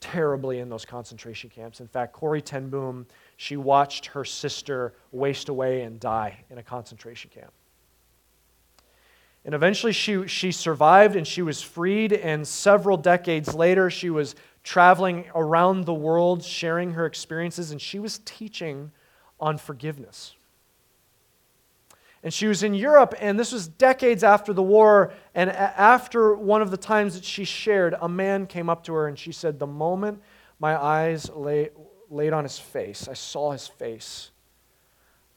terribly 0.00 0.58
in 0.58 0.68
those 0.68 0.84
concentration 0.84 1.50
camps. 1.50 1.80
In 1.80 1.88
fact, 1.88 2.12
Corrie 2.12 2.42
ten 2.42 2.68
Boom, 2.68 3.06
she 3.36 3.56
watched 3.56 4.06
her 4.06 4.24
sister 4.24 4.94
waste 5.12 5.48
away 5.48 5.82
and 5.82 5.98
die 5.98 6.44
in 6.50 6.58
a 6.58 6.62
concentration 6.62 7.30
camp. 7.34 7.52
And 9.44 9.54
eventually 9.54 9.92
she, 9.92 10.26
she 10.26 10.52
survived 10.52 11.16
and 11.16 11.26
she 11.26 11.40
was 11.40 11.62
freed, 11.62 12.12
and 12.12 12.46
several 12.46 12.96
decades 12.96 13.54
later, 13.54 13.90
she 13.90 14.10
was 14.10 14.34
traveling 14.64 15.26
around 15.34 15.84
the 15.84 15.94
world 15.94 16.42
sharing 16.42 16.92
her 16.92 17.06
experiences, 17.06 17.70
and 17.70 17.80
she 17.80 17.98
was 17.98 18.20
teaching 18.24 18.90
on 19.38 19.56
forgiveness. 19.56 20.34
And 22.26 22.34
she 22.34 22.48
was 22.48 22.64
in 22.64 22.74
Europe, 22.74 23.14
and 23.20 23.38
this 23.38 23.52
was 23.52 23.68
decades 23.68 24.24
after 24.24 24.52
the 24.52 24.60
war. 24.60 25.12
And 25.36 25.48
after 25.48 26.34
one 26.34 26.60
of 26.60 26.72
the 26.72 26.76
times 26.76 27.14
that 27.14 27.22
she 27.22 27.44
shared, 27.44 27.94
a 28.00 28.08
man 28.08 28.48
came 28.48 28.68
up 28.68 28.82
to 28.86 28.94
her 28.94 29.06
and 29.06 29.16
she 29.16 29.30
said, 29.30 29.60
The 29.60 29.68
moment 29.68 30.20
my 30.58 30.76
eyes 30.76 31.30
lay, 31.30 31.70
laid 32.10 32.32
on 32.32 32.42
his 32.42 32.58
face, 32.58 33.06
I 33.06 33.14
saw 33.14 33.52
his 33.52 33.68
face, 33.68 34.32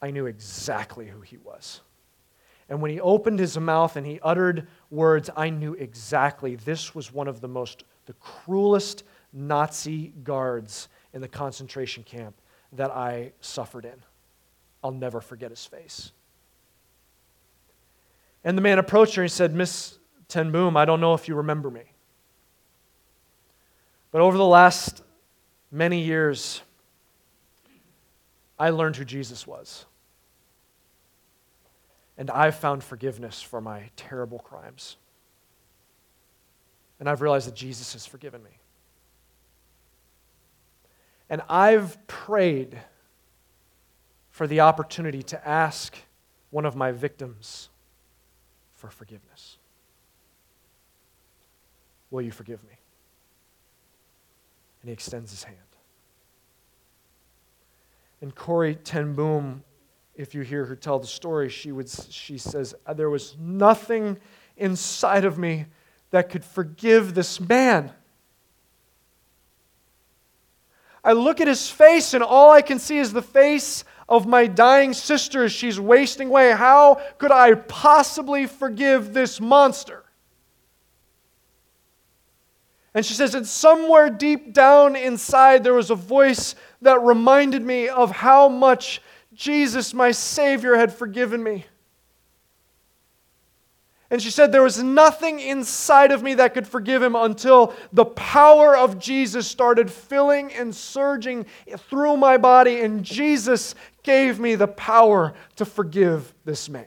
I 0.02 0.10
knew 0.10 0.26
exactly 0.26 1.06
who 1.06 1.20
he 1.20 1.36
was. 1.36 1.80
And 2.68 2.82
when 2.82 2.90
he 2.90 2.98
opened 3.00 3.38
his 3.38 3.56
mouth 3.56 3.94
and 3.94 4.04
he 4.04 4.18
uttered 4.20 4.66
words, 4.90 5.30
I 5.36 5.48
knew 5.48 5.74
exactly 5.74 6.56
this 6.56 6.92
was 6.92 7.12
one 7.12 7.28
of 7.28 7.40
the 7.40 7.46
most, 7.46 7.84
the 8.06 8.14
cruelest, 8.14 9.04
Nazi 9.32 10.12
guards 10.24 10.88
in 11.12 11.20
the 11.20 11.28
concentration 11.28 12.02
camp 12.02 12.34
that 12.72 12.90
I 12.90 13.30
suffered 13.40 13.84
in. 13.84 14.02
I'll 14.82 14.90
never 14.90 15.20
forget 15.20 15.50
his 15.50 15.64
face. 15.64 16.10
And 18.44 18.56
the 18.56 18.62
man 18.62 18.78
approached 18.78 19.14
her 19.16 19.22
and 19.22 19.30
he 19.30 19.34
said, 19.34 19.54
Miss 19.54 19.98
Ten 20.28 20.50
Boom, 20.50 20.76
I 20.76 20.84
don't 20.84 21.00
know 21.00 21.14
if 21.14 21.28
you 21.28 21.34
remember 21.34 21.70
me. 21.70 21.82
But 24.10 24.20
over 24.20 24.36
the 24.36 24.46
last 24.46 25.02
many 25.70 26.00
years, 26.00 26.62
I 28.58 28.70
learned 28.70 28.96
who 28.96 29.04
Jesus 29.04 29.46
was. 29.46 29.86
And 32.18 32.30
I've 32.30 32.56
found 32.56 32.84
forgiveness 32.84 33.40
for 33.40 33.60
my 33.60 33.90
terrible 33.96 34.38
crimes. 34.38 34.98
And 36.98 37.08
I've 37.08 37.22
realized 37.22 37.48
that 37.48 37.54
Jesus 37.54 37.94
has 37.94 38.04
forgiven 38.04 38.42
me. 38.42 38.50
And 41.30 41.40
I've 41.48 42.06
prayed 42.06 42.78
for 44.30 44.46
the 44.46 44.60
opportunity 44.60 45.22
to 45.22 45.48
ask 45.48 45.96
one 46.50 46.66
of 46.66 46.76
my 46.76 46.92
victims 46.92 47.69
for 48.80 48.88
forgiveness. 48.88 49.58
Will 52.10 52.22
you 52.22 52.32
forgive 52.32 52.64
me? 52.64 52.78
And 54.80 54.88
he 54.88 54.92
extends 54.92 55.30
his 55.30 55.44
hand. 55.44 55.58
And 58.22 58.34
Corrie 58.34 58.76
Ten 58.76 59.14
Boom, 59.14 59.62
if 60.14 60.34
you 60.34 60.40
hear 60.40 60.64
her 60.64 60.74
tell 60.74 60.98
the 60.98 61.06
story, 61.06 61.50
she, 61.50 61.72
would, 61.72 61.90
she 61.90 62.38
says, 62.38 62.74
There 62.94 63.10
was 63.10 63.36
nothing 63.38 64.18
inside 64.56 65.26
of 65.26 65.38
me 65.38 65.66
that 66.10 66.30
could 66.30 66.44
forgive 66.44 67.14
this 67.14 67.38
man. 67.38 67.92
I 71.02 71.12
look 71.12 71.40
at 71.40 71.48
his 71.48 71.68
face, 71.68 72.14
and 72.14 72.22
all 72.22 72.50
I 72.50 72.62
can 72.62 72.78
see 72.78 72.98
is 72.98 73.12
the 73.12 73.22
face 73.22 73.84
of 74.08 74.26
my 74.26 74.46
dying 74.46 74.92
sister 74.92 75.44
as 75.44 75.52
she's 75.52 75.78
wasting 75.78 76.28
away. 76.28 76.52
How 76.52 77.00
could 77.18 77.32
I 77.32 77.54
possibly 77.54 78.46
forgive 78.46 79.14
this 79.14 79.40
monster? 79.40 80.04
And 82.92 83.06
she 83.06 83.14
says, 83.14 83.36
and 83.36 83.46
somewhere 83.46 84.10
deep 84.10 84.52
down 84.52 84.96
inside, 84.96 85.62
there 85.62 85.74
was 85.74 85.90
a 85.90 85.94
voice 85.94 86.56
that 86.82 87.00
reminded 87.00 87.62
me 87.62 87.88
of 87.88 88.10
how 88.10 88.48
much 88.48 89.00
Jesus, 89.32 89.94
my 89.94 90.10
Savior, 90.10 90.74
had 90.74 90.92
forgiven 90.92 91.40
me. 91.42 91.66
And 94.10 94.20
she 94.20 94.30
said, 94.30 94.50
There 94.50 94.62
was 94.62 94.82
nothing 94.82 95.38
inside 95.38 96.10
of 96.10 96.22
me 96.22 96.34
that 96.34 96.52
could 96.52 96.66
forgive 96.66 97.02
him 97.02 97.14
until 97.14 97.72
the 97.92 98.04
power 98.04 98.76
of 98.76 98.98
Jesus 98.98 99.46
started 99.46 99.90
filling 99.90 100.52
and 100.52 100.74
surging 100.74 101.46
through 101.78 102.16
my 102.16 102.36
body, 102.36 102.80
and 102.80 103.04
Jesus 103.04 103.76
gave 104.02 104.40
me 104.40 104.56
the 104.56 104.66
power 104.66 105.34
to 105.56 105.64
forgive 105.64 106.34
this 106.44 106.68
man. 106.68 106.86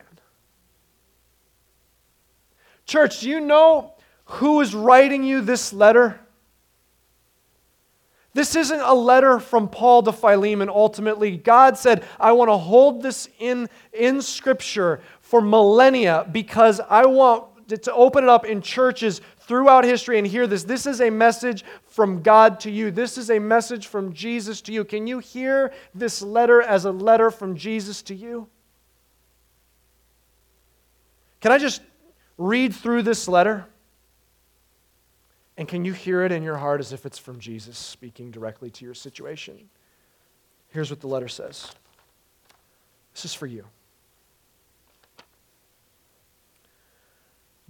Church, 2.86 3.22
do 3.22 3.30
you 3.30 3.40
know 3.40 3.94
who 4.26 4.60
is 4.60 4.76
writing 4.76 5.24
you 5.24 5.40
this 5.40 5.72
letter? 5.72 6.20
This 8.34 8.56
isn't 8.56 8.80
a 8.80 8.94
letter 8.94 9.40
from 9.40 9.70
Paul 9.70 10.04
to 10.04 10.12
Philemon 10.12 10.68
ultimately. 10.68 11.38
God 11.38 11.78
said, 11.78 12.04
I 12.20 12.32
want 12.32 12.50
to 12.50 12.58
hold 12.58 13.04
this 13.04 13.30
in, 13.38 13.70
in 13.94 14.22
Scripture 14.24 15.02
for 15.24 15.42
millennia 15.42 16.28
because 16.32 16.80
I 16.90 17.08
want 17.08 17.46
to 17.70 17.94
open 17.94 18.26
it 18.26 18.30
up 18.30 18.46
in 18.46 18.62
churches 18.62 19.22
throughout 19.40 19.86
history 19.86 20.20
and 20.20 20.28
hear 20.28 20.46
this. 20.46 20.64
This 20.64 20.86
is 20.86 21.02
a 21.02 21.10
message 21.10 21.64
from 21.88 22.22
God 22.22 22.60
to 22.60 22.70
you. 22.70 22.92
This 22.92 23.18
is 23.18 23.32
a 23.32 23.40
message 23.40 23.88
from 23.88 24.14
Jesus 24.14 24.62
to 24.62 24.74
you. 24.74 24.84
Can 24.84 25.08
you 25.08 25.20
hear 25.20 25.74
this 25.96 26.22
letter 26.22 26.62
as 26.62 26.86
a 26.86 26.92
letter 26.92 27.32
from 27.32 27.56
Jesus 27.56 28.02
to 28.04 28.14
you? 28.14 28.48
Can 31.40 31.52
I 31.52 31.58
just 31.58 31.82
read 32.38 32.76
through 32.76 33.04
this 33.04 33.28
letter? 33.28 33.66
And 35.58 35.68
can 35.68 35.86
you 35.86 35.94
hear 35.94 36.24
it 36.24 36.32
in 36.32 36.44
your 36.44 36.58
heart 36.58 36.82
as 36.82 36.92
if 36.92 37.06
it's 37.06 37.18
from 37.18 37.40
Jesus 37.40 37.78
speaking 37.78 38.30
directly 38.30 38.70
to 38.72 38.86
your 38.86 38.94
situation? 38.94 39.70
Here's 40.70 40.90
what 40.90 41.00
the 41.00 41.08
letter 41.08 41.30
says 41.30 41.72
This 43.14 43.24
is 43.26 43.34
for 43.34 43.48
you. 43.48 43.66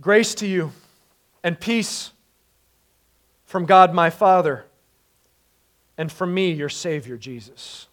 Grace 0.01 0.35
to 0.35 0.47
you 0.47 0.71
and 1.43 1.59
peace 1.59 2.11
from 3.45 3.65
God 3.65 3.93
my 3.93 4.09
Father 4.09 4.65
and 5.97 6.11
from 6.11 6.33
me, 6.33 6.51
your 6.51 6.69
Savior, 6.69 7.17
Jesus. 7.17 7.87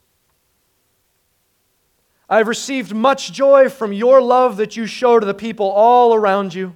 I 2.29 2.39
have 2.39 2.49
received 2.49 2.95
much 2.95 3.33
joy 3.33 3.69
from 3.69 3.93
your 3.93 4.23
love 4.23 4.57
that 4.57 4.77
you 4.77 4.87
show 4.87 5.19
to 5.19 5.27
the 5.27 5.35
people 5.35 5.67
all 5.67 6.15
around 6.15 6.55
you. 6.55 6.75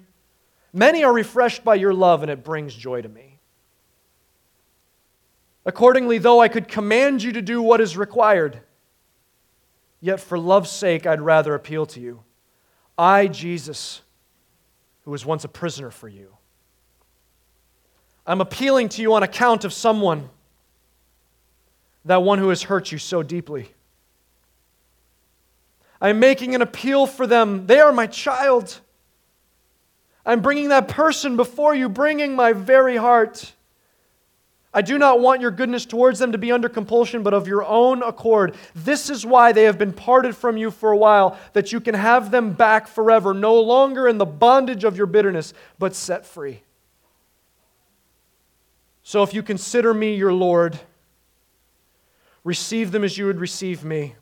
Many 0.73 1.05
are 1.05 1.13
refreshed 1.13 1.65
by 1.65 1.77
your 1.77 1.95
love, 1.95 2.23
and 2.23 2.31
it 2.31 2.45
brings 2.45 2.75
joy 2.75 3.01
to 3.01 3.09
me. 3.09 3.39
Accordingly, 5.65 6.19
though 6.19 6.41
I 6.41 6.49
could 6.49 6.69
command 6.69 7.23
you 7.23 7.33
to 7.33 7.41
do 7.41 7.63
what 7.63 7.81
is 7.81 7.97
required, 7.97 8.61
yet 10.01 10.21
for 10.21 10.39
love's 10.39 10.71
sake 10.71 11.07
I'd 11.07 11.23
rather 11.23 11.55
appeal 11.55 11.87
to 11.87 12.01
you. 12.01 12.25
I, 12.99 13.29
Jesus, 13.29 14.03
who 15.05 15.11
was 15.11 15.25
once 15.25 15.45
a 15.45 15.49
prisoner 15.49 15.91
for 15.91 16.09
you. 16.09 16.37
I'm 18.27 18.41
appealing 18.41 18.89
to 18.91 19.03
you 19.03 19.15
on 19.15 19.23
account 19.23 19.65
of 19.65 19.73
someone, 19.73 20.31
that 22.05 22.23
one 22.23 22.39
who 22.39 22.49
has 22.51 22.63
hurt 22.63 22.93
you 22.93 22.99
so 22.99 23.23
deeply. 23.23 23.71
I'm 26.01 26.19
making 26.19 26.55
an 26.55 26.61
appeal 26.61 27.07
for 27.07 27.27
them. 27.27 27.67
They 27.67 27.81
are 27.81 27.93
my 27.93 28.07
child. 28.07 28.81
I'm 30.27 30.41
bringing 30.41 30.69
that 30.69 30.89
person 30.89 31.37
before 31.37 31.75
you, 31.75 31.89
bringing 31.89 32.35
my 32.35 32.53
very 32.53 32.97
heart. 32.97 33.54
I 34.75 34.83
do 34.83 34.99
not 34.99 35.21
want 35.21 35.41
your 35.41 35.53
goodness 35.53 35.87
towards 35.87 36.19
them 36.19 36.33
to 36.33 36.39
be 36.39 36.51
under 36.51 36.69
compulsion, 36.69 37.23
but 37.23 37.33
of 37.33 37.47
your 37.47 37.65
own 37.65 38.03
accord. 38.03 38.57
This 38.75 39.09
is 39.09 39.25
why 39.25 39.53
they 39.53 39.63
have 39.63 39.79
been 39.79 39.93
parted 39.93 40.37
from 40.37 40.57
you 40.57 40.73
for 40.73 40.91
a 40.91 40.97
while, 40.97 41.39
that 41.53 41.71
you 41.71 41.81
can 41.81 41.95
have 41.95 42.33
them 42.33 42.53
back 42.53 42.89
forever, 42.89 43.33
no 43.33 43.61
longer 43.61 44.09
in 44.09 44.19
the 44.19 44.27
bondage 44.27 44.83
of 44.83 44.97
your 44.97 45.07
bitterness, 45.07 45.55
but 45.79 45.95
set 45.95 46.27
free. 46.27 46.63
So 49.05 49.23
if 49.23 49.33
you 49.33 49.43
consider 49.43 49.95
me 49.95 50.17
your 50.17 50.33
Lord, 50.33 50.81
receive 52.43 52.91
them 52.91 53.05
as 53.05 53.17
you 53.17 53.27
would 53.27 53.39
receive 53.39 53.85
me. 53.85 54.17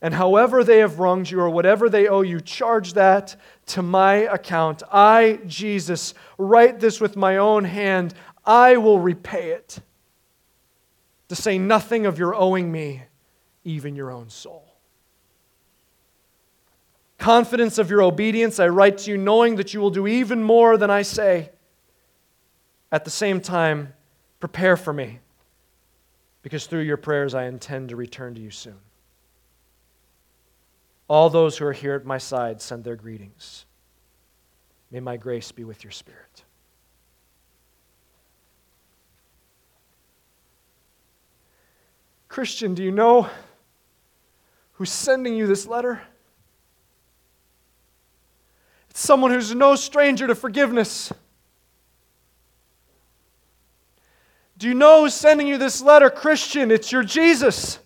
And 0.00 0.14
however 0.14 0.62
they 0.62 0.78
have 0.78 1.00
wronged 1.00 1.28
you 1.28 1.40
or 1.40 1.50
whatever 1.50 1.88
they 1.88 2.06
owe 2.06 2.20
you, 2.20 2.40
charge 2.40 2.92
that 2.92 3.34
to 3.66 3.82
my 3.82 4.14
account. 4.14 4.84
I, 4.92 5.40
Jesus, 5.46 6.14
write 6.38 6.78
this 6.78 7.00
with 7.00 7.16
my 7.16 7.38
own 7.38 7.64
hand. 7.64 8.14
I 8.48 8.78
will 8.78 8.98
repay 8.98 9.50
it. 9.50 9.78
To 11.28 11.36
say 11.36 11.58
nothing 11.58 12.06
of 12.06 12.18
your 12.18 12.34
owing 12.34 12.72
me, 12.72 13.02
even 13.62 13.94
your 13.94 14.10
own 14.10 14.30
soul. 14.30 14.64
Confidence 17.18 17.76
of 17.76 17.90
your 17.90 18.00
obedience, 18.00 18.58
I 18.58 18.68
write 18.68 18.98
to 18.98 19.10
you, 19.10 19.18
knowing 19.18 19.56
that 19.56 19.74
you 19.74 19.80
will 19.80 19.90
do 19.90 20.06
even 20.06 20.42
more 20.42 20.78
than 20.78 20.90
I 20.90 21.02
say. 21.02 21.50
At 22.90 23.04
the 23.04 23.10
same 23.10 23.42
time, 23.42 23.92
prepare 24.40 24.78
for 24.78 24.94
me, 24.94 25.18
because 26.40 26.66
through 26.66 26.80
your 26.80 26.96
prayers 26.96 27.34
I 27.34 27.44
intend 27.44 27.90
to 27.90 27.96
return 27.96 28.34
to 28.36 28.40
you 28.40 28.50
soon. 28.50 28.78
All 31.08 31.28
those 31.28 31.58
who 31.58 31.66
are 31.66 31.72
here 31.74 31.94
at 31.94 32.06
my 32.06 32.18
side 32.18 32.62
send 32.62 32.84
their 32.84 32.96
greetings. 32.96 33.66
May 34.90 35.00
my 35.00 35.18
grace 35.18 35.52
be 35.52 35.64
with 35.64 35.84
your 35.84 35.90
spirit. 35.90 36.44
Christian, 42.28 42.74
do 42.74 42.82
you 42.82 42.92
know 42.92 43.28
who's 44.72 44.92
sending 44.92 45.34
you 45.34 45.46
this 45.46 45.66
letter? 45.66 46.00
It's 48.90 49.00
someone 49.00 49.30
who's 49.30 49.54
no 49.54 49.74
stranger 49.74 50.26
to 50.26 50.34
forgiveness. 50.34 51.12
Do 54.58 54.66
you 54.68 54.74
know 54.74 55.02
who's 55.02 55.14
sending 55.14 55.46
you 55.46 55.56
this 55.56 55.80
letter, 55.80 56.10
Christian? 56.10 56.70
It's 56.70 56.92
your 56.92 57.04
Jesus. 57.04 57.78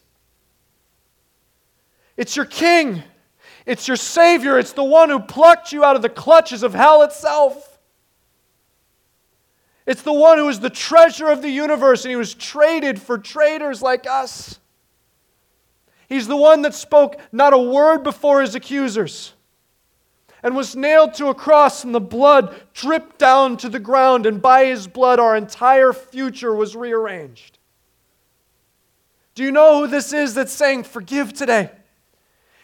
It's 2.16 2.34
your 2.34 2.46
King. 2.46 3.02
It's 3.66 3.86
your 3.86 3.96
Savior. 3.96 4.58
It's 4.58 4.72
the 4.72 4.84
one 4.84 5.10
who 5.10 5.20
plucked 5.20 5.72
you 5.72 5.84
out 5.84 5.96
of 5.96 6.02
the 6.02 6.08
clutches 6.08 6.62
of 6.62 6.74
hell 6.74 7.02
itself. 7.02 7.71
It's 9.86 10.02
the 10.02 10.12
one 10.12 10.38
who 10.38 10.48
is 10.48 10.60
the 10.60 10.70
treasure 10.70 11.28
of 11.28 11.42
the 11.42 11.50
universe, 11.50 12.04
and 12.04 12.10
he 12.10 12.16
was 12.16 12.34
traded 12.34 13.00
for 13.00 13.18
traitors 13.18 13.82
like 13.82 14.06
us. 14.06 14.60
He's 16.08 16.28
the 16.28 16.36
one 16.36 16.62
that 16.62 16.74
spoke 16.74 17.18
not 17.32 17.52
a 17.52 17.58
word 17.58 18.02
before 18.02 18.40
his 18.42 18.54
accusers. 18.54 19.34
and 20.44 20.56
was 20.56 20.74
nailed 20.74 21.14
to 21.14 21.28
a 21.28 21.34
cross, 21.34 21.84
and 21.84 21.94
the 21.94 22.00
blood 22.00 22.60
dripped 22.74 23.16
down 23.16 23.56
to 23.56 23.68
the 23.68 23.78
ground, 23.78 24.26
and 24.26 24.42
by 24.42 24.64
his 24.64 24.88
blood, 24.88 25.20
our 25.20 25.36
entire 25.36 25.92
future 25.92 26.52
was 26.52 26.74
rearranged. 26.74 27.58
Do 29.36 29.44
you 29.44 29.52
know 29.52 29.80
who 29.80 29.86
this 29.86 30.12
is 30.12 30.34
that's 30.34 30.52
saying, 30.52 30.82
Forgive 30.82 31.32
today? 31.32 31.70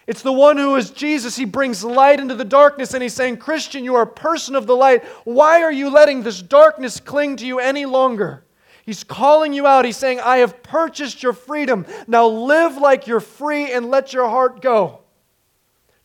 It's 0.09 0.23
the 0.23 0.33
one 0.33 0.57
who 0.57 0.75
is 0.77 0.91
Jesus. 0.91 1.37
He 1.37 1.45
brings 1.45 1.85
light 1.85 2.19
into 2.19 2.35
the 2.35 2.43
darkness, 2.43 2.95
and 2.95 3.03
he's 3.03 3.13
saying, 3.13 3.37
Christian, 3.37 3.85
you 3.85 3.95
are 3.95 4.03
a 4.03 4.07
person 4.07 4.57
of 4.57 4.67
the 4.67 4.75
light. 4.75 5.05
Why 5.25 5.63
are 5.63 5.71
you 5.71 5.91
letting 5.91 6.23
this 6.23 6.41
darkness 6.41 6.99
cling 6.99 7.37
to 7.37 7.47
you 7.47 7.61
any 7.61 7.85
longer? 7.85 8.43
He's 8.87 9.05
calling 9.05 9.53
you 9.53 9.67
out. 9.67 9.85
He's 9.85 9.99
saying, 9.99 10.21
I 10.21 10.39
have 10.39 10.63
purchased 10.63 11.23
your 11.23 11.35
freedom. 11.35 11.85
Now 12.07 12.27
live 12.27 12.79
like 12.79 13.07
you're 13.07 13.21
free 13.21 13.71
and 13.71 13.91
let 13.91 14.15
your 14.15 14.31
heart 14.31 14.63
go. 14.63 15.01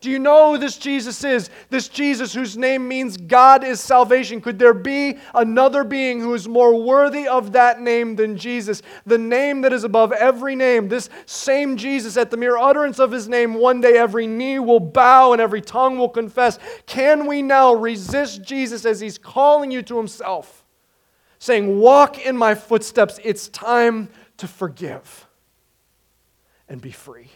Do 0.04 0.12
you 0.12 0.20
know 0.20 0.52
who 0.52 0.58
this 0.58 0.78
Jesus 0.78 1.24
is? 1.24 1.50
This 1.70 1.88
Jesus 1.88 2.34
whose 2.34 2.58
name 2.58 2.90
means 2.90 3.16
God 3.16 3.64
is 3.64 3.80
salvation. 3.80 4.42
Could 4.42 4.60
there 4.60 4.74
be 4.74 5.18
another 5.34 5.86
being 5.86 6.20
who 6.20 6.34
is 6.34 6.46
more 6.46 6.84
worthy 6.84 7.26
of 7.26 7.54
that 7.54 7.80
name 7.80 8.18
than 8.18 8.36
Jesus? 8.36 8.82
The 9.06 9.18
name 9.18 9.62
that 9.62 9.72
is 9.72 9.86
above 9.86 10.12
every 10.12 10.58
name. 10.58 10.90
This 10.90 11.10
same 11.26 11.78
Jesus, 11.78 12.18
at 12.18 12.32
the 12.32 12.36
mere 12.36 12.58
utterance 12.58 13.00
of 13.00 13.12
his 13.12 13.30
name, 13.30 13.54
one 13.54 13.80
day 13.80 13.98
every 13.98 14.28
knee 14.28 14.60
will 14.60 14.82
bow 14.82 15.32
and 15.32 15.42
every 15.42 15.62
tongue 15.62 15.98
will 15.98 16.10
confess. 16.10 16.60
Can 16.86 17.26
we 17.26 17.42
now 17.42 17.74
resist 17.74 18.42
Jesus 18.42 18.84
as 18.84 19.00
he's 19.00 19.18
calling 19.18 19.72
you 19.72 19.82
to 19.84 19.96
himself? 19.96 20.66
Saying, 21.40 21.80
Walk 21.80 22.20
in 22.20 22.36
my 22.36 22.56
footsteps. 22.56 23.22
It's 23.24 23.48
time 23.48 24.10
to 24.36 24.50
forgive 24.50 25.28
and 26.68 26.82
be 26.82 26.92
free. 26.92 27.30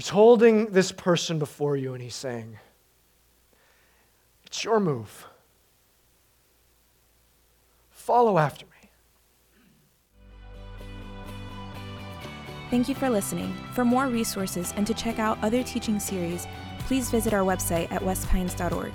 He's 0.00 0.08
holding 0.08 0.72
this 0.72 0.92
person 0.92 1.38
before 1.38 1.76
you 1.76 1.92
and 1.92 2.02
he's 2.02 2.14
saying, 2.14 2.58
It's 4.44 4.64
your 4.64 4.80
move. 4.80 5.26
Follow 7.90 8.38
after 8.38 8.64
me. 8.64 8.88
Thank 12.70 12.88
you 12.88 12.94
for 12.94 13.10
listening. 13.10 13.54
For 13.74 13.84
more 13.84 14.06
resources 14.06 14.72
and 14.74 14.86
to 14.86 14.94
check 14.94 15.18
out 15.18 15.36
other 15.42 15.62
teaching 15.62 16.00
series, 16.00 16.46
please 16.86 17.10
visit 17.10 17.34
our 17.34 17.44
website 17.44 17.92
at 17.92 18.00
westpines.org. 18.00 18.92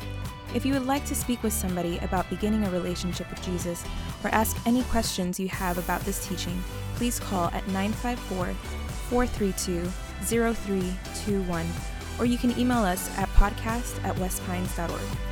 If 0.56 0.66
you 0.66 0.74
would 0.74 0.88
like 0.88 1.06
to 1.06 1.14
speak 1.14 1.44
with 1.44 1.54
somebody 1.54 2.00
about 2.00 2.28
beginning 2.32 2.64
a 2.64 2.72
relationship 2.72 3.30
with 3.30 3.46
Jesus 3.46 3.86
or 4.24 4.32
ask 4.32 4.58
any 4.66 4.82
questions 4.86 5.40
you 5.40 5.50
have 5.50 5.78
about 5.78 6.02
this 6.02 6.28
teaching, 6.28 6.60
please 6.96 7.20
call 7.20 7.50
at 7.50 7.68
954 7.68 8.56
432 9.12 9.88
0321, 10.24 11.66
or 12.20 12.26
you 12.26 12.38
can 12.38 12.58
email 12.60 12.80
us 12.80 13.16
at 13.18 13.30
podcast 13.30 14.04
at 14.04 14.16
westpines.org. 14.16 15.25